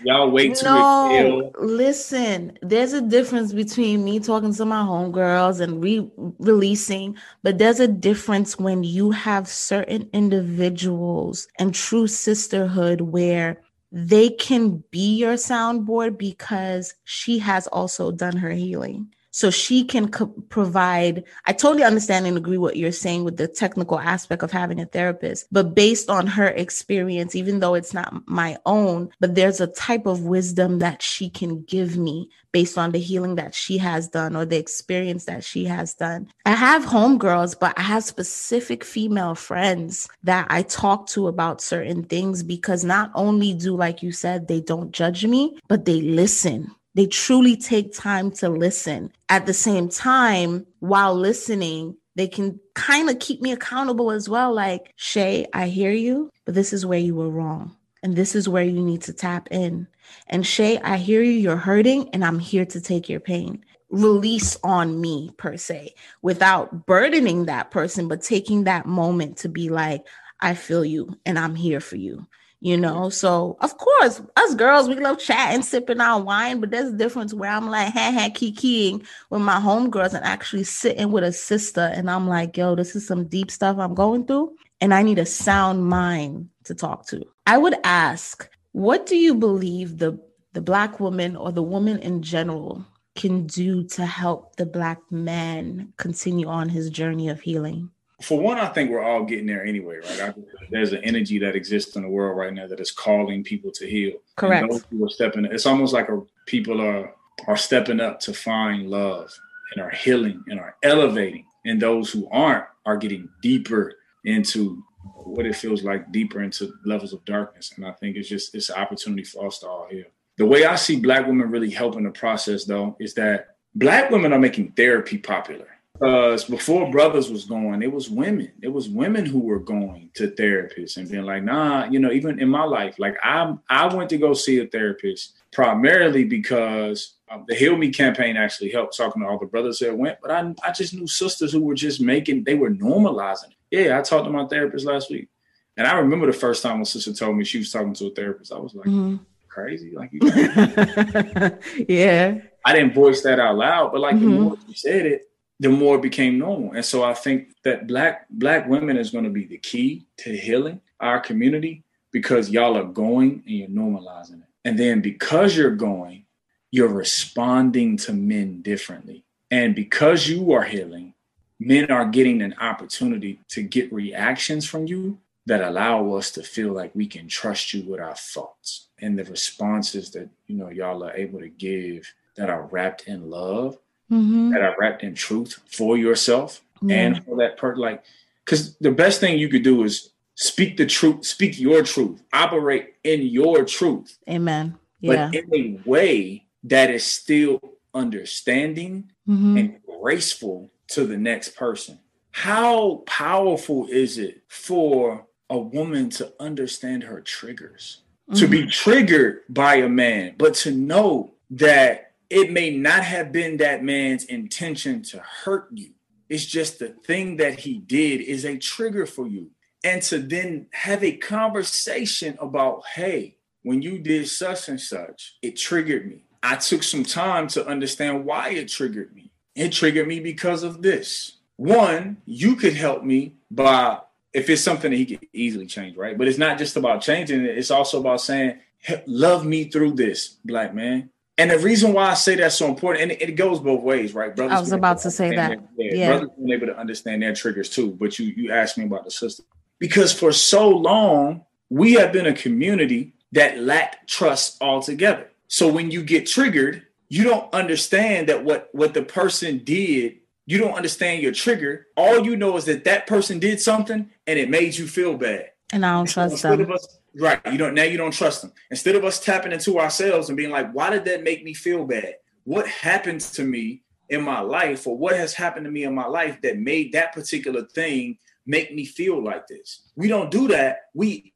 y'all 0.03 0.31
wait 0.31 0.55
to 0.55 0.65
no, 0.65 1.51
listen, 1.59 2.57
there's 2.61 2.93
a 2.93 3.01
difference 3.01 3.53
between 3.53 4.03
me 4.03 4.19
talking 4.19 4.53
to 4.53 4.65
my 4.65 4.81
homegirls 4.81 5.61
and 5.61 5.81
re-releasing, 5.83 7.17
but 7.43 7.57
there's 7.57 7.79
a 7.79 7.87
difference 7.87 8.59
when 8.59 8.83
you 8.83 9.11
have 9.11 9.47
certain 9.47 10.09
individuals 10.13 11.47
and 11.59 11.73
true 11.73 12.07
sisterhood 12.07 13.01
where 13.01 13.61
they 13.93 14.29
can 14.29 14.83
be 14.91 15.15
your 15.15 15.33
soundboard 15.33 16.17
because 16.17 16.95
she 17.03 17.39
has 17.39 17.67
also 17.67 18.11
done 18.11 18.37
her 18.37 18.51
healing 18.51 19.13
so 19.31 19.49
she 19.49 19.83
can 19.83 20.09
co- 20.09 20.27
provide 20.49 21.23
i 21.47 21.53
totally 21.53 21.83
understand 21.83 22.27
and 22.27 22.37
agree 22.37 22.57
what 22.57 22.77
you're 22.77 22.91
saying 22.91 23.23
with 23.23 23.37
the 23.37 23.47
technical 23.47 23.99
aspect 23.99 24.43
of 24.43 24.51
having 24.51 24.79
a 24.79 24.85
therapist 24.85 25.47
but 25.51 25.73
based 25.73 26.09
on 26.09 26.27
her 26.27 26.47
experience 26.47 27.35
even 27.35 27.59
though 27.59 27.73
it's 27.73 27.93
not 27.93 28.13
my 28.27 28.57
own 28.65 29.09
but 29.19 29.35
there's 29.35 29.61
a 29.61 29.67
type 29.67 30.05
of 30.05 30.21
wisdom 30.23 30.79
that 30.79 31.01
she 31.01 31.29
can 31.29 31.63
give 31.63 31.97
me 31.97 32.29
based 32.51 32.77
on 32.77 32.91
the 32.91 32.99
healing 32.99 33.35
that 33.35 33.55
she 33.55 33.77
has 33.77 34.09
done 34.09 34.35
or 34.35 34.45
the 34.45 34.57
experience 34.57 35.23
that 35.23 35.41
she 35.41 35.63
has 35.63 35.93
done. 35.93 36.29
I 36.45 36.51
have 36.51 36.83
homegirls 36.83 37.57
but 37.57 37.77
i 37.77 37.81
have 37.81 38.03
specific 38.03 38.83
female 38.83 39.35
friends 39.35 40.09
that 40.23 40.47
i 40.49 40.61
talk 40.63 41.07
to 41.07 41.27
about 41.27 41.61
certain 41.61 42.03
things 42.03 42.43
because 42.43 42.83
not 42.83 43.11
only 43.15 43.53
do 43.53 43.75
like 43.75 44.03
you 44.03 44.11
said 44.11 44.47
they 44.47 44.59
don't 44.59 44.91
judge 44.91 45.25
me 45.25 45.57
but 45.67 45.85
they 45.85 46.01
listen 46.01 46.71
they 46.95 47.07
truly 47.07 47.55
take 47.55 47.93
time 47.93 48.31
to 48.31 48.49
listen. 48.49 49.11
At 49.29 49.45
the 49.45 49.53
same 49.53 49.89
time, 49.89 50.65
while 50.79 51.15
listening, 51.15 51.97
they 52.15 52.27
can 52.27 52.59
kind 52.73 53.09
of 53.09 53.19
keep 53.19 53.41
me 53.41 53.51
accountable 53.51 54.11
as 54.11 54.27
well. 54.27 54.53
Like, 54.53 54.93
Shay, 54.97 55.47
I 55.53 55.67
hear 55.67 55.91
you, 55.91 56.29
but 56.45 56.55
this 56.55 56.73
is 56.73 56.85
where 56.85 56.99
you 56.99 57.15
were 57.15 57.29
wrong. 57.29 57.75
And 58.03 58.15
this 58.15 58.35
is 58.35 58.49
where 58.49 58.63
you 58.63 58.81
need 58.81 59.03
to 59.03 59.13
tap 59.13 59.47
in. 59.51 59.87
And 60.27 60.45
Shay, 60.45 60.79
I 60.79 60.97
hear 60.97 61.21
you, 61.21 61.31
you're 61.31 61.55
hurting, 61.55 62.09
and 62.09 62.25
I'm 62.25 62.39
here 62.39 62.65
to 62.65 62.81
take 62.81 63.07
your 63.07 63.19
pain. 63.19 63.63
Release 63.89 64.57
on 64.63 64.99
me, 64.99 65.31
per 65.37 65.57
se, 65.57 65.93
without 66.21 66.85
burdening 66.85 67.45
that 67.45 67.71
person, 67.71 68.07
but 68.07 68.21
taking 68.21 68.63
that 68.63 68.85
moment 68.85 69.37
to 69.37 69.49
be 69.49 69.69
like, 69.69 70.05
I 70.39 70.55
feel 70.55 70.83
you 70.83 71.17
and 71.25 71.37
I'm 71.37 71.55
here 71.55 71.79
for 71.79 71.97
you 71.97 72.25
you 72.61 72.75
mm-hmm. 72.75 72.81
know. 72.83 73.09
So 73.09 73.57
of 73.59 73.77
course, 73.77 74.21
us 74.37 74.55
girls, 74.55 74.87
we 74.87 74.95
love 74.95 75.19
chatting, 75.19 75.63
sipping 75.63 75.99
our 75.99 76.21
wine, 76.21 76.59
but 76.59 76.71
there's 76.71 76.93
a 76.93 76.97
difference 76.97 77.33
where 77.33 77.51
I'm 77.51 77.69
like 77.69 77.91
ha 77.91 78.11
ha 78.13 78.29
kikiing 78.29 79.05
with 79.29 79.41
my 79.41 79.59
homegirls 79.59 80.13
and 80.13 80.23
actually 80.23 80.63
sitting 80.63 81.11
with 81.11 81.23
a 81.23 81.33
sister, 81.33 81.91
and 81.93 82.09
I'm 82.09 82.27
like, 82.27 82.55
yo, 82.55 82.75
this 82.75 82.95
is 82.95 83.05
some 83.05 83.25
deep 83.27 83.51
stuff 83.51 83.77
I'm 83.77 83.95
going 83.95 84.25
through, 84.25 84.55
and 84.79 84.93
I 84.93 85.01
need 85.01 85.19
a 85.19 85.25
sound 85.25 85.85
mind 85.85 86.49
to 86.63 86.75
talk 86.75 87.07
to. 87.07 87.25
I 87.47 87.57
would 87.57 87.75
ask, 87.83 88.49
what 88.71 89.05
do 89.05 89.17
you 89.17 89.35
believe 89.35 89.97
the 89.97 90.17
the 90.53 90.61
black 90.61 90.99
woman 90.99 91.35
or 91.35 91.51
the 91.51 91.63
woman 91.63 91.99
in 91.99 92.21
general 92.21 92.85
can 93.15 93.45
do 93.45 93.83
to 93.83 94.05
help 94.05 94.55
the 94.55 94.65
black 94.65 94.99
man 95.11 95.93
continue 95.97 96.47
on 96.47 96.69
his 96.69 96.89
journey 96.89 97.29
of 97.29 97.41
healing? 97.41 97.89
For 98.21 98.39
one, 98.39 98.57
I 98.57 98.67
think 98.67 98.89
we're 98.89 99.03
all 99.03 99.23
getting 99.23 99.45
there 99.45 99.65
anyway, 99.65 99.97
right? 99.97 100.21
I, 100.21 100.33
there's 100.69 100.93
an 100.93 101.03
energy 101.03 101.39
that 101.39 101.55
exists 101.55 101.95
in 101.95 102.03
the 102.03 102.09
world 102.09 102.37
right 102.37 102.53
now 102.53 102.67
that 102.67 102.79
is 102.79 102.91
calling 102.91 103.43
people 103.43 103.71
to 103.71 103.87
heal. 103.87 104.13
Correct. 104.35 104.63
And 104.63 104.71
those 104.71 104.85
who 104.89 105.05
are 105.05 105.09
stepping, 105.09 105.45
it's 105.45 105.65
almost 105.65 105.93
like 105.93 106.09
a, 106.09 106.21
people 106.45 106.81
are 106.81 107.13
are 107.47 107.57
stepping 107.57 107.99
up 107.99 108.19
to 108.19 108.33
find 108.33 108.89
love 108.89 109.33
and 109.73 109.83
are 109.83 109.89
healing 109.89 110.43
and 110.47 110.59
are 110.59 110.75
elevating, 110.83 111.45
and 111.65 111.81
those 111.81 112.11
who 112.11 112.27
aren't 112.31 112.65
are 112.85 112.97
getting 112.97 113.29
deeper 113.41 113.93
into 114.25 114.83
what 115.23 115.45
it 115.45 115.55
feels 115.55 115.83
like, 115.83 116.11
deeper 116.11 116.41
into 116.43 116.73
levels 116.85 117.13
of 117.13 117.25
darkness. 117.25 117.73
And 117.75 117.85
I 117.85 117.91
think 117.93 118.15
it's 118.15 118.29
just 118.29 118.53
it's 118.53 118.69
an 118.69 118.75
opportunity 118.75 119.23
for 119.23 119.47
us 119.47 119.59
to 119.59 119.67
all 119.67 119.87
heal. 119.89 120.05
The 120.37 120.45
way 120.45 120.65
I 120.65 120.75
see 120.75 120.99
Black 120.99 121.27
women 121.27 121.49
really 121.49 121.69
helping 121.69 122.03
the 122.03 122.11
process, 122.11 122.65
though, 122.65 122.95
is 122.99 123.13
that 123.15 123.55
Black 123.75 124.11
women 124.11 124.33
are 124.33 124.39
making 124.39 124.71
therapy 124.71 125.17
popular 125.17 125.67
because 125.93 126.45
before 126.45 126.89
brothers 126.91 127.29
was 127.29 127.45
going, 127.45 127.83
it 127.83 127.91
was 127.91 128.09
women. 128.09 128.51
It 128.61 128.69
was 128.69 128.89
women 128.89 129.25
who 129.25 129.39
were 129.39 129.59
going 129.59 130.09
to 130.15 130.31
therapists 130.31 130.97
and 130.97 131.09
being 131.09 131.25
like, 131.25 131.43
nah, 131.43 131.85
you 131.85 131.99
know, 131.99 132.11
even 132.11 132.39
in 132.39 132.49
my 132.49 132.63
life, 132.63 132.97
like 132.97 133.17
I 133.21 133.53
I 133.69 133.93
went 133.93 134.09
to 134.09 134.17
go 134.17 134.33
see 134.33 134.59
a 134.59 134.67
therapist 134.67 135.37
primarily 135.51 136.23
because 136.23 137.15
um, 137.29 137.45
the 137.47 137.55
Heal 137.55 137.77
Me 137.77 137.91
campaign 137.91 138.35
actually 138.35 138.71
helped 138.71 138.97
talking 138.97 139.21
to 139.21 139.27
all 139.27 139.37
the 139.37 139.45
brothers 139.45 139.79
that 139.79 139.95
went, 139.95 140.17
but 140.21 140.31
I 140.31 140.53
I 140.63 140.71
just 140.71 140.93
knew 140.93 141.07
sisters 141.07 141.51
who 141.51 141.61
were 141.61 141.75
just 141.75 142.01
making 142.01 142.45
they 142.45 142.55
were 142.55 142.71
normalizing. 142.71 143.53
Yeah, 143.69 143.99
I 143.99 144.01
talked 144.01 144.25
to 144.25 144.31
my 144.31 144.47
therapist 144.47 144.85
last 144.85 145.11
week. 145.11 145.29
And 145.77 145.87
I 145.87 145.97
remember 145.97 146.25
the 146.25 146.33
first 146.33 146.63
time 146.63 146.79
my 146.79 146.83
sister 146.83 147.13
told 147.13 147.37
me 147.37 147.45
she 147.45 147.59
was 147.59 147.71
talking 147.71 147.93
to 147.93 148.07
a 148.07 148.11
therapist. 148.11 148.51
I 148.51 148.57
was 148.57 148.75
like, 148.75 148.87
mm-hmm. 148.87 149.17
crazy. 149.47 149.93
Like 149.95 150.11
you 150.11 150.19
Yeah. 151.87 152.39
I 152.65 152.73
didn't 152.73 152.93
voice 152.93 153.21
that 153.21 153.39
out 153.39 153.55
loud, 153.55 153.91
but 153.91 154.01
like 154.01 154.15
mm-hmm. 154.15 154.29
the 154.29 154.39
more 154.39 154.57
you 154.67 154.73
said 154.75 155.05
it, 155.05 155.30
the 155.61 155.69
more 155.69 155.97
it 155.97 156.01
became 156.01 156.39
normal. 156.39 156.71
And 156.73 156.83
so 156.83 157.03
I 157.03 157.13
think 157.13 157.49
that 157.63 157.85
black 157.85 158.25
black 158.31 158.67
women 158.67 158.97
is 158.97 159.11
going 159.11 159.25
to 159.25 159.29
be 159.29 159.45
the 159.45 159.59
key 159.59 160.07
to 160.17 160.35
healing 160.35 160.81
our 160.99 161.19
community 161.19 161.83
because 162.11 162.49
y'all 162.49 162.75
are 162.75 162.83
going 162.83 163.43
and 163.45 163.55
you're 163.55 163.67
normalizing 163.67 164.41
it. 164.41 164.49
And 164.65 164.77
then 164.77 165.01
because 165.01 165.55
you're 165.55 165.75
going, 165.75 166.25
you're 166.71 166.87
responding 166.87 167.95
to 167.97 168.11
men 168.11 168.63
differently. 168.63 169.23
And 169.51 169.75
because 169.75 170.27
you 170.27 170.51
are 170.51 170.63
healing, 170.63 171.13
men 171.59 171.91
are 171.91 172.05
getting 172.05 172.41
an 172.41 172.55
opportunity 172.59 173.39
to 173.49 173.61
get 173.61 173.93
reactions 173.93 174.65
from 174.65 174.87
you 174.87 175.19
that 175.45 175.61
allow 175.61 176.11
us 176.13 176.31
to 176.31 176.41
feel 176.41 176.73
like 176.73 176.95
we 176.95 177.05
can 177.05 177.27
trust 177.27 177.71
you 177.71 177.87
with 177.87 177.99
our 177.99 178.15
thoughts 178.15 178.87
and 178.99 179.17
the 179.17 179.25
responses 179.25 180.09
that 180.11 180.27
you 180.47 180.55
know 180.55 180.69
y'all 180.69 181.03
are 181.03 181.13
able 181.13 181.39
to 181.39 181.49
give 181.49 182.11
that 182.35 182.49
are 182.49 182.67
wrapped 182.71 183.07
in 183.07 183.29
love 183.29 183.77
mm-hmm. 184.11 184.51
that 184.51 184.61
are 184.61 184.75
wrapped 184.79 185.03
in 185.03 185.15
truth 185.15 185.59
for 185.67 185.97
yourself 185.97 186.61
yeah. 186.81 186.95
and 186.97 187.25
for 187.25 187.37
that 187.37 187.57
person. 187.57 187.81
Like, 187.81 188.03
because 188.45 188.75
the 188.77 188.91
best 188.91 189.19
thing 189.19 189.39
you 189.39 189.49
could 189.49 189.63
do 189.63 189.83
is 189.83 190.11
speak 190.35 190.77
the 190.77 190.85
truth, 190.85 191.25
speak 191.25 191.59
your 191.59 191.83
truth, 191.83 192.21
operate 192.33 192.95
in 193.03 193.21
your 193.23 193.63
truth. 193.63 194.17
Amen. 194.29 194.77
Yeah. 194.99 195.29
But 195.31 195.35
in 195.35 195.53
a 195.53 195.89
way 195.89 196.45
that 196.63 196.89
is 196.91 197.05
still 197.05 197.59
understanding 197.93 199.11
mm-hmm. 199.27 199.57
and 199.57 199.79
graceful 199.99 200.71
to 200.89 201.05
the 201.05 201.17
next 201.17 201.55
person. 201.55 201.99
How 202.31 203.03
powerful 203.05 203.87
is 203.87 204.17
it 204.17 204.43
for 204.47 205.25
a 205.49 205.57
woman 205.57 206.09
to 206.11 206.33
understand 206.39 207.03
her 207.03 207.21
triggers? 207.21 208.01
Mm-hmm. 208.29 208.39
To 208.39 208.47
be 208.47 208.59
mm-hmm. 208.59 208.69
triggered 208.69 209.41
by 209.49 209.75
a 209.75 209.89
man, 209.89 210.35
but 210.37 210.53
to 210.55 210.71
know 210.71 211.33
that 211.51 212.10
it 212.31 212.49
may 212.49 212.69
not 212.69 213.03
have 213.03 213.33
been 213.33 213.57
that 213.57 213.83
man's 213.83 214.23
intention 214.23 215.03
to 215.03 215.19
hurt 215.19 215.67
you. 215.73 215.91
It's 216.29 216.45
just 216.45 216.79
the 216.79 216.95
thing 217.05 217.35
that 217.37 217.59
he 217.59 217.77
did 217.77 218.21
is 218.21 218.45
a 218.45 218.57
trigger 218.57 219.05
for 219.05 219.27
you. 219.27 219.51
And 219.83 220.01
to 220.03 220.19
then 220.19 220.67
have 220.71 221.03
a 221.03 221.17
conversation 221.17 222.37
about, 222.39 222.83
hey, 222.95 223.35
when 223.63 223.81
you 223.81 223.99
did 223.99 224.29
such 224.29 224.69
and 224.69 224.79
such, 224.79 225.35
it 225.41 225.57
triggered 225.57 226.07
me. 226.07 226.23
I 226.41 226.55
took 226.55 226.83
some 226.83 227.03
time 227.03 227.47
to 227.49 227.67
understand 227.67 228.23
why 228.23 228.51
it 228.51 228.69
triggered 228.69 229.13
me. 229.13 229.31
It 229.53 229.73
triggered 229.73 230.07
me 230.07 230.21
because 230.21 230.63
of 230.63 230.81
this. 230.81 231.37
One, 231.57 232.17
you 232.25 232.55
could 232.55 232.75
help 232.75 233.03
me 233.03 233.33
by 233.51 233.99
if 234.33 234.49
it's 234.49 234.63
something 234.63 234.91
that 234.91 234.97
he 234.97 235.05
could 235.05 235.27
easily 235.33 235.65
change, 235.65 235.97
right? 235.97 236.17
But 236.17 236.29
it's 236.29 236.37
not 236.37 236.57
just 236.57 236.77
about 236.77 237.01
changing 237.01 237.41
it, 237.41 237.57
it's 237.57 237.71
also 237.71 237.99
about 237.99 238.21
saying, 238.21 238.59
love 239.05 239.45
me 239.45 239.65
through 239.65 239.91
this, 239.93 240.37
black 240.45 240.73
man. 240.73 241.10
And 241.41 241.49
the 241.49 241.57
reason 241.57 241.93
why 241.93 242.11
I 242.11 242.13
say 242.13 242.35
that's 242.35 242.55
so 242.55 242.67
important, 242.67 243.11
and 243.11 243.19
it, 243.19 243.35
goes 243.35 243.59
both 243.59 243.81
ways, 243.81 244.13
right? 244.13 244.35
Brothers 244.35 244.57
I 244.57 244.59
was 244.59 244.71
about 244.71 244.99
to 244.99 245.09
say 245.09 245.35
that. 245.35 245.57
Their, 245.75 245.95
yeah, 245.95 246.09
brothers 246.09 246.29
being 246.37 246.51
able 246.51 246.67
to 246.67 246.77
understand 246.77 247.23
their 247.23 247.33
triggers 247.33 247.67
too. 247.67 247.91
But 247.91 248.19
you 248.19 248.27
you 248.27 248.51
asked 248.51 248.77
me 248.77 248.85
about 248.85 249.05
the 249.05 249.11
system 249.11 249.45
because 249.79 250.13
for 250.13 250.31
so 250.31 250.69
long 250.69 251.43
we 251.69 251.93
have 251.93 252.13
been 252.13 252.27
a 252.27 252.33
community 252.33 253.15
that 253.31 253.57
lacked 253.57 254.07
trust 254.07 254.61
altogether. 254.61 255.31
So 255.47 255.67
when 255.67 255.89
you 255.89 256.03
get 256.03 256.27
triggered, 256.27 256.85
you 257.09 257.23
don't 257.23 257.51
understand 257.55 258.29
that 258.29 258.43
what 258.43 258.69
what 258.73 258.93
the 258.93 259.01
person 259.01 259.63
did. 259.63 260.17
You 260.45 260.59
don't 260.59 260.73
understand 260.73 261.23
your 261.23 261.31
trigger. 261.31 261.87
All 261.97 262.23
you 262.23 262.35
know 262.35 262.55
is 262.57 262.65
that 262.65 262.83
that 262.83 263.07
person 263.07 263.39
did 263.39 263.59
something 263.59 264.11
and 264.27 264.39
it 264.39 264.49
made 264.49 264.77
you 264.77 264.85
feel 264.85 265.17
bad. 265.17 265.51
And 265.73 265.83
I 265.83 265.93
don't 265.93 266.05
trust 266.05 266.43
them. 266.43 266.71
Us, 266.71 266.99
Right. 267.15 267.41
You 267.51 267.57
don't 267.57 267.73
now 267.73 267.83
you 267.83 267.97
don't 267.97 268.13
trust 268.13 268.41
them. 268.41 268.53
Instead 268.69 268.95
of 268.95 269.03
us 269.03 269.19
tapping 269.19 269.51
into 269.51 269.79
ourselves 269.79 270.29
and 270.29 270.37
being 270.37 270.49
like, 270.49 270.71
why 270.71 270.89
did 270.89 271.05
that 271.05 271.23
make 271.23 271.43
me 271.43 271.53
feel 271.53 271.85
bad? 271.85 272.15
What 272.43 272.67
happened 272.67 273.21
to 273.21 273.43
me 273.43 273.83
in 274.09 274.21
my 274.23 274.39
life, 274.39 274.87
or 274.87 274.97
what 274.97 275.15
has 275.15 275.33
happened 275.33 275.65
to 275.65 275.71
me 275.71 275.83
in 275.83 275.95
my 275.95 276.05
life 276.07 276.41
that 276.41 276.57
made 276.57 276.91
that 276.93 277.13
particular 277.13 277.63
thing 277.65 278.17
make 278.45 278.73
me 278.73 278.85
feel 278.85 279.23
like 279.23 279.47
this? 279.47 279.89
We 279.95 280.07
don't 280.07 280.31
do 280.31 280.47
that. 280.49 280.83
We 280.93 281.33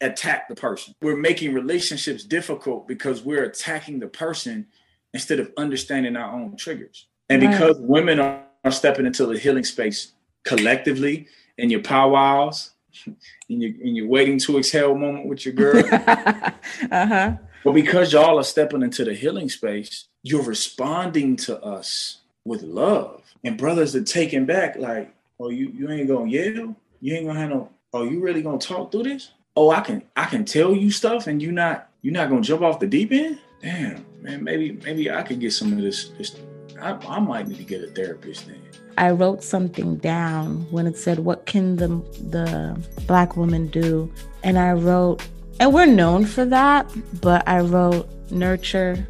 attack 0.00 0.48
the 0.48 0.54
person. 0.54 0.94
We're 1.02 1.16
making 1.16 1.54
relationships 1.54 2.24
difficult 2.24 2.86
because 2.86 3.22
we're 3.22 3.44
attacking 3.44 3.98
the 4.00 4.08
person 4.08 4.66
instead 5.14 5.40
of 5.40 5.52
understanding 5.56 6.16
our 6.16 6.32
own 6.32 6.56
triggers. 6.56 7.06
And 7.28 7.42
Right. 7.42 7.50
because 7.50 7.76
women 7.80 8.20
are, 8.20 8.44
are 8.64 8.70
stepping 8.70 9.06
into 9.06 9.26
the 9.26 9.38
healing 9.38 9.64
space 9.64 10.12
collectively 10.44 11.26
in 11.56 11.70
your 11.70 11.82
powwows, 11.82 12.70
in 13.48 13.60
your 13.60 13.72
in 13.80 13.94
your 13.94 14.06
waiting 14.06 14.38
to 14.40 14.58
exhale 14.58 14.94
moment 14.94 15.26
with 15.26 15.44
your 15.44 15.54
girl, 15.54 15.82
uh-huh. 15.92 17.32
but 17.64 17.72
because 17.72 18.12
y'all 18.12 18.38
are 18.38 18.44
stepping 18.44 18.82
into 18.82 19.04
the 19.04 19.14
healing 19.14 19.48
space, 19.48 20.06
you're 20.22 20.42
responding 20.42 21.36
to 21.36 21.62
us 21.62 22.18
with 22.44 22.62
love. 22.62 23.22
And 23.44 23.56
brothers 23.56 23.94
are 23.94 24.02
taken 24.02 24.46
back, 24.46 24.76
like, 24.76 25.14
oh, 25.38 25.50
you 25.50 25.68
you 25.68 25.90
ain't 25.90 26.08
gonna 26.08 26.30
yell, 26.30 26.74
you 27.00 27.14
ain't 27.14 27.26
gonna 27.26 27.38
have 27.38 27.50
no. 27.50 27.70
Oh, 27.92 28.04
you 28.04 28.20
really 28.20 28.42
gonna 28.42 28.58
talk 28.58 28.92
through 28.92 29.04
this? 29.04 29.30
Oh, 29.56 29.70
I 29.70 29.80
can 29.80 30.02
I 30.16 30.24
can 30.24 30.44
tell 30.44 30.74
you 30.74 30.90
stuff, 30.90 31.26
and 31.26 31.40
you 31.40 31.52
not 31.52 31.88
you're 32.02 32.12
not 32.12 32.28
gonna 32.28 32.42
jump 32.42 32.62
off 32.62 32.80
the 32.80 32.86
deep 32.86 33.12
end. 33.12 33.38
Damn, 33.62 34.04
man, 34.20 34.42
maybe 34.42 34.72
maybe 34.72 35.10
I 35.10 35.22
could 35.22 35.40
get 35.40 35.52
some 35.52 35.72
of 35.72 35.78
this. 35.78 36.10
this 36.10 36.36
I, 36.80 36.92
I 36.92 37.18
might 37.18 37.48
need 37.48 37.58
to 37.58 37.64
get 37.64 37.82
a 37.82 37.88
therapist 37.88 38.46
then. 38.46 38.62
I 38.98 39.10
wrote 39.12 39.42
something 39.42 39.96
down 39.96 40.66
when 40.70 40.86
it 40.86 40.96
said, 40.98 41.20
"What 41.20 41.46
can 41.46 41.76
the 41.76 41.88
the 42.30 42.76
black 43.06 43.36
woman 43.36 43.68
do?" 43.68 44.10
And 44.42 44.58
I 44.58 44.72
wrote, 44.72 45.22
and 45.60 45.72
we're 45.72 45.86
known 45.86 46.24
for 46.24 46.44
that, 46.44 46.90
but 47.20 47.46
I 47.48 47.60
wrote 47.60 48.08
nurture, 48.30 49.06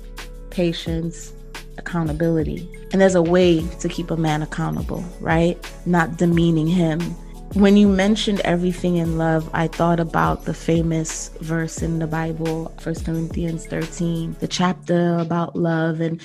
patience, 0.51 1.33
accountability. 1.77 2.69
And 2.93 3.01
there's 3.01 3.15
a 3.15 3.23
way 3.23 3.67
to 3.81 3.89
keep 3.89 4.11
a 4.11 4.17
man 4.17 4.43
accountable, 4.43 5.05
right? 5.21 5.59
Not 5.85 6.17
demeaning 6.17 6.67
him. 6.67 7.01
When 7.55 7.77
you 7.77 7.89
mentioned 7.89 8.41
everything 8.41 8.97
in 8.97 9.17
love, 9.17 9.49
I 9.55 9.69
thought 9.69 10.01
about 10.01 10.45
the 10.45 10.55
famous 10.55 11.31
verse 11.41 11.83
in 11.83 11.99
the 11.99 12.07
Bible, 12.07 12.73
1 12.83 12.95
Corinthians 13.05 13.67
13, 13.67 14.37
the 14.41 14.49
chapter 14.49 15.17
about 15.19 15.57
love 15.57 16.01
and 16.01 16.21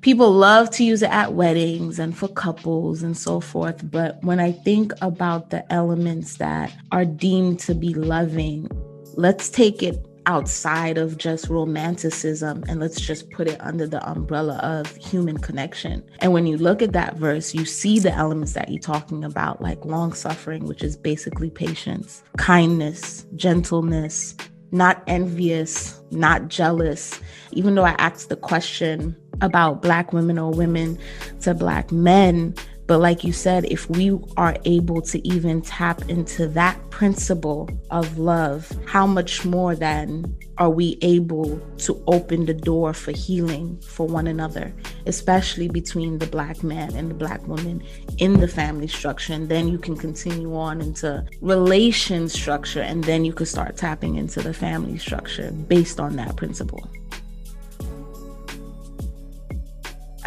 people 0.00 0.30
love 0.30 0.70
to 0.70 0.84
use 0.84 1.02
it 1.02 1.10
at 1.10 1.34
weddings 1.34 1.98
and 1.98 2.16
for 2.16 2.28
couples 2.28 3.02
and 3.02 3.16
so 3.16 3.40
forth. 3.40 3.90
But 3.90 4.22
when 4.22 4.40
I 4.40 4.52
think 4.52 4.92
about 5.00 5.50
the 5.50 5.70
elements 5.72 6.36
that 6.36 6.72
are 6.92 7.04
deemed 7.04 7.60
to 7.60 7.74
be 7.74 7.94
loving, 7.94 8.68
let's 9.16 9.48
take 9.48 9.82
it 9.82 10.04
outside 10.26 10.98
of 10.98 11.16
just 11.16 11.48
romanticism 11.48 12.62
and 12.68 12.78
let's 12.80 13.00
just 13.00 13.30
put 13.30 13.48
it 13.48 13.58
under 13.60 13.86
the 13.86 14.06
umbrella 14.08 14.58
of 14.58 14.94
human 14.96 15.38
connection. 15.38 16.04
And 16.20 16.34
when 16.34 16.46
you 16.46 16.58
look 16.58 16.82
at 16.82 16.92
that 16.92 17.16
verse, 17.16 17.54
you 17.54 17.64
see 17.64 17.98
the 17.98 18.12
elements 18.12 18.52
that 18.52 18.68
you're 18.68 18.78
talking 18.78 19.24
about, 19.24 19.62
like 19.62 19.84
long 19.86 20.12
suffering, 20.12 20.66
which 20.66 20.84
is 20.84 20.98
basically 20.98 21.48
patience, 21.48 22.22
kindness, 22.36 23.26
gentleness, 23.36 24.36
not 24.70 25.02
envious, 25.06 25.98
not 26.10 26.48
jealous. 26.48 27.18
Even 27.52 27.74
though 27.74 27.86
I 27.86 27.96
asked 27.98 28.28
the 28.28 28.36
question 28.36 29.16
about 29.40 29.82
Black 29.82 30.12
women 30.12 30.38
or 30.38 30.50
women 30.50 30.98
to 31.40 31.54
Black 31.54 31.92
men, 31.92 32.54
but 32.88 33.00
like 33.00 33.22
you 33.22 33.34
said, 33.34 33.66
if 33.66 33.88
we 33.90 34.18
are 34.38 34.56
able 34.64 35.02
to 35.02 35.28
even 35.28 35.60
tap 35.60 36.08
into 36.08 36.48
that 36.48 36.88
principle 36.88 37.68
of 37.90 38.16
love, 38.16 38.72
how 38.86 39.06
much 39.06 39.44
more 39.44 39.76
then 39.76 40.34
are 40.56 40.70
we 40.70 40.96
able 41.02 41.60
to 41.76 42.02
open 42.06 42.46
the 42.46 42.54
door 42.54 42.94
for 42.94 43.12
healing 43.12 43.78
for 43.82 44.06
one 44.06 44.26
another, 44.26 44.72
especially 45.04 45.68
between 45.68 46.18
the 46.18 46.26
Black 46.28 46.62
man 46.62 46.94
and 46.96 47.10
the 47.10 47.14
Black 47.14 47.46
woman 47.46 47.82
in 48.16 48.40
the 48.40 48.48
family 48.48 48.88
structure? 48.88 49.34
And 49.34 49.50
then 49.50 49.68
you 49.68 49.76
can 49.78 49.94
continue 49.94 50.56
on 50.56 50.80
into 50.80 51.26
relation 51.42 52.26
structure, 52.30 52.80
and 52.80 53.04
then 53.04 53.22
you 53.22 53.34
could 53.34 53.48
start 53.48 53.76
tapping 53.76 54.14
into 54.14 54.40
the 54.40 54.54
family 54.54 54.96
structure 54.96 55.52
based 55.52 56.00
on 56.00 56.16
that 56.16 56.36
principle. 56.36 56.88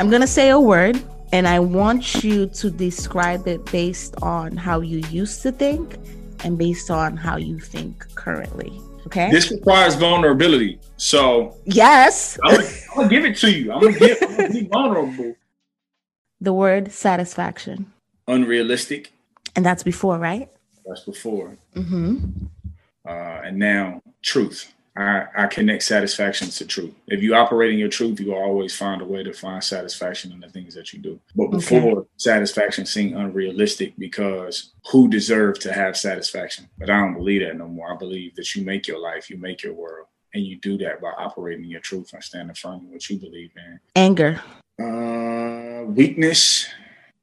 I'm 0.02 0.10
going 0.10 0.22
to 0.22 0.28
say 0.28 0.50
a 0.50 0.60
word 0.60 1.00
and 1.32 1.48
I 1.48 1.60
want 1.60 2.24
you 2.24 2.48
to 2.48 2.72
describe 2.72 3.48
it 3.48 3.64
based 3.66 4.16
on 4.24 4.58
how 4.58 4.82
you 4.82 4.98
used 5.12 5.44
to 5.44 5.52
think 5.52 5.96
and 6.44 6.58
based 6.58 6.90
on 6.90 7.16
how 7.16 7.38
you 7.38 7.60
think 7.60 8.08
currently. 8.16 8.82
Okay. 9.06 9.30
This 9.30 9.52
requires 9.52 9.94
vulnerability. 9.94 10.80
So 10.98 11.56
yes. 11.66 12.40
I'm 12.44 12.62
I'm 12.62 12.66
gonna 12.96 13.10
give 13.10 13.26
it 13.26 13.38
to 13.38 13.52
you. 13.52 13.72
I'm 13.72 13.80
gonna, 13.80 14.00
give, 14.00 14.18
I'm 14.24 14.38
gonna 14.38 14.50
be 14.50 14.66
vulnerable. 14.66 15.36
The 16.40 16.54
word 16.54 16.92
satisfaction. 16.92 17.94
Unrealistic. 18.28 19.14
And 19.56 19.64
that's 19.64 19.84
before, 19.84 20.18
right? 20.18 20.50
That's 20.84 21.02
before. 21.02 21.56
Mm-hmm. 21.76 22.48
Uh, 23.06 23.12
and 23.12 23.60
now 23.60 24.02
truth. 24.24 24.74
I, 24.96 25.26
I 25.36 25.48
connect 25.48 25.84
satisfaction 25.84 26.50
to 26.50 26.66
truth. 26.66 26.94
If 27.08 27.24
you 27.24 27.34
operate 27.34 27.72
in 27.72 27.80
your 27.80 27.90
truth, 27.90 28.20
you 28.20 28.32
will 28.32 28.42
always 28.42 28.76
find 28.76 29.02
a 29.02 29.06
way 29.06 29.24
to 29.24 29.34
find 29.34 29.64
satisfaction 29.64 30.32
in 30.32 30.42
the 30.42 30.50
things 30.50 30.76
that 30.76 30.92
you 30.92 31.00
do. 31.00 31.20
But 31.36 31.48
before, 31.48 32.00
okay. 32.00 32.10
satisfaction 32.18 32.86
seemed 32.86 33.16
unrealistic 33.16 33.94
because 33.98 34.74
who 34.92 35.08
deserved 35.08 35.62
to 35.62 35.74
have 35.74 35.96
satisfaction? 35.96 36.68
But 36.78 36.90
I 36.90 37.00
don't 37.00 37.14
believe 37.14 37.42
that 37.42 37.56
no 37.56 37.68
more. 37.68 37.94
I 37.94 37.98
believe 37.98 38.36
that 38.36 38.54
you 38.54 38.66
make 38.66 38.88
your 38.88 39.00
life, 39.00 39.30
you 39.30 39.38
make 39.38 39.64
your 39.64 39.74
world, 39.74 40.08
and 40.34 40.46
you 40.46 40.58
do 40.60 40.78
that 40.80 41.02
by 41.02 41.10
operating 41.18 41.66
your 41.66 41.82
truth 41.82 42.14
and 42.14 42.24
standing 42.24 42.56
firm 42.56 42.82
in 42.82 42.92
what 42.92 43.10
you 43.10 43.18
believe 43.18 43.52
in. 43.56 43.80
Anger. 43.96 44.42
Uh, 44.82 45.86
weakness. 45.86 46.68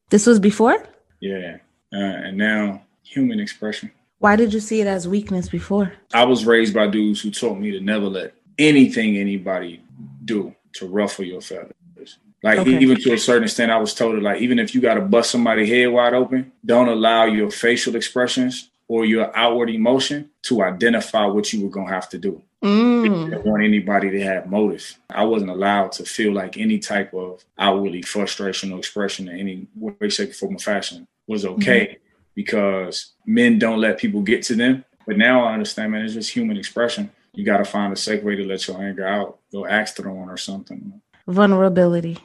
This 0.09 0.27
was 0.27 0.39
before? 0.39 0.87
Yeah. 1.21 1.59
Uh, 1.93 1.97
and 1.99 2.39
now 2.39 2.83
human 3.03 3.41
expression. 3.41 3.91
Why 4.19 4.35
did 4.35 4.53
you 4.53 4.61
see 4.61 4.81
it 4.81 4.87
as 4.87 5.07
weakness 5.07 5.49
before? 5.49 5.93
I 6.13 6.25
was 6.25 6.45
raised 6.45 6.75
by 6.75 6.89
dudes 6.89 7.21
who 7.21 7.31
taught 7.31 7.59
me 7.59 7.71
to 7.71 7.81
never 7.81 8.07
let 8.07 8.35
anything 8.59 9.17
anybody 9.17 9.81
do 10.25 10.55
to 10.75 10.87
ruffle 10.87 11.25
your 11.25 11.41
feathers. 11.41 12.19
Like 12.43 12.59
okay. 12.59 12.79
even 12.79 13.01
to 13.01 13.13
a 13.15 13.19
certain 13.19 13.45
extent, 13.45 13.73
I 13.73 13.79
was 13.79 13.95
told 13.95 14.17
that 14.17 14.23
like 14.23 14.41
even 14.41 14.59
if 14.59 14.75
you 14.75 14.81
got 14.81 14.95
to 14.95 15.01
bust 15.01 15.31
somebody 15.31 15.69
head 15.69 15.87
wide 15.87 16.15
open, 16.15 16.53
don't 16.65 16.89
allow 16.89 17.25
your 17.25 17.51
facial 17.51 17.97
expressions 17.97 18.71
or 18.87 19.05
your 19.05 19.37
outward 19.37 19.71
emotion 19.71 20.31
to 20.43 20.63
identify 20.63 21.27
what 21.27 21.53
you 21.53 21.63
were 21.63 21.71
gonna 21.71 21.89
have 21.89 22.09
to 22.11 22.19
do. 22.19 22.43
Mm. 22.63 23.31
didn't 23.31 23.45
want 23.45 23.63
anybody 23.63 24.11
to 24.11 24.21
have 24.23 24.51
motive. 24.51 24.99
I 25.11 25.25
wasn't 25.25 25.53
allowed 25.53 25.93
to 25.93 26.05
feel 26.05 26.33
like 26.33 26.57
any 26.57 26.79
type 26.79 27.15
of 27.15 27.45
outwardly 27.57 28.03
frustration 28.03 28.73
or 28.73 28.79
expression 28.79 29.29
in 29.29 29.39
any 29.39 29.67
way, 29.77 30.09
shape, 30.09 30.35
form, 30.35 30.57
or 30.57 30.59
fashion 30.59 31.07
was 31.27 31.45
okay. 31.45 31.81
Mm-hmm 31.87 32.08
because 32.39 33.15
men 33.27 33.59
don't 33.59 33.81
let 33.81 33.99
people 33.99 34.23
get 34.23 34.45
to 34.45 34.55
them. 34.55 34.85
But 35.09 35.19
now 35.19 35.45
I 35.45 35.55
understand, 35.55 35.91
man, 35.91 36.05
it's 36.05 36.15
just 36.15 36.31
human 36.31 36.57
expression. 36.57 37.11
You 37.33 37.45
got 37.45 37.57
to 37.57 37.65
find 37.65 37.93
a 37.93 37.97
safe 37.97 38.23
way 38.23 38.37
to 38.37 38.45
let 38.45 38.69
your 38.69 38.81
anger 38.81 39.05
out. 39.05 39.41
Go 39.51 39.67
axe 39.67 39.91
throwing 39.91 40.29
or 40.29 40.37
something. 40.37 41.03
Vulnerability. 41.27 42.19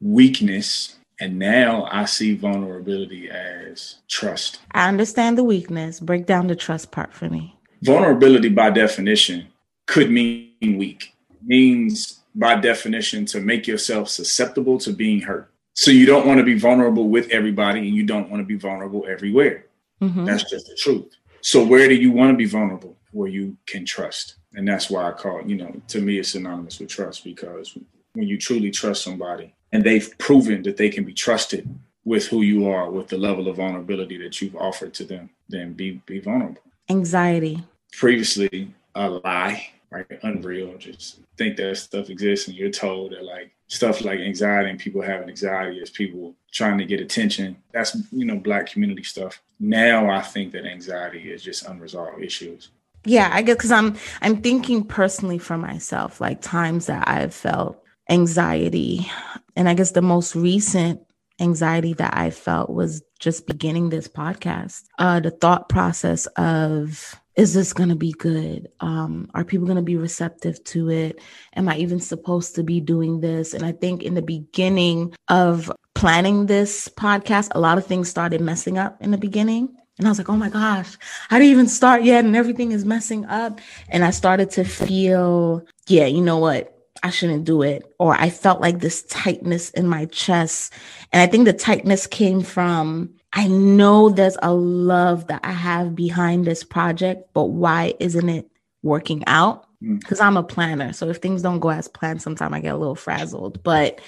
Weakness. 0.00 0.96
And 1.20 1.38
now 1.38 1.86
I 1.88 2.06
see 2.06 2.34
vulnerability 2.34 3.30
as 3.30 4.00
trust. 4.08 4.58
I 4.72 4.88
understand 4.88 5.38
the 5.38 5.44
weakness. 5.44 6.00
Break 6.00 6.26
down 6.26 6.48
the 6.48 6.56
trust 6.56 6.90
part 6.90 7.14
for 7.14 7.30
me. 7.30 7.56
Vulnerability, 7.82 8.48
by 8.48 8.70
definition, 8.70 9.46
could 9.86 10.10
mean 10.10 10.78
weak. 10.78 11.14
Means, 11.44 12.24
by 12.34 12.56
definition, 12.56 13.24
to 13.26 13.40
make 13.40 13.68
yourself 13.68 14.08
susceptible 14.08 14.78
to 14.78 14.92
being 14.92 15.20
hurt. 15.20 15.48
So 15.80 15.90
you 15.90 16.04
don't 16.04 16.26
want 16.26 16.36
to 16.36 16.44
be 16.44 16.58
vulnerable 16.58 17.08
with 17.08 17.30
everybody 17.30 17.80
and 17.80 17.96
you 17.96 18.02
don't 18.02 18.28
want 18.28 18.42
to 18.42 18.44
be 18.44 18.56
vulnerable 18.56 19.06
everywhere. 19.08 19.64
Mm-hmm. 20.02 20.26
That's 20.26 20.44
just 20.50 20.66
the 20.66 20.74
truth. 20.74 21.16
So 21.40 21.64
where 21.64 21.88
do 21.88 21.94
you 21.94 22.12
want 22.12 22.32
to 22.32 22.36
be 22.36 22.44
vulnerable? 22.44 22.98
Where 23.12 23.30
you 23.30 23.56
can 23.64 23.86
trust. 23.86 24.34
And 24.52 24.68
that's 24.68 24.90
why 24.90 25.08
I 25.08 25.12
call, 25.12 25.40
you 25.46 25.56
know, 25.56 25.74
to 25.88 26.02
me 26.02 26.18
it's 26.18 26.32
synonymous 26.32 26.80
with 26.80 26.90
trust 26.90 27.24
because 27.24 27.78
when 28.12 28.28
you 28.28 28.36
truly 28.36 28.70
trust 28.70 29.02
somebody 29.02 29.54
and 29.72 29.82
they've 29.82 30.12
proven 30.18 30.62
that 30.64 30.76
they 30.76 30.90
can 30.90 31.04
be 31.04 31.14
trusted 31.14 31.66
with 32.04 32.26
who 32.26 32.42
you 32.42 32.68
are, 32.68 32.90
with 32.90 33.08
the 33.08 33.16
level 33.16 33.48
of 33.48 33.56
vulnerability 33.56 34.18
that 34.18 34.38
you've 34.42 34.56
offered 34.56 34.92
to 34.92 35.04
them, 35.04 35.30
then 35.48 35.72
be 35.72 36.02
be 36.04 36.20
vulnerable. 36.20 36.60
Anxiety. 36.90 37.64
Previously, 37.92 38.74
a 38.94 39.08
lie, 39.08 39.70
right? 39.90 40.06
Unreal. 40.22 40.76
Just 40.78 41.20
think 41.36 41.56
that 41.56 41.76
stuff 41.76 42.10
exists 42.10 42.48
and 42.48 42.56
you're 42.56 42.70
told 42.70 43.12
that 43.12 43.24
like 43.24 43.50
stuff 43.66 44.04
like 44.04 44.20
anxiety 44.20 44.70
and 44.70 44.78
people 44.78 45.02
having 45.02 45.28
anxiety 45.28 45.78
is 45.78 45.90
people 45.90 46.34
trying 46.52 46.78
to 46.78 46.84
get 46.84 47.00
attention. 47.00 47.56
That's 47.72 47.96
you 48.12 48.24
know 48.24 48.36
black 48.36 48.66
community 48.66 49.02
stuff. 49.02 49.42
Now 49.58 50.10
I 50.10 50.22
think 50.22 50.52
that 50.52 50.66
anxiety 50.66 51.30
is 51.30 51.42
just 51.42 51.66
unresolved 51.66 52.22
issues. 52.22 52.70
Yeah, 53.04 53.30
I 53.32 53.42
guess 53.42 53.56
because 53.56 53.72
I'm 53.72 53.96
I'm 54.20 54.42
thinking 54.42 54.84
personally 54.84 55.38
for 55.38 55.56
myself, 55.56 56.20
like 56.20 56.40
times 56.40 56.86
that 56.86 57.08
I've 57.08 57.34
felt 57.34 57.82
anxiety, 58.08 59.10
and 59.56 59.68
I 59.68 59.74
guess 59.74 59.92
the 59.92 60.02
most 60.02 60.34
recent 60.34 61.00
anxiety 61.40 61.94
that 61.94 62.14
I 62.16 62.30
felt 62.30 62.70
was 62.70 63.02
just 63.18 63.46
beginning 63.46 63.88
this 63.88 64.08
podcast. 64.08 64.84
Uh, 64.98 65.20
the 65.20 65.30
thought 65.30 65.68
process 65.68 66.26
of 66.36 67.19
is 67.36 67.54
this 67.54 67.72
going 67.72 67.88
to 67.88 67.96
be 67.96 68.12
good? 68.12 68.68
Um, 68.80 69.30
are 69.34 69.44
people 69.44 69.66
going 69.66 69.76
to 69.76 69.82
be 69.82 69.96
receptive 69.96 70.62
to 70.64 70.90
it? 70.90 71.20
Am 71.54 71.68
I 71.68 71.76
even 71.76 72.00
supposed 72.00 72.54
to 72.56 72.62
be 72.62 72.80
doing 72.80 73.20
this? 73.20 73.54
And 73.54 73.64
I 73.64 73.72
think 73.72 74.02
in 74.02 74.14
the 74.14 74.22
beginning 74.22 75.14
of 75.28 75.70
planning 75.94 76.46
this 76.46 76.88
podcast, 76.88 77.48
a 77.52 77.60
lot 77.60 77.78
of 77.78 77.86
things 77.86 78.08
started 78.08 78.40
messing 78.40 78.78
up 78.78 79.00
in 79.00 79.10
the 79.10 79.18
beginning. 79.18 79.74
And 79.98 80.06
I 80.06 80.10
was 80.10 80.18
like, 80.18 80.30
oh 80.30 80.36
my 80.36 80.48
gosh, 80.48 80.96
I 81.30 81.38
didn't 81.38 81.52
even 81.52 81.68
start 81.68 82.04
yet 82.04 82.24
and 82.24 82.34
everything 82.34 82.72
is 82.72 82.84
messing 82.84 83.26
up. 83.26 83.60
And 83.90 84.04
I 84.04 84.10
started 84.10 84.50
to 84.52 84.64
feel, 84.64 85.64
yeah, 85.88 86.06
you 86.06 86.22
know 86.22 86.38
what? 86.38 86.74
I 87.02 87.10
shouldn't 87.10 87.44
do 87.44 87.62
it. 87.62 87.84
Or 87.98 88.14
I 88.14 88.30
felt 88.30 88.60
like 88.60 88.80
this 88.80 89.02
tightness 89.04 89.70
in 89.70 89.86
my 89.86 90.06
chest. 90.06 90.72
And 91.12 91.22
I 91.22 91.26
think 91.26 91.44
the 91.44 91.52
tightness 91.52 92.06
came 92.06 92.42
from 92.42 93.14
I 93.32 93.46
know 93.46 94.10
there's 94.10 94.36
a 94.42 94.52
love 94.52 95.28
that 95.28 95.40
I 95.44 95.52
have 95.52 95.94
behind 95.94 96.44
this 96.44 96.64
project, 96.64 97.30
but 97.32 97.44
why 97.44 97.94
isn't 98.00 98.28
it 98.28 98.50
working 98.82 99.22
out? 99.26 99.66
Because 99.80 100.18
mm. 100.18 100.24
I'm 100.24 100.36
a 100.36 100.42
planner. 100.42 100.92
So 100.92 101.08
if 101.08 101.18
things 101.18 101.42
don't 101.42 101.60
go 101.60 101.70
as 101.70 101.88
planned, 101.88 102.22
sometimes 102.22 102.52
I 102.52 102.60
get 102.60 102.74
a 102.74 102.78
little 102.78 102.96
frazzled. 102.96 103.62
But 103.62 104.00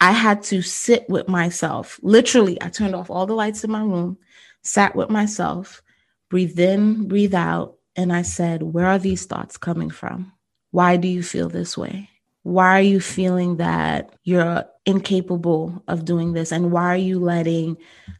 I 0.00 0.12
had 0.12 0.42
to 0.44 0.62
sit 0.62 1.08
with 1.08 1.28
myself. 1.28 2.00
Literally, 2.02 2.60
I 2.62 2.70
turned 2.70 2.94
off 2.94 3.10
all 3.10 3.26
the 3.26 3.34
lights 3.34 3.62
in 3.62 3.70
my 3.70 3.82
room, 3.82 4.18
sat 4.62 4.96
with 4.96 5.10
myself, 5.10 5.82
breathe 6.30 6.58
in, 6.58 7.08
breathe 7.08 7.34
out. 7.34 7.76
And 7.94 8.12
I 8.12 8.22
said, 8.22 8.62
Where 8.62 8.86
are 8.86 8.98
these 8.98 9.26
thoughts 9.26 9.58
coming 9.58 9.90
from? 9.90 10.32
Why 10.70 10.96
do 10.96 11.06
you 11.06 11.22
feel 11.22 11.50
this 11.50 11.76
way? 11.76 12.08
Why 12.42 12.78
are 12.78 12.82
you 12.82 13.00
feeling 13.00 13.56
that 13.56 14.14
you're 14.24 14.64
incapable 14.84 15.82
of 15.86 16.04
doing 16.04 16.32
this? 16.32 16.50
And 16.50 16.72
why 16.72 16.92
are 16.92 16.96
you 16.96 17.20
letting 17.20 17.76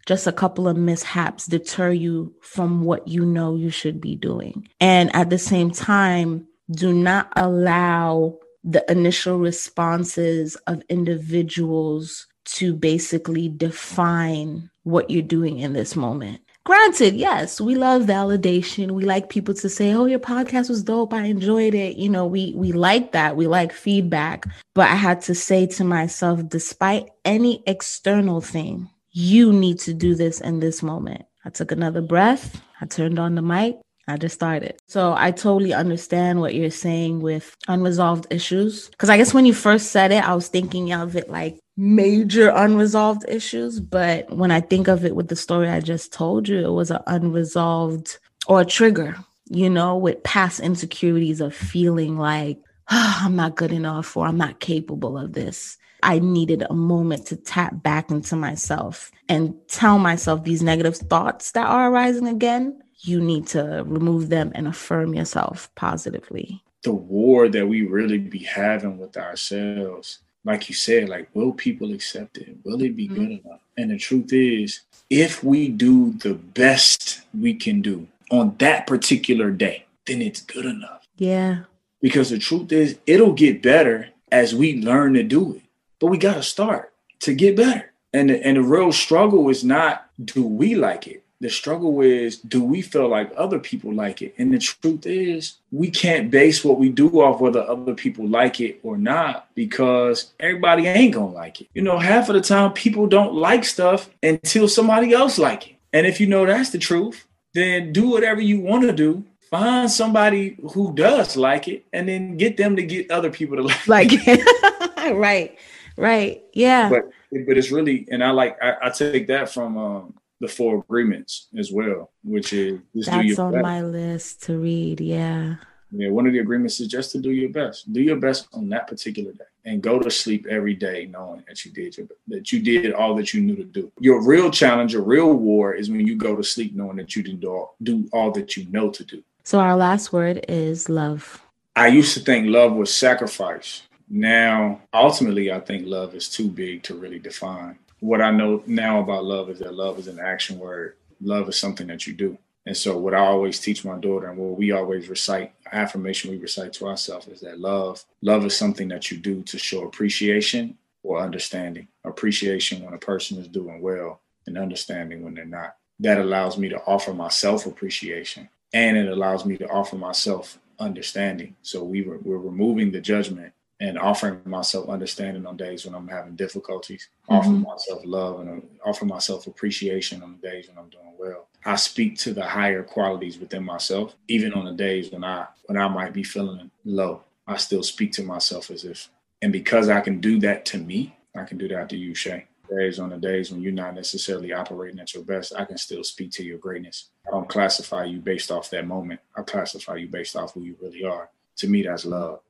just 0.06 0.26
a 0.26 0.32
couple 0.32 0.68
of 0.68 0.76
mishaps 0.76 1.46
deter 1.46 1.90
you 1.90 2.34
from 2.40 2.84
what 2.84 3.08
you 3.08 3.24
know 3.24 3.56
you 3.56 3.70
should 3.70 4.00
be 4.00 4.14
doing? 4.14 4.68
And 4.80 5.14
at 5.14 5.30
the 5.30 5.38
same 5.38 5.70
time, 5.70 6.46
do 6.70 6.92
not 6.92 7.32
allow 7.36 8.38
the 8.64 8.88
initial 8.90 9.38
responses 9.38 10.54
of 10.66 10.82
individuals 10.88 12.26
to 12.44 12.74
basically 12.74 13.48
define 13.48 14.70
what 14.84 15.10
you're 15.10 15.22
doing 15.22 15.58
in 15.58 15.72
this 15.72 15.96
moment. 15.96 16.40
Granted, 16.64 17.16
yes, 17.16 17.60
we 17.60 17.74
love 17.74 18.02
validation. 18.02 18.92
We 18.92 19.04
like 19.04 19.28
people 19.28 19.52
to 19.54 19.68
say, 19.68 19.92
"Oh, 19.94 20.04
your 20.04 20.20
podcast 20.20 20.68
was 20.68 20.84
dope. 20.84 21.12
I 21.12 21.24
enjoyed 21.24 21.74
it." 21.74 21.96
You 21.96 22.08
know, 22.08 22.24
we 22.24 22.54
we 22.56 22.70
like 22.70 23.12
that. 23.12 23.36
We 23.36 23.48
like 23.48 23.72
feedback. 23.72 24.46
But 24.74 24.88
I 24.88 24.94
had 24.94 25.20
to 25.22 25.34
say 25.34 25.66
to 25.66 25.84
myself, 25.84 26.48
despite 26.48 27.08
any 27.24 27.64
external 27.66 28.40
thing, 28.40 28.88
you 29.10 29.52
need 29.52 29.80
to 29.80 29.92
do 29.92 30.14
this 30.14 30.40
in 30.40 30.60
this 30.60 30.82
moment. 30.82 31.24
I 31.44 31.50
took 31.50 31.72
another 31.72 32.00
breath. 32.00 32.62
I 32.80 32.86
turned 32.86 33.18
on 33.18 33.34
the 33.34 33.42
mic. 33.42 33.76
I 34.12 34.16
just 34.16 34.34
started. 34.34 34.76
So 34.86 35.14
I 35.16 35.30
totally 35.30 35.72
understand 35.72 36.40
what 36.40 36.54
you're 36.54 36.70
saying 36.70 37.20
with 37.20 37.56
unresolved 37.68 38.26
issues. 38.30 38.88
Because 38.90 39.10
I 39.10 39.16
guess 39.16 39.34
when 39.34 39.46
you 39.46 39.54
first 39.54 39.90
said 39.90 40.12
it, 40.12 40.26
I 40.26 40.34
was 40.34 40.48
thinking 40.48 40.92
of 40.92 41.16
it 41.16 41.30
like 41.30 41.58
major 41.76 42.50
unresolved 42.50 43.24
issues. 43.28 43.80
But 43.80 44.30
when 44.30 44.50
I 44.50 44.60
think 44.60 44.88
of 44.88 45.04
it 45.04 45.16
with 45.16 45.28
the 45.28 45.36
story 45.36 45.68
I 45.68 45.80
just 45.80 46.12
told 46.12 46.48
you, 46.48 46.58
it 46.58 46.72
was 46.72 46.90
an 46.90 47.02
unresolved 47.06 48.18
or 48.46 48.60
a 48.60 48.66
trigger, 48.66 49.16
you 49.48 49.70
know, 49.70 49.96
with 49.96 50.22
past 50.22 50.60
insecurities 50.60 51.40
of 51.40 51.54
feeling 51.54 52.18
like, 52.18 52.58
oh, 52.90 53.18
I'm 53.22 53.36
not 53.36 53.56
good 53.56 53.72
enough 53.72 54.16
or 54.16 54.26
I'm 54.26 54.38
not 54.38 54.60
capable 54.60 55.18
of 55.18 55.32
this. 55.32 55.78
I 56.02 56.18
needed 56.18 56.64
a 56.68 56.74
moment 56.74 57.26
to 57.26 57.36
tap 57.36 57.82
back 57.82 58.10
into 58.10 58.34
myself 58.34 59.12
and 59.28 59.54
tell 59.68 59.98
myself 59.98 60.42
these 60.42 60.62
negative 60.62 60.96
thoughts 60.96 61.52
that 61.52 61.66
are 61.66 61.90
arising 61.92 62.26
again. 62.26 62.81
You 63.02 63.20
need 63.20 63.46
to 63.48 63.84
remove 63.86 64.28
them 64.28 64.52
and 64.54 64.66
affirm 64.66 65.14
yourself 65.14 65.70
positively. 65.74 66.62
The 66.82 66.92
war 66.92 67.48
that 67.48 67.66
we 67.66 67.86
really 67.86 68.18
be 68.18 68.40
having 68.40 68.98
with 68.98 69.16
ourselves 69.16 70.18
like 70.44 70.68
you 70.68 70.74
said, 70.74 71.08
like, 71.08 71.28
will 71.34 71.52
people 71.52 71.92
accept 71.92 72.36
it? 72.38 72.56
Will 72.64 72.82
it 72.82 72.96
be 72.96 73.06
mm-hmm. 73.06 73.14
good 73.14 73.30
enough? 73.44 73.60
And 73.76 73.90
the 73.90 73.98
truth 73.98 74.32
is, 74.32 74.80
if 75.08 75.42
we 75.44 75.68
do 75.68 76.12
the 76.12 76.34
best 76.34 77.22
we 77.38 77.54
can 77.54 77.80
do 77.80 78.08
on 78.30 78.56
that 78.58 78.86
particular 78.86 79.50
day, 79.50 79.86
then 80.06 80.20
it's 80.20 80.40
good 80.40 80.66
enough. 80.66 81.06
Yeah. 81.16 81.64
Because 82.00 82.30
the 82.30 82.38
truth 82.38 82.72
is, 82.72 82.98
it'll 83.06 83.32
get 83.32 83.62
better 83.62 84.08
as 84.30 84.54
we 84.54 84.82
learn 84.82 85.14
to 85.14 85.22
do 85.22 85.54
it. 85.54 85.62
But 86.00 86.08
we 86.08 86.18
got 86.18 86.34
to 86.34 86.42
start 86.42 86.92
to 87.20 87.34
get 87.34 87.56
better. 87.56 87.92
And 88.12 88.28
the, 88.28 88.44
and 88.44 88.56
the 88.56 88.62
real 88.62 88.92
struggle 88.92 89.48
is 89.48 89.62
not 89.62 90.08
do 90.22 90.44
we 90.44 90.74
like 90.74 91.06
it? 91.06 91.21
The 91.42 91.50
struggle 91.50 92.00
is 92.00 92.38
do 92.38 92.62
we 92.62 92.80
feel 92.80 93.08
like 93.08 93.32
other 93.36 93.58
people 93.58 93.92
like 93.92 94.22
it? 94.22 94.32
And 94.38 94.54
the 94.54 94.58
truth 94.58 95.06
is 95.06 95.54
we 95.72 95.90
can't 95.90 96.30
base 96.30 96.64
what 96.64 96.78
we 96.78 96.88
do 96.88 97.20
off 97.20 97.40
whether 97.40 97.60
other 97.62 97.94
people 97.94 98.28
like 98.28 98.60
it 98.60 98.78
or 98.84 98.96
not 98.96 99.48
because 99.56 100.32
everybody 100.38 100.86
ain't 100.86 101.14
gonna 101.14 101.32
like 101.32 101.60
it. 101.60 101.66
You 101.74 101.82
know 101.82 101.98
half 101.98 102.28
of 102.28 102.36
the 102.36 102.40
time 102.40 102.72
people 102.72 103.08
don't 103.08 103.34
like 103.34 103.64
stuff 103.64 104.08
until 104.22 104.68
somebody 104.68 105.12
else 105.12 105.36
like 105.36 105.70
it. 105.70 105.76
And 105.92 106.06
if 106.06 106.20
you 106.20 106.28
know 106.28 106.46
that's 106.46 106.70
the 106.70 106.78
truth 106.78 107.26
then 107.54 107.92
do 107.92 108.08
whatever 108.08 108.40
you 108.40 108.60
want 108.60 108.84
to 108.84 108.92
do. 108.92 109.24
Find 109.50 109.90
somebody 109.90 110.56
who 110.72 110.94
does 110.94 111.36
like 111.36 111.68
it 111.68 111.84
and 111.92 112.08
then 112.08 112.38
get 112.38 112.56
them 112.56 112.76
to 112.76 112.82
get 112.82 113.10
other 113.10 113.30
people 113.30 113.56
to 113.56 113.62
like, 113.86 113.88
like 113.88 114.08
it. 114.12 115.14
Right 115.16 115.58
right 115.96 116.42
yeah. 116.52 116.88
But 116.88 117.10
but 117.32 117.58
it's 117.58 117.70
really 117.70 118.06
and 118.10 118.22
i 118.22 118.30
like 118.30 118.56
i, 118.62 118.76
I 118.84 118.90
take 118.90 119.26
that 119.26 119.50
from 119.52 119.76
um 119.76 120.14
the 120.42 120.48
four 120.48 120.78
agreements 120.78 121.46
as 121.56 121.70
well, 121.70 122.10
which 122.24 122.52
is 122.52 122.80
that's 122.94 123.38
on 123.38 123.52
best. 123.52 123.62
my 123.62 123.80
list 123.80 124.42
to 124.42 124.58
read. 124.58 125.00
Yeah. 125.00 125.54
Yeah, 125.92 126.08
one 126.08 126.26
of 126.26 126.32
the 126.32 126.40
agreements 126.40 126.80
is 126.80 126.88
just 126.88 127.12
to 127.12 127.18
do 127.18 127.30
your 127.30 127.50
best. 127.50 127.92
Do 127.92 128.00
your 128.00 128.16
best 128.16 128.48
on 128.54 128.68
that 128.70 128.88
particular 128.88 129.30
day, 129.32 129.44
and 129.66 129.82
go 129.82 130.00
to 130.00 130.10
sleep 130.10 130.46
every 130.50 130.74
day 130.74 131.08
knowing 131.12 131.44
that 131.46 131.64
you 131.64 131.70
did 131.70 131.96
your 131.96 132.08
that 132.28 132.50
you 132.50 132.60
did 132.60 132.92
all 132.92 133.14
that 133.16 133.32
you 133.32 133.40
knew 133.42 133.56
to 133.56 133.64
do. 133.64 133.92
Your 134.00 134.26
real 134.26 134.50
challenge, 134.50 134.94
your 134.94 135.02
real 135.02 135.32
war, 135.34 135.74
is 135.74 135.90
when 135.90 136.06
you 136.06 136.16
go 136.16 136.34
to 136.34 136.42
sleep 136.42 136.74
knowing 136.74 136.96
that 136.96 137.14
you 137.14 137.22
didn't 137.22 137.40
do 137.40 137.50
all, 137.50 137.76
do 137.82 138.08
all 138.12 138.32
that 138.32 138.56
you 138.56 138.66
know 138.70 138.90
to 138.90 139.04
do. 139.04 139.22
So 139.44 139.60
our 139.60 139.76
last 139.76 140.12
word 140.12 140.44
is 140.48 140.88
love. 140.88 141.40
I 141.76 141.86
used 141.88 142.14
to 142.14 142.20
think 142.20 142.48
love 142.48 142.72
was 142.72 142.92
sacrifice. 142.92 143.82
Now, 144.08 144.80
ultimately, 144.92 145.52
I 145.52 145.60
think 145.60 145.86
love 145.86 146.14
is 146.14 146.28
too 146.28 146.48
big 146.48 146.82
to 146.84 146.94
really 146.94 147.18
define 147.18 147.78
what 148.02 148.20
I 148.20 148.32
know 148.32 148.64
now 148.66 149.00
about 149.00 149.24
love 149.24 149.48
is 149.48 149.60
that 149.60 149.74
love 149.74 149.96
is 149.96 150.08
an 150.08 150.18
action 150.18 150.58
word. 150.58 150.96
Love 151.20 151.48
is 151.48 151.56
something 151.56 151.86
that 151.86 152.04
you 152.04 152.12
do. 152.12 152.36
And 152.66 152.76
so, 152.76 152.98
what 152.98 153.14
I 153.14 153.18
always 153.18 153.60
teach 153.60 153.84
my 153.84 153.96
daughter, 153.96 154.28
and 154.28 154.36
what 154.36 154.58
we 154.58 154.72
always 154.72 155.08
recite, 155.08 155.52
affirmation 155.70 156.32
we 156.32 156.36
recite 156.36 156.72
to 156.74 156.88
ourselves, 156.88 157.28
is 157.28 157.40
that 157.42 157.60
love, 157.60 158.04
love 158.20 158.44
is 158.44 158.56
something 158.56 158.88
that 158.88 159.12
you 159.12 159.18
do 159.18 159.42
to 159.44 159.56
show 159.56 159.84
appreciation 159.84 160.76
or 161.04 161.20
understanding. 161.20 161.86
Appreciation 162.04 162.84
when 162.84 162.92
a 162.92 162.98
person 162.98 163.38
is 163.38 163.46
doing 163.46 163.80
well, 163.80 164.20
and 164.46 164.58
understanding 164.58 165.22
when 165.22 165.34
they're 165.34 165.44
not. 165.44 165.76
That 166.00 166.18
allows 166.18 166.58
me 166.58 166.68
to 166.70 166.82
offer 166.84 167.14
myself 167.14 167.66
appreciation, 167.66 168.48
and 168.72 168.96
it 168.96 169.06
allows 169.06 169.46
me 169.46 169.56
to 169.58 169.68
offer 169.68 169.94
myself 169.94 170.58
understanding. 170.80 171.54
So 171.62 171.84
we 171.84 172.02
were, 172.02 172.18
we're 172.18 172.38
removing 172.38 172.90
the 172.90 173.00
judgment 173.00 173.52
and 173.82 173.98
offering 173.98 174.40
myself 174.44 174.88
understanding 174.88 175.44
on 175.44 175.56
days 175.56 175.84
when 175.84 175.94
I'm 175.94 176.06
having 176.06 176.36
difficulties, 176.36 177.08
mm-hmm. 177.28 177.34
offering 177.34 177.62
myself 177.62 178.02
love 178.04 178.38
and 178.40 178.62
offering 178.86 179.08
myself 179.08 179.48
appreciation 179.48 180.22
on 180.22 180.38
the 180.40 180.48
days 180.48 180.68
when 180.68 180.78
I'm 180.78 180.88
doing 180.88 181.12
well. 181.18 181.48
I 181.64 181.74
speak 181.74 182.16
to 182.18 182.32
the 182.32 182.44
higher 182.44 182.84
qualities 182.84 183.38
within 183.38 183.64
myself, 183.64 184.14
even 184.28 184.52
on 184.54 184.66
the 184.66 184.72
days 184.72 185.10
when 185.10 185.24
I 185.24 185.46
when 185.66 185.76
I 185.76 185.88
might 185.88 186.12
be 186.12 186.22
feeling 186.22 186.70
low. 186.84 187.24
I 187.48 187.56
still 187.56 187.82
speak 187.82 188.12
to 188.12 188.22
myself 188.22 188.70
as 188.70 188.84
if, 188.84 189.10
and 189.42 189.52
because 189.52 189.88
I 189.88 190.00
can 190.00 190.20
do 190.20 190.38
that 190.40 190.64
to 190.66 190.78
me, 190.78 191.16
I 191.36 191.42
can 191.42 191.58
do 191.58 191.66
that 191.68 191.88
to 191.88 191.96
you, 191.96 192.14
Shay. 192.14 192.46
Days 192.70 193.00
on 193.00 193.10
the 193.10 193.18
days 193.18 193.50
when 193.50 193.60
you're 193.60 193.72
not 193.72 193.96
necessarily 193.96 194.52
operating 194.52 195.00
at 195.00 195.12
your 195.12 195.24
best, 195.24 195.52
I 195.54 195.64
can 195.64 195.76
still 195.76 196.04
speak 196.04 196.30
to 196.32 196.44
your 196.44 196.58
greatness. 196.58 197.10
I 197.26 197.32
don't 197.32 197.48
classify 197.48 198.04
you 198.04 198.20
based 198.20 198.52
off 198.52 198.70
that 198.70 198.86
moment. 198.86 199.20
I 199.36 199.42
classify 199.42 199.96
you 199.96 200.06
based 200.06 200.36
off 200.36 200.54
who 200.54 200.62
you 200.62 200.76
really 200.80 201.04
are. 201.04 201.28
To 201.56 201.68
me, 201.68 201.82
that's 201.82 202.06
love. 202.06 202.40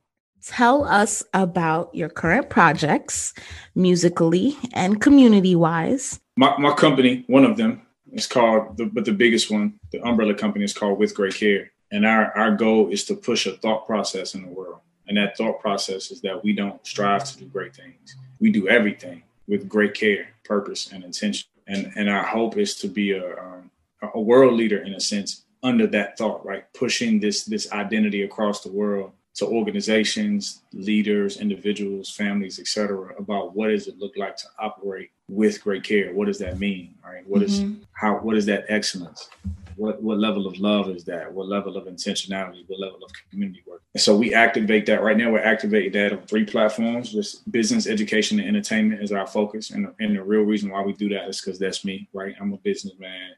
Tell 0.45 0.83
us 0.83 1.23
about 1.33 1.95
your 1.95 2.09
current 2.09 2.49
projects, 2.49 3.33
musically 3.75 4.57
and 4.73 4.99
community 4.99 5.55
wise. 5.55 6.19
My, 6.35 6.57
my 6.57 6.73
company, 6.73 7.23
one 7.27 7.45
of 7.45 7.55
them, 7.55 7.81
is 8.11 8.27
called, 8.27 8.75
the, 8.75 8.85
but 8.85 9.05
the 9.05 9.13
biggest 9.13 9.49
one, 9.49 9.79
the 9.93 10.03
umbrella 10.03 10.33
company 10.33 10.65
is 10.65 10.73
called 10.73 10.99
With 10.99 11.15
Great 11.15 11.35
Care. 11.35 11.71
And 11.91 12.05
our, 12.05 12.37
our 12.37 12.51
goal 12.55 12.89
is 12.89 13.05
to 13.05 13.15
push 13.15 13.45
a 13.45 13.53
thought 13.53 13.87
process 13.87 14.35
in 14.35 14.41
the 14.41 14.49
world. 14.49 14.79
And 15.07 15.15
that 15.17 15.37
thought 15.37 15.61
process 15.61 16.11
is 16.11 16.19
that 16.21 16.43
we 16.43 16.51
don't 16.51 16.85
strive 16.85 17.23
to 17.23 17.37
do 17.37 17.45
great 17.45 17.73
things. 17.73 18.15
We 18.39 18.51
do 18.51 18.67
everything 18.67 19.23
with 19.47 19.69
great 19.69 19.93
care, 19.93 20.27
purpose, 20.43 20.91
and 20.91 21.05
intention. 21.05 21.47
And, 21.67 21.93
and 21.95 22.09
our 22.09 22.23
hope 22.23 22.57
is 22.57 22.75
to 22.79 22.89
be 22.89 23.11
a, 23.11 23.37
um, 23.39 23.71
a 24.13 24.19
world 24.19 24.55
leader 24.55 24.83
in 24.83 24.93
a 24.93 24.99
sense 24.99 25.45
under 25.61 25.87
that 25.87 26.17
thought, 26.17 26.45
right? 26.45 26.65
Pushing 26.73 27.21
this, 27.21 27.45
this 27.45 27.71
identity 27.71 28.23
across 28.23 28.61
the 28.61 28.71
world 28.71 29.13
to 29.35 29.47
organizations, 29.47 30.61
leaders, 30.73 31.37
individuals, 31.37 32.09
families, 32.09 32.59
etc., 32.59 33.15
about 33.17 33.55
what 33.55 33.69
does 33.69 33.87
it 33.87 33.97
look 33.97 34.15
like 34.15 34.35
to 34.37 34.45
operate 34.59 35.11
with 35.27 35.63
great 35.63 35.83
care? 35.83 36.13
What 36.13 36.27
does 36.27 36.39
that 36.39 36.59
mean? 36.59 36.95
Right? 37.03 37.27
What 37.27 37.41
mm-hmm. 37.41 37.73
is 37.73 37.85
how 37.93 38.15
what 38.17 38.37
is 38.37 38.45
that 38.45 38.65
excellence? 38.69 39.29
What 39.75 40.01
what 40.03 40.19
level 40.19 40.45
of 40.45 40.57
love 40.59 40.89
is 40.89 41.03
that? 41.05 41.31
What 41.33 41.47
level 41.47 41.77
of 41.77 41.85
intentionality? 41.85 42.63
What 42.67 42.79
level 42.79 42.99
of 43.03 43.11
community 43.31 43.63
work? 43.65 43.81
And 43.93 44.01
so 44.01 44.15
we 44.15 44.33
activate 44.33 44.85
that 44.87 45.01
right 45.01 45.17
now. 45.17 45.31
We're 45.31 45.39
activating 45.39 45.91
that 45.93 46.13
on 46.13 46.25
three 46.27 46.45
platforms. 46.45 47.11
Just 47.11 47.49
business, 47.51 47.87
education, 47.87 48.39
and 48.39 48.47
entertainment 48.47 49.03
is 49.03 49.11
our 49.11 49.27
focus. 49.27 49.69
And, 49.71 49.87
and 49.99 50.15
the 50.15 50.23
real 50.23 50.41
reason 50.41 50.69
why 50.69 50.81
we 50.81 50.93
do 50.93 51.09
that 51.09 51.27
is 51.27 51.41
because 51.41 51.59
that's 51.59 51.85
me, 51.85 52.07
right? 52.13 52.35
I'm 52.39 52.53
a 52.53 52.57
businessman, 52.57 53.31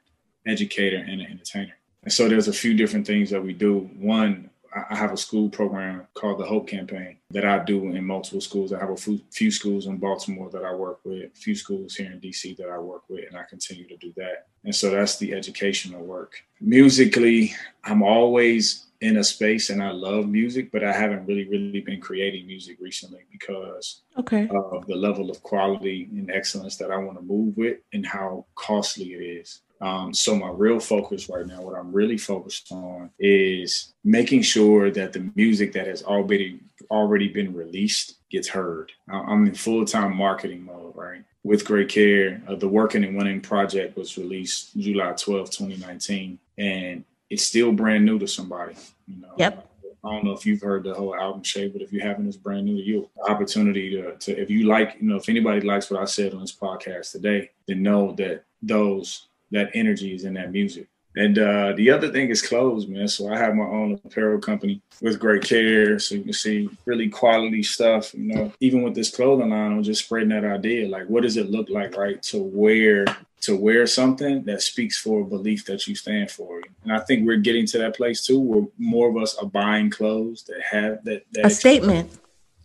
educator, 0.48 0.98
and 0.98 1.22
an 1.22 1.28
entertainer. 1.30 1.74
And 2.04 2.14
so 2.14 2.30
there's 2.30 2.48
a 2.48 2.54
few 2.54 2.74
different 2.74 3.06
things 3.06 3.30
that 3.32 3.44
we 3.44 3.52
do. 3.52 3.90
One, 3.98 4.50
I 4.76 4.96
have 4.96 5.14
a 5.14 5.18
school 5.18 5.50
program 5.50 6.06
called 6.16 6.40
the 6.40 6.46
Hope 6.46 6.68
Campaign 6.68 7.18
that 7.32 7.46
I 7.46 7.64
do 7.64 7.92
in 7.92 8.06
multiple 8.06 8.42
schools. 8.42 8.74
I 8.74 8.80
have 8.80 8.90
a 8.90 8.98
few 8.98 9.52
schools 9.52 9.86
in 9.86 9.98
Baltimore 9.98 10.50
that 10.52 10.66
I 10.66 10.74
work 10.74 11.00
with, 11.06 11.32
a 11.32 11.40
few 11.40 11.56
schools 11.56 11.96
here 11.96 12.12
in 12.12 12.20
DC 12.20 12.58
that 12.58 12.70
I 12.70 12.78
work 12.78 13.04
with, 13.08 13.26
and 13.28 13.38
I 13.38 13.44
continue 13.50 13.88
to 13.88 13.96
do 13.98 14.14
that. 14.18 14.48
And 14.66 14.76
so 14.76 14.90
that's 14.90 15.18
the 15.18 15.34
educational 15.34 16.04
work. 16.04 16.44
Musically, 16.60 17.54
I'm 17.86 18.04
always 18.04 18.86
in 19.02 19.18
a 19.18 19.24
space 19.24 19.70
and 19.70 19.84
I 19.84 19.92
love 19.92 20.28
music, 20.28 20.72
but 20.72 20.84
I 20.84 20.92
haven't 20.92 21.26
really, 21.26 21.48
really 21.48 21.82
been 21.82 22.02
creating 22.02 22.48
music 22.48 22.78
recently 22.80 23.22
because 23.32 24.02
okay. 24.18 24.50
of 24.50 24.88
the 24.88 24.96
level 24.96 25.30
of 25.30 25.44
quality 25.44 26.10
and 26.12 26.32
excellence 26.32 26.78
that 26.78 26.92
I 26.92 26.98
want 26.98 27.18
to 27.18 27.24
move 27.24 27.56
with 27.56 27.78
and 27.94 28.06
how 28.06 28.46
costly 28.56 29.14
it 29.14 29.22
is. 29.22 29.62
Um, 29.82 30.14
so 30.14 30.36
my 30.36 30.50
real 30.50 30.80
focus 30.80 31.30
right 31.30 31.46
now, 31.46 31.62
what 31.62 31.78
I'm 31.78 31.92
really 31.92 32.18
focused 32.18 32.72
on 32.72 33.12
is 33.20 33.94
making 34.04 34.42
sure 34.42 34.90
that 34.92 35.14
the 35.14 35.30
music 35.36 35.74
that 35.74 35.88
has 35.88 36.04
already 36.04 36.60
already 36.92 37.28
been 37.28 37.54
released 37.54 38.16
gets 38.30 38.48
heard. 38.48 38.92
I'm 39.10 39.46
in 39.46 39.56
full 39.56 39.86
time 39.86 40.16
marketing 40.16 40.64
mode, 40.64 40.96
right? 40.96 41.24
With 41.44 41.66
great 41.66 41.90
care, 41.90 42.42
uh, 42.48 42.56
the 42.56 42.68
Working 42.68 43.04
and 43.04 43.16
Winning 43.16 43.42
project 43.42 43.98
was 43.98 44.18
released 44.18 44.76
July 44.78 45.14
12, 45.14 45.52
2019, 45.52 46.40
and 46.58 47.04
it's 47.30 47.44
still 47.44 47.72
brand 47.72 48.06
new 48.06 48.18
to 48.20 48.28
somebody. 48.28 48.76
You 49.08 49.22
know, 49.22 49.34
yep. 49.38 49.70
I 50.04 50.12
don't 50.12 50.24
know 50.24 50.34
if 50.34 50.46
you've 50.46 50.62
heard 50.62 50.84
the 50.84 50.94
whole 50.94 51.16
album 51.16 51.44
Shay, 51.44 51.68
but 51.68 51.82
if 51.82 51.92
you 51.92 52.00
haven't, 52.00 52.28
it's 52.28 52.38
brand 52.38 52.66
new 52.66 52.78
to 52.78 52.84
you. 52.84 53.10
Opportunity 53.28 53.90
to, 53.92 54.16
to, 54.16 54.40
if 54.40 54.50
you 54.50 54.68
like, 54.68 54.98
you 55.00 55.08
know, 55.08 55.16
if 55.16 55.30
anybody 55.30 55.62
likes 55.62 55.90
what 55.90 56.00
I 56.00 56.06
said 56.06 56.34
on 56.34 56.42
this 56.42 56.56
podcast 56.56 57.12
today, 57.12 57.50
then 57.68 57.82
know 57.82 58.12
that 58.14 58.44
those 58.62 59.28
that 59.56 59.72
energy 59.74 60.14
is 60.14 60.24
in 60.24 60.34
that 60.36 60.52
music. 60.52 60.88
And 61.18 61.40
uh, 61.40 61.74
the 61.78 61.92
other 61.92 62.12
thing 62.12 62.30
is 62.30 62.42
clothes, 62.42 62.88
man. 62.88 63.08
So 63.08 63.32
I 63.32 63.38
have 63.38 63.56
my 63.56 63.64
own 63.64 64.00
apparel 64.04 64.40
company 64.40 64.82
with 65.02 65.18
great 65.18 65.44
care. 65.44 65.98
So 65.98 66.16
you 66.16 66.24
can 66.24 66.34
see 66.34 66.70
really 66.84 67.08
quality 67.08 67.64
stuff, 67.64 68.14
you 68.14 68.36
know. 68.36 68.52
Even 68.60 68.82
with 68.82 68.96
this 68.96 69.16
clothing 69.16 69.50
line, 69.50 69.72
I'm 69.72 69.84
just 69.84 70.04
spreading 70.04 70.30
that 70.30 70.44
idea. 70.44 70.90
Like, 70.90 71.08
what 71.08 71.24
does 71.24 71.38
it 71.38 71.50
look 71.50 71.70
like, 71.70 71.96
right, 71.96 72.22
to 72.24 72.44
wear 72.44 73.06
to 73.46 73.56
wear 73.56 73.86
something 73.86 74.44
that 74.44 74.60
speaks 74.60 74.98
for 74.98 75.22
a 75.22 75.24
belief 75.24 75.66
that 75.66 75.86
you 75.86 75.94
stand 75.94 76.32
for. 76.32 76.62
And 76.84 76.92
I 76.92 77.00
think 77.00 77.28
we're 77.28 77.38
getting 77.38 77.68
to 77.68 77.78
that 77.78 77.96
place 77.96 78.26
too, 78.26 78.40
where 78.40 78.66
more 78.80 79.08
of 79.08 79.18
us 79.18 79.36
are 79.36 79.46
buying 79.46 79.92
clothes 79.92 80.44
that 80.46 80.62
have 80.64 81.04
that, 81.04 81.26
that 81.34 81.46
a 81.46 81.50
statement, 81.52 82.10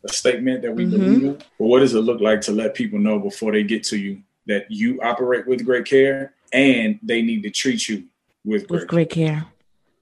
a 0.04 0.08
statement 0.08 0.62
that 0.62 0.74
we 0.74 0.86
mm-hmm. 0.86 0.98
believe 0.98 1.22
in. 1.22 1.34
But 1.34 1.66
what 1.66 1.80
does 1.80 1.94
it 1.94 2.00
look 2.00 2.22
like 2.22 2.40
to 2.42 2.52
let 2.52 2.74
people 2.74 2.98
know 2.98 3.18
before 3.18 3.52
they 3.52 3.62
get 3.62 3.84
to 3.84 3.98
you 3.98 4.22
that 4.46 4.70
you 4.70 4.98
operate 5.02 5.46
with 5.46 5.66
great 5.66 5.84
care 5.84 6.32
and 6.52 6.98
they 7.02 7.22
need 7.22 7.42
to 7.42 7.50
treat 7.50 7.88
you 7.88 8.04
with 8.44 8.68
great, 8.68 8.80
with 8.80 8.88
great 8.88 9.10
care? 9.10 9.46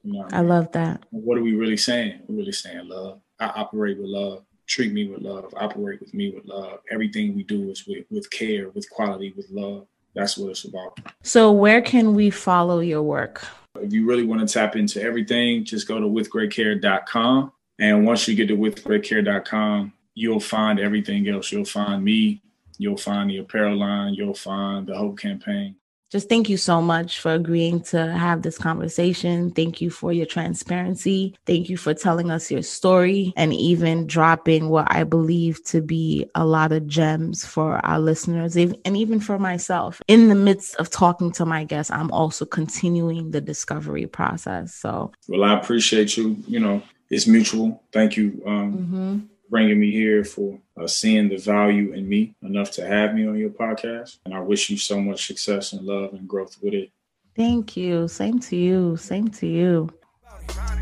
You 0.03 0.13
know 0.13 0.27
I, 0.31 0.37
I 0.37 0.41
love 0.41 0.71
that. 0.73 1.03
What 1.11 1.37
are 1.37 1.43
we 1.43 1.55
really 1.55 1.77
saying? 1.77 2.21
We're 2.27 2.37
really 2.37 2.51
saying 2.51 2.87
love. 2.87 3.21
I 3.39 3.47
operate 3.47 3.97
with 3.97 4.07
love. 4.07 4.43
Treat 4.67 4.93
me 4.93 5.07
with 5.07 5.21
love. 5.21 5.53
Operate 5.57 5.99
with 5.99 6.13
me 6.13 6.31
with 6.31 6.45
love. 6.45 6.79
Everything 6.91 7.35
we 7.35 7.43
do 7.43 7.69
is 7.71 7.87
with, 7.87 8.05
with 8.09 8.29
care, 8.29 8.69
with 8.69 8.89
quality, 8.89 9.33
with 9.35 9.49
love 9.49 9.87
that's 10.15 10.37
what 10.37 10.49
it's 10.51 10.65
about. 10.65 10.99
So, 11.23 11.51
where 11.51 11.81
can 11.81 12.13
we 12.13 12.29
follow 12.29 12.79
your 12.79 13.03
work? 13.03 13.45
If 13.79 13.93
you 13.93 14.05
really 14.05 14.25
want 14.25 14.47
to 14.47 14.53
tap 14.53 14.75
into 14.75 15.01
everything, 15.01 15.63
just 15.63 15.87
go 15.87 15.99
to 15.99 16.05
withgreatcare.com. 16.05 17.51
And 17.79 18.05
once 18.05 18.27
you 18.27 18.35
get 18.35 18.47
to 18.47 18.57
withgreatcare.com, 18.57 19.93
you'll 20.15 20.39
find 20.39 20.79
everything 20.79 21.27
else. 21.29 21.51
You'll 21.51 21.65
find 21.65 22.03
me, 22.03 22.41
you'll 22.77 22.97
find 22.97 23.29
the 23.29 23.37
apparel 23.37 23.77
line, 23.77 24.13
you'll 24.15 24.33
find 24.33 24.87
the 24.87 24.97
Hope 24.97 25.17
campaign, 25.17 25.75
just 26.09 26.27
thank 26.27 26.49
you 26.49 26.57
so 26.57 26.81
much 26.81 27.19
for 27.19 27.33
agreeing 27.33 27.81
to 27.83 28.11
have 28.11 28.41
this 28.41 28.57
conversation. 28.57 29.51
Thank 29.51 29.79
you 29.79 29.89
for 29.91 30.11
your 30.11 30.25
transparency. 30.25 31.35
Thank 31.45 31.69
you 31.69 31.77
for 31.77 31.93
telling 31.93 32.31
us 32.31 32.49
your 32.49 32.63
story 32.63 33.31
and 33.37 33.53
even 33.53 34.07
dropping 34.07 34.69
what 34.69 34.91
I 34.91 35.03
believe 35.03 35.63
to 35.65 35.81
be 35.81 36.25
a 36.33 36.45
lot 36.45 36.71
of 36.71 36.87
gems 36.87 37.45
for 37.45 37.83
our 37.85 37.99
listeners 37.99 38.55
and 38.55 38.75
even 38.85 39.19
for 39.19 39.37
myself. 39.37 40.01
In 40.07 40.29
the 40.29 40.35
midst 40.35 40.75
of 40.77 40.89
talking 40.89 41.31
to 41.33 41.45
my 41.45 41.63
guests, 41.63 41.91
I'm 41.91 42.11
also 42.11 42.45
continuing 42.45 43.31
the 43.31 43.41
discovery 43.41 44.07
process. 44.07 44.73
So, 44.73 45.11
well, 45.27 45.43
I 45.43 45.59
appreciate 45.59 46.17
you. 46.17 46.37
You 46.47 46.59
know, 46.59 46.81
it's 47.09 47.27
mutual. 47.27 47.83
Thank 47.91 48.17
you. 48.17 48.41
Um, 48.45 48.73
mm-hmm 48.73 49.19
bringing 49.49 49.79
me 49.79 49.91
here, 49.91 50.23
for 50.23 50.59
uh, 50.79 50.87
seeing 50.87 51.29
the 51.29 51.37
value 51.37 51.93
in 51.93 52.07
me 52.07 52.35
enough 52.41 52.71
to 52.71 52.85
have 52.85 53.13
me 53.13 53.27
on 53.27 53.37
your 53.37 53.49
podcast. 53.49 54.17
And 54.25 54.33
I 54.33 54.39
wish 54.39 54.69
you 54.69 54.77
so 54.77 54.99
much 54.99 55.27
success 55.27 55.73
and 55.73 55.85
love 55.85 56.13
and 56.13 56.27
growth 56.27 56.57
with 56.61 56.73
it. 56.73 56.91
Thank 57.35 57.77
you. 57.77 58.07
Same 58.07 58.39
to 58.39 58.55
you. 58.55 58.97
Same 58.97 59.27
to 59.29 59.47
you. 59.47 59.89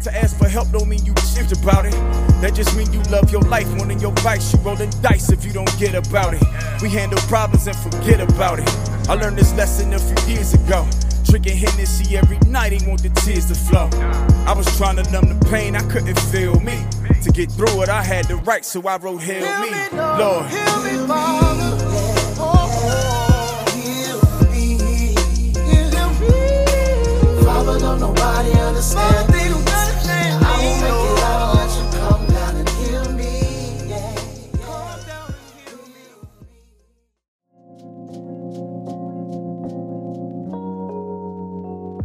To 0.04 0.16
ask 0.16 0.38
for 0.38 0.48
help 0.48 0.70
don't 0.72 0.88
mean 0.88 1.06
you 1.06 1.14
chipped 1.36 1.52
about 1.52 1.86
it. 1.86 1.94
That 2.42 2.54
just 2.54 2.76
mean 2.78 2.92
you 2.94 3.02
love 3.04 3.32
your 3.32 3.42
life 3.42 3.68
more 3.76 3.86
than 3.86 4.00
your 4.00 4.14
vice. 4.22 4.54
You 4.54 4.60
rolling 4.60 4.92
dice 5.02 5.32
if 5.32 5.44
you 5.44 5.52
don't 5.52 5.72
get 5.78 5.96
about 5.96 6.34
it. 6.34 6.44
We 6.82 6.90
handle 6.90 7.20
problems 7.22 7.68
and 7.68 7.76
forget 7.76 8.22
about 8.22 8.60
it. 8.60 8.70
I 9.10 9.16
learned 9.16 9.38
this 9.38 9.54
lesson 9.56 9.94
a 9.94 10.00
few 10.00 10.34
years 10.34 10.54
ago. 10.54 10.88
Drinking 11.30 11.58
Hennessy 11.58 12.18
every 12.18 12.38
night, 12.48 12.72
ain't 12.74 12.88
want 12.88 13.04
the 13.04 13.10
tears 13.10 13.46
to 13.48 13.56
flow. 13.56 13.90
I 14.48 14.54
was 14.54 14.66
trying 14.78 14.96
to 14.96 15.12
numb 15.12 15.28
the 15.28 15.46
pain, 15.50 15.76
I 15.76 15.82
couldn't 15.92 16.18
feel 16.32 16.60
me. 16.62 16.80
To 17.24 17.32
get 17.32 17.52
through 17.52 17.82
it, 17.84 17.90
I 17.90 18.02
had 18.02 18.28
to 18.30 18.38
write, 18.38 18.64
so 18.64 18.82
I 18.88 18.98
wrote 18.98 19.22
Heal, 19.22 19.42
Me. 19.62 19.70
Lord, 19.92 20.46
heal 20.50 20.84
me, 20.84 21.08
Father. 21.08 21.78
Oh, 22.40 23.66
heal 23.76 24.20
me. 24.50 24.78
Heal 25.68 26.10
me. 26.22 27.44
Father, 27.44 27.80
don't 27.80 28.00
nobody 28.00 28.52
understand. 28.52 29.37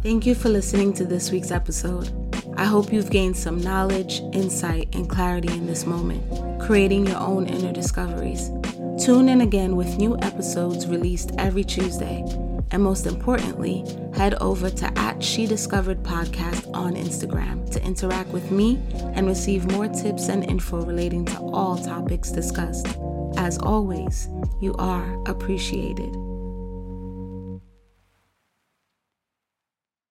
Thank 0.03 0.25
you 0.25 0.35
for 0.35 0.49
listening 0.49 0.91
to 0.95 1.05
this 1.05 1.31
week's 1.31 1.49
episode. 1.49 2.11
I 2.57 2.65
hope 2.65 2.91
you've 2.91 3.09
gained 3.09 3.37
some 3.37 3.61
knowledge, 3.61 4.19
insight, 4.33 4.93
and 4.93 5.09
clarity 5.09 5.47
in 5.53 5.65
this 5.65 5.85
moment, 5.85 6.59
creating 6.59 7.07
your 7.07 7.19
own 7.19 7.47
inner 7.47 7.71
discoveries. 7.71 8.51
Tune 9.01 9.29
in 9.29 9.39
again 9.39 9.77
with 9.77 9.97
new 9.97 10.17
episodes 10.17 10.87
released 10.87 11.31
every 11.37 11.63
Tuesday. 11.63 12.21
And 12.71 12.83
most 12.83 13.05
importantly, 13.05 13.85
head 14.13 14.33
over 14.41 14.69
to 14.69 14.99
at 14.99 15.23
She 15.23 15.45
Discovered 15.45 16.03
Podcast 16.03 16.69
on 16.73 16.95
Instagram 16.95 17.71
to 17.71 17.81
interact 17.81 18.27
with 18.31 18.51
me 18.51 18.81
and 19.15 19.25
receive 19.25 19.71
more 19.71 19.87
tips 19.87 20.27
and 20.27 20.43
info 20.43 20.83
relating 20.83 21.23
to 21.27 21.37
all 21.37 21.77
topics 21.77 22.29
discussed. 22.29 22.87
As 23.37 23.57
always, 23.57 24.27
you 24.59 24.73
are 24.73 25.23
appreciated. 25.27 26.22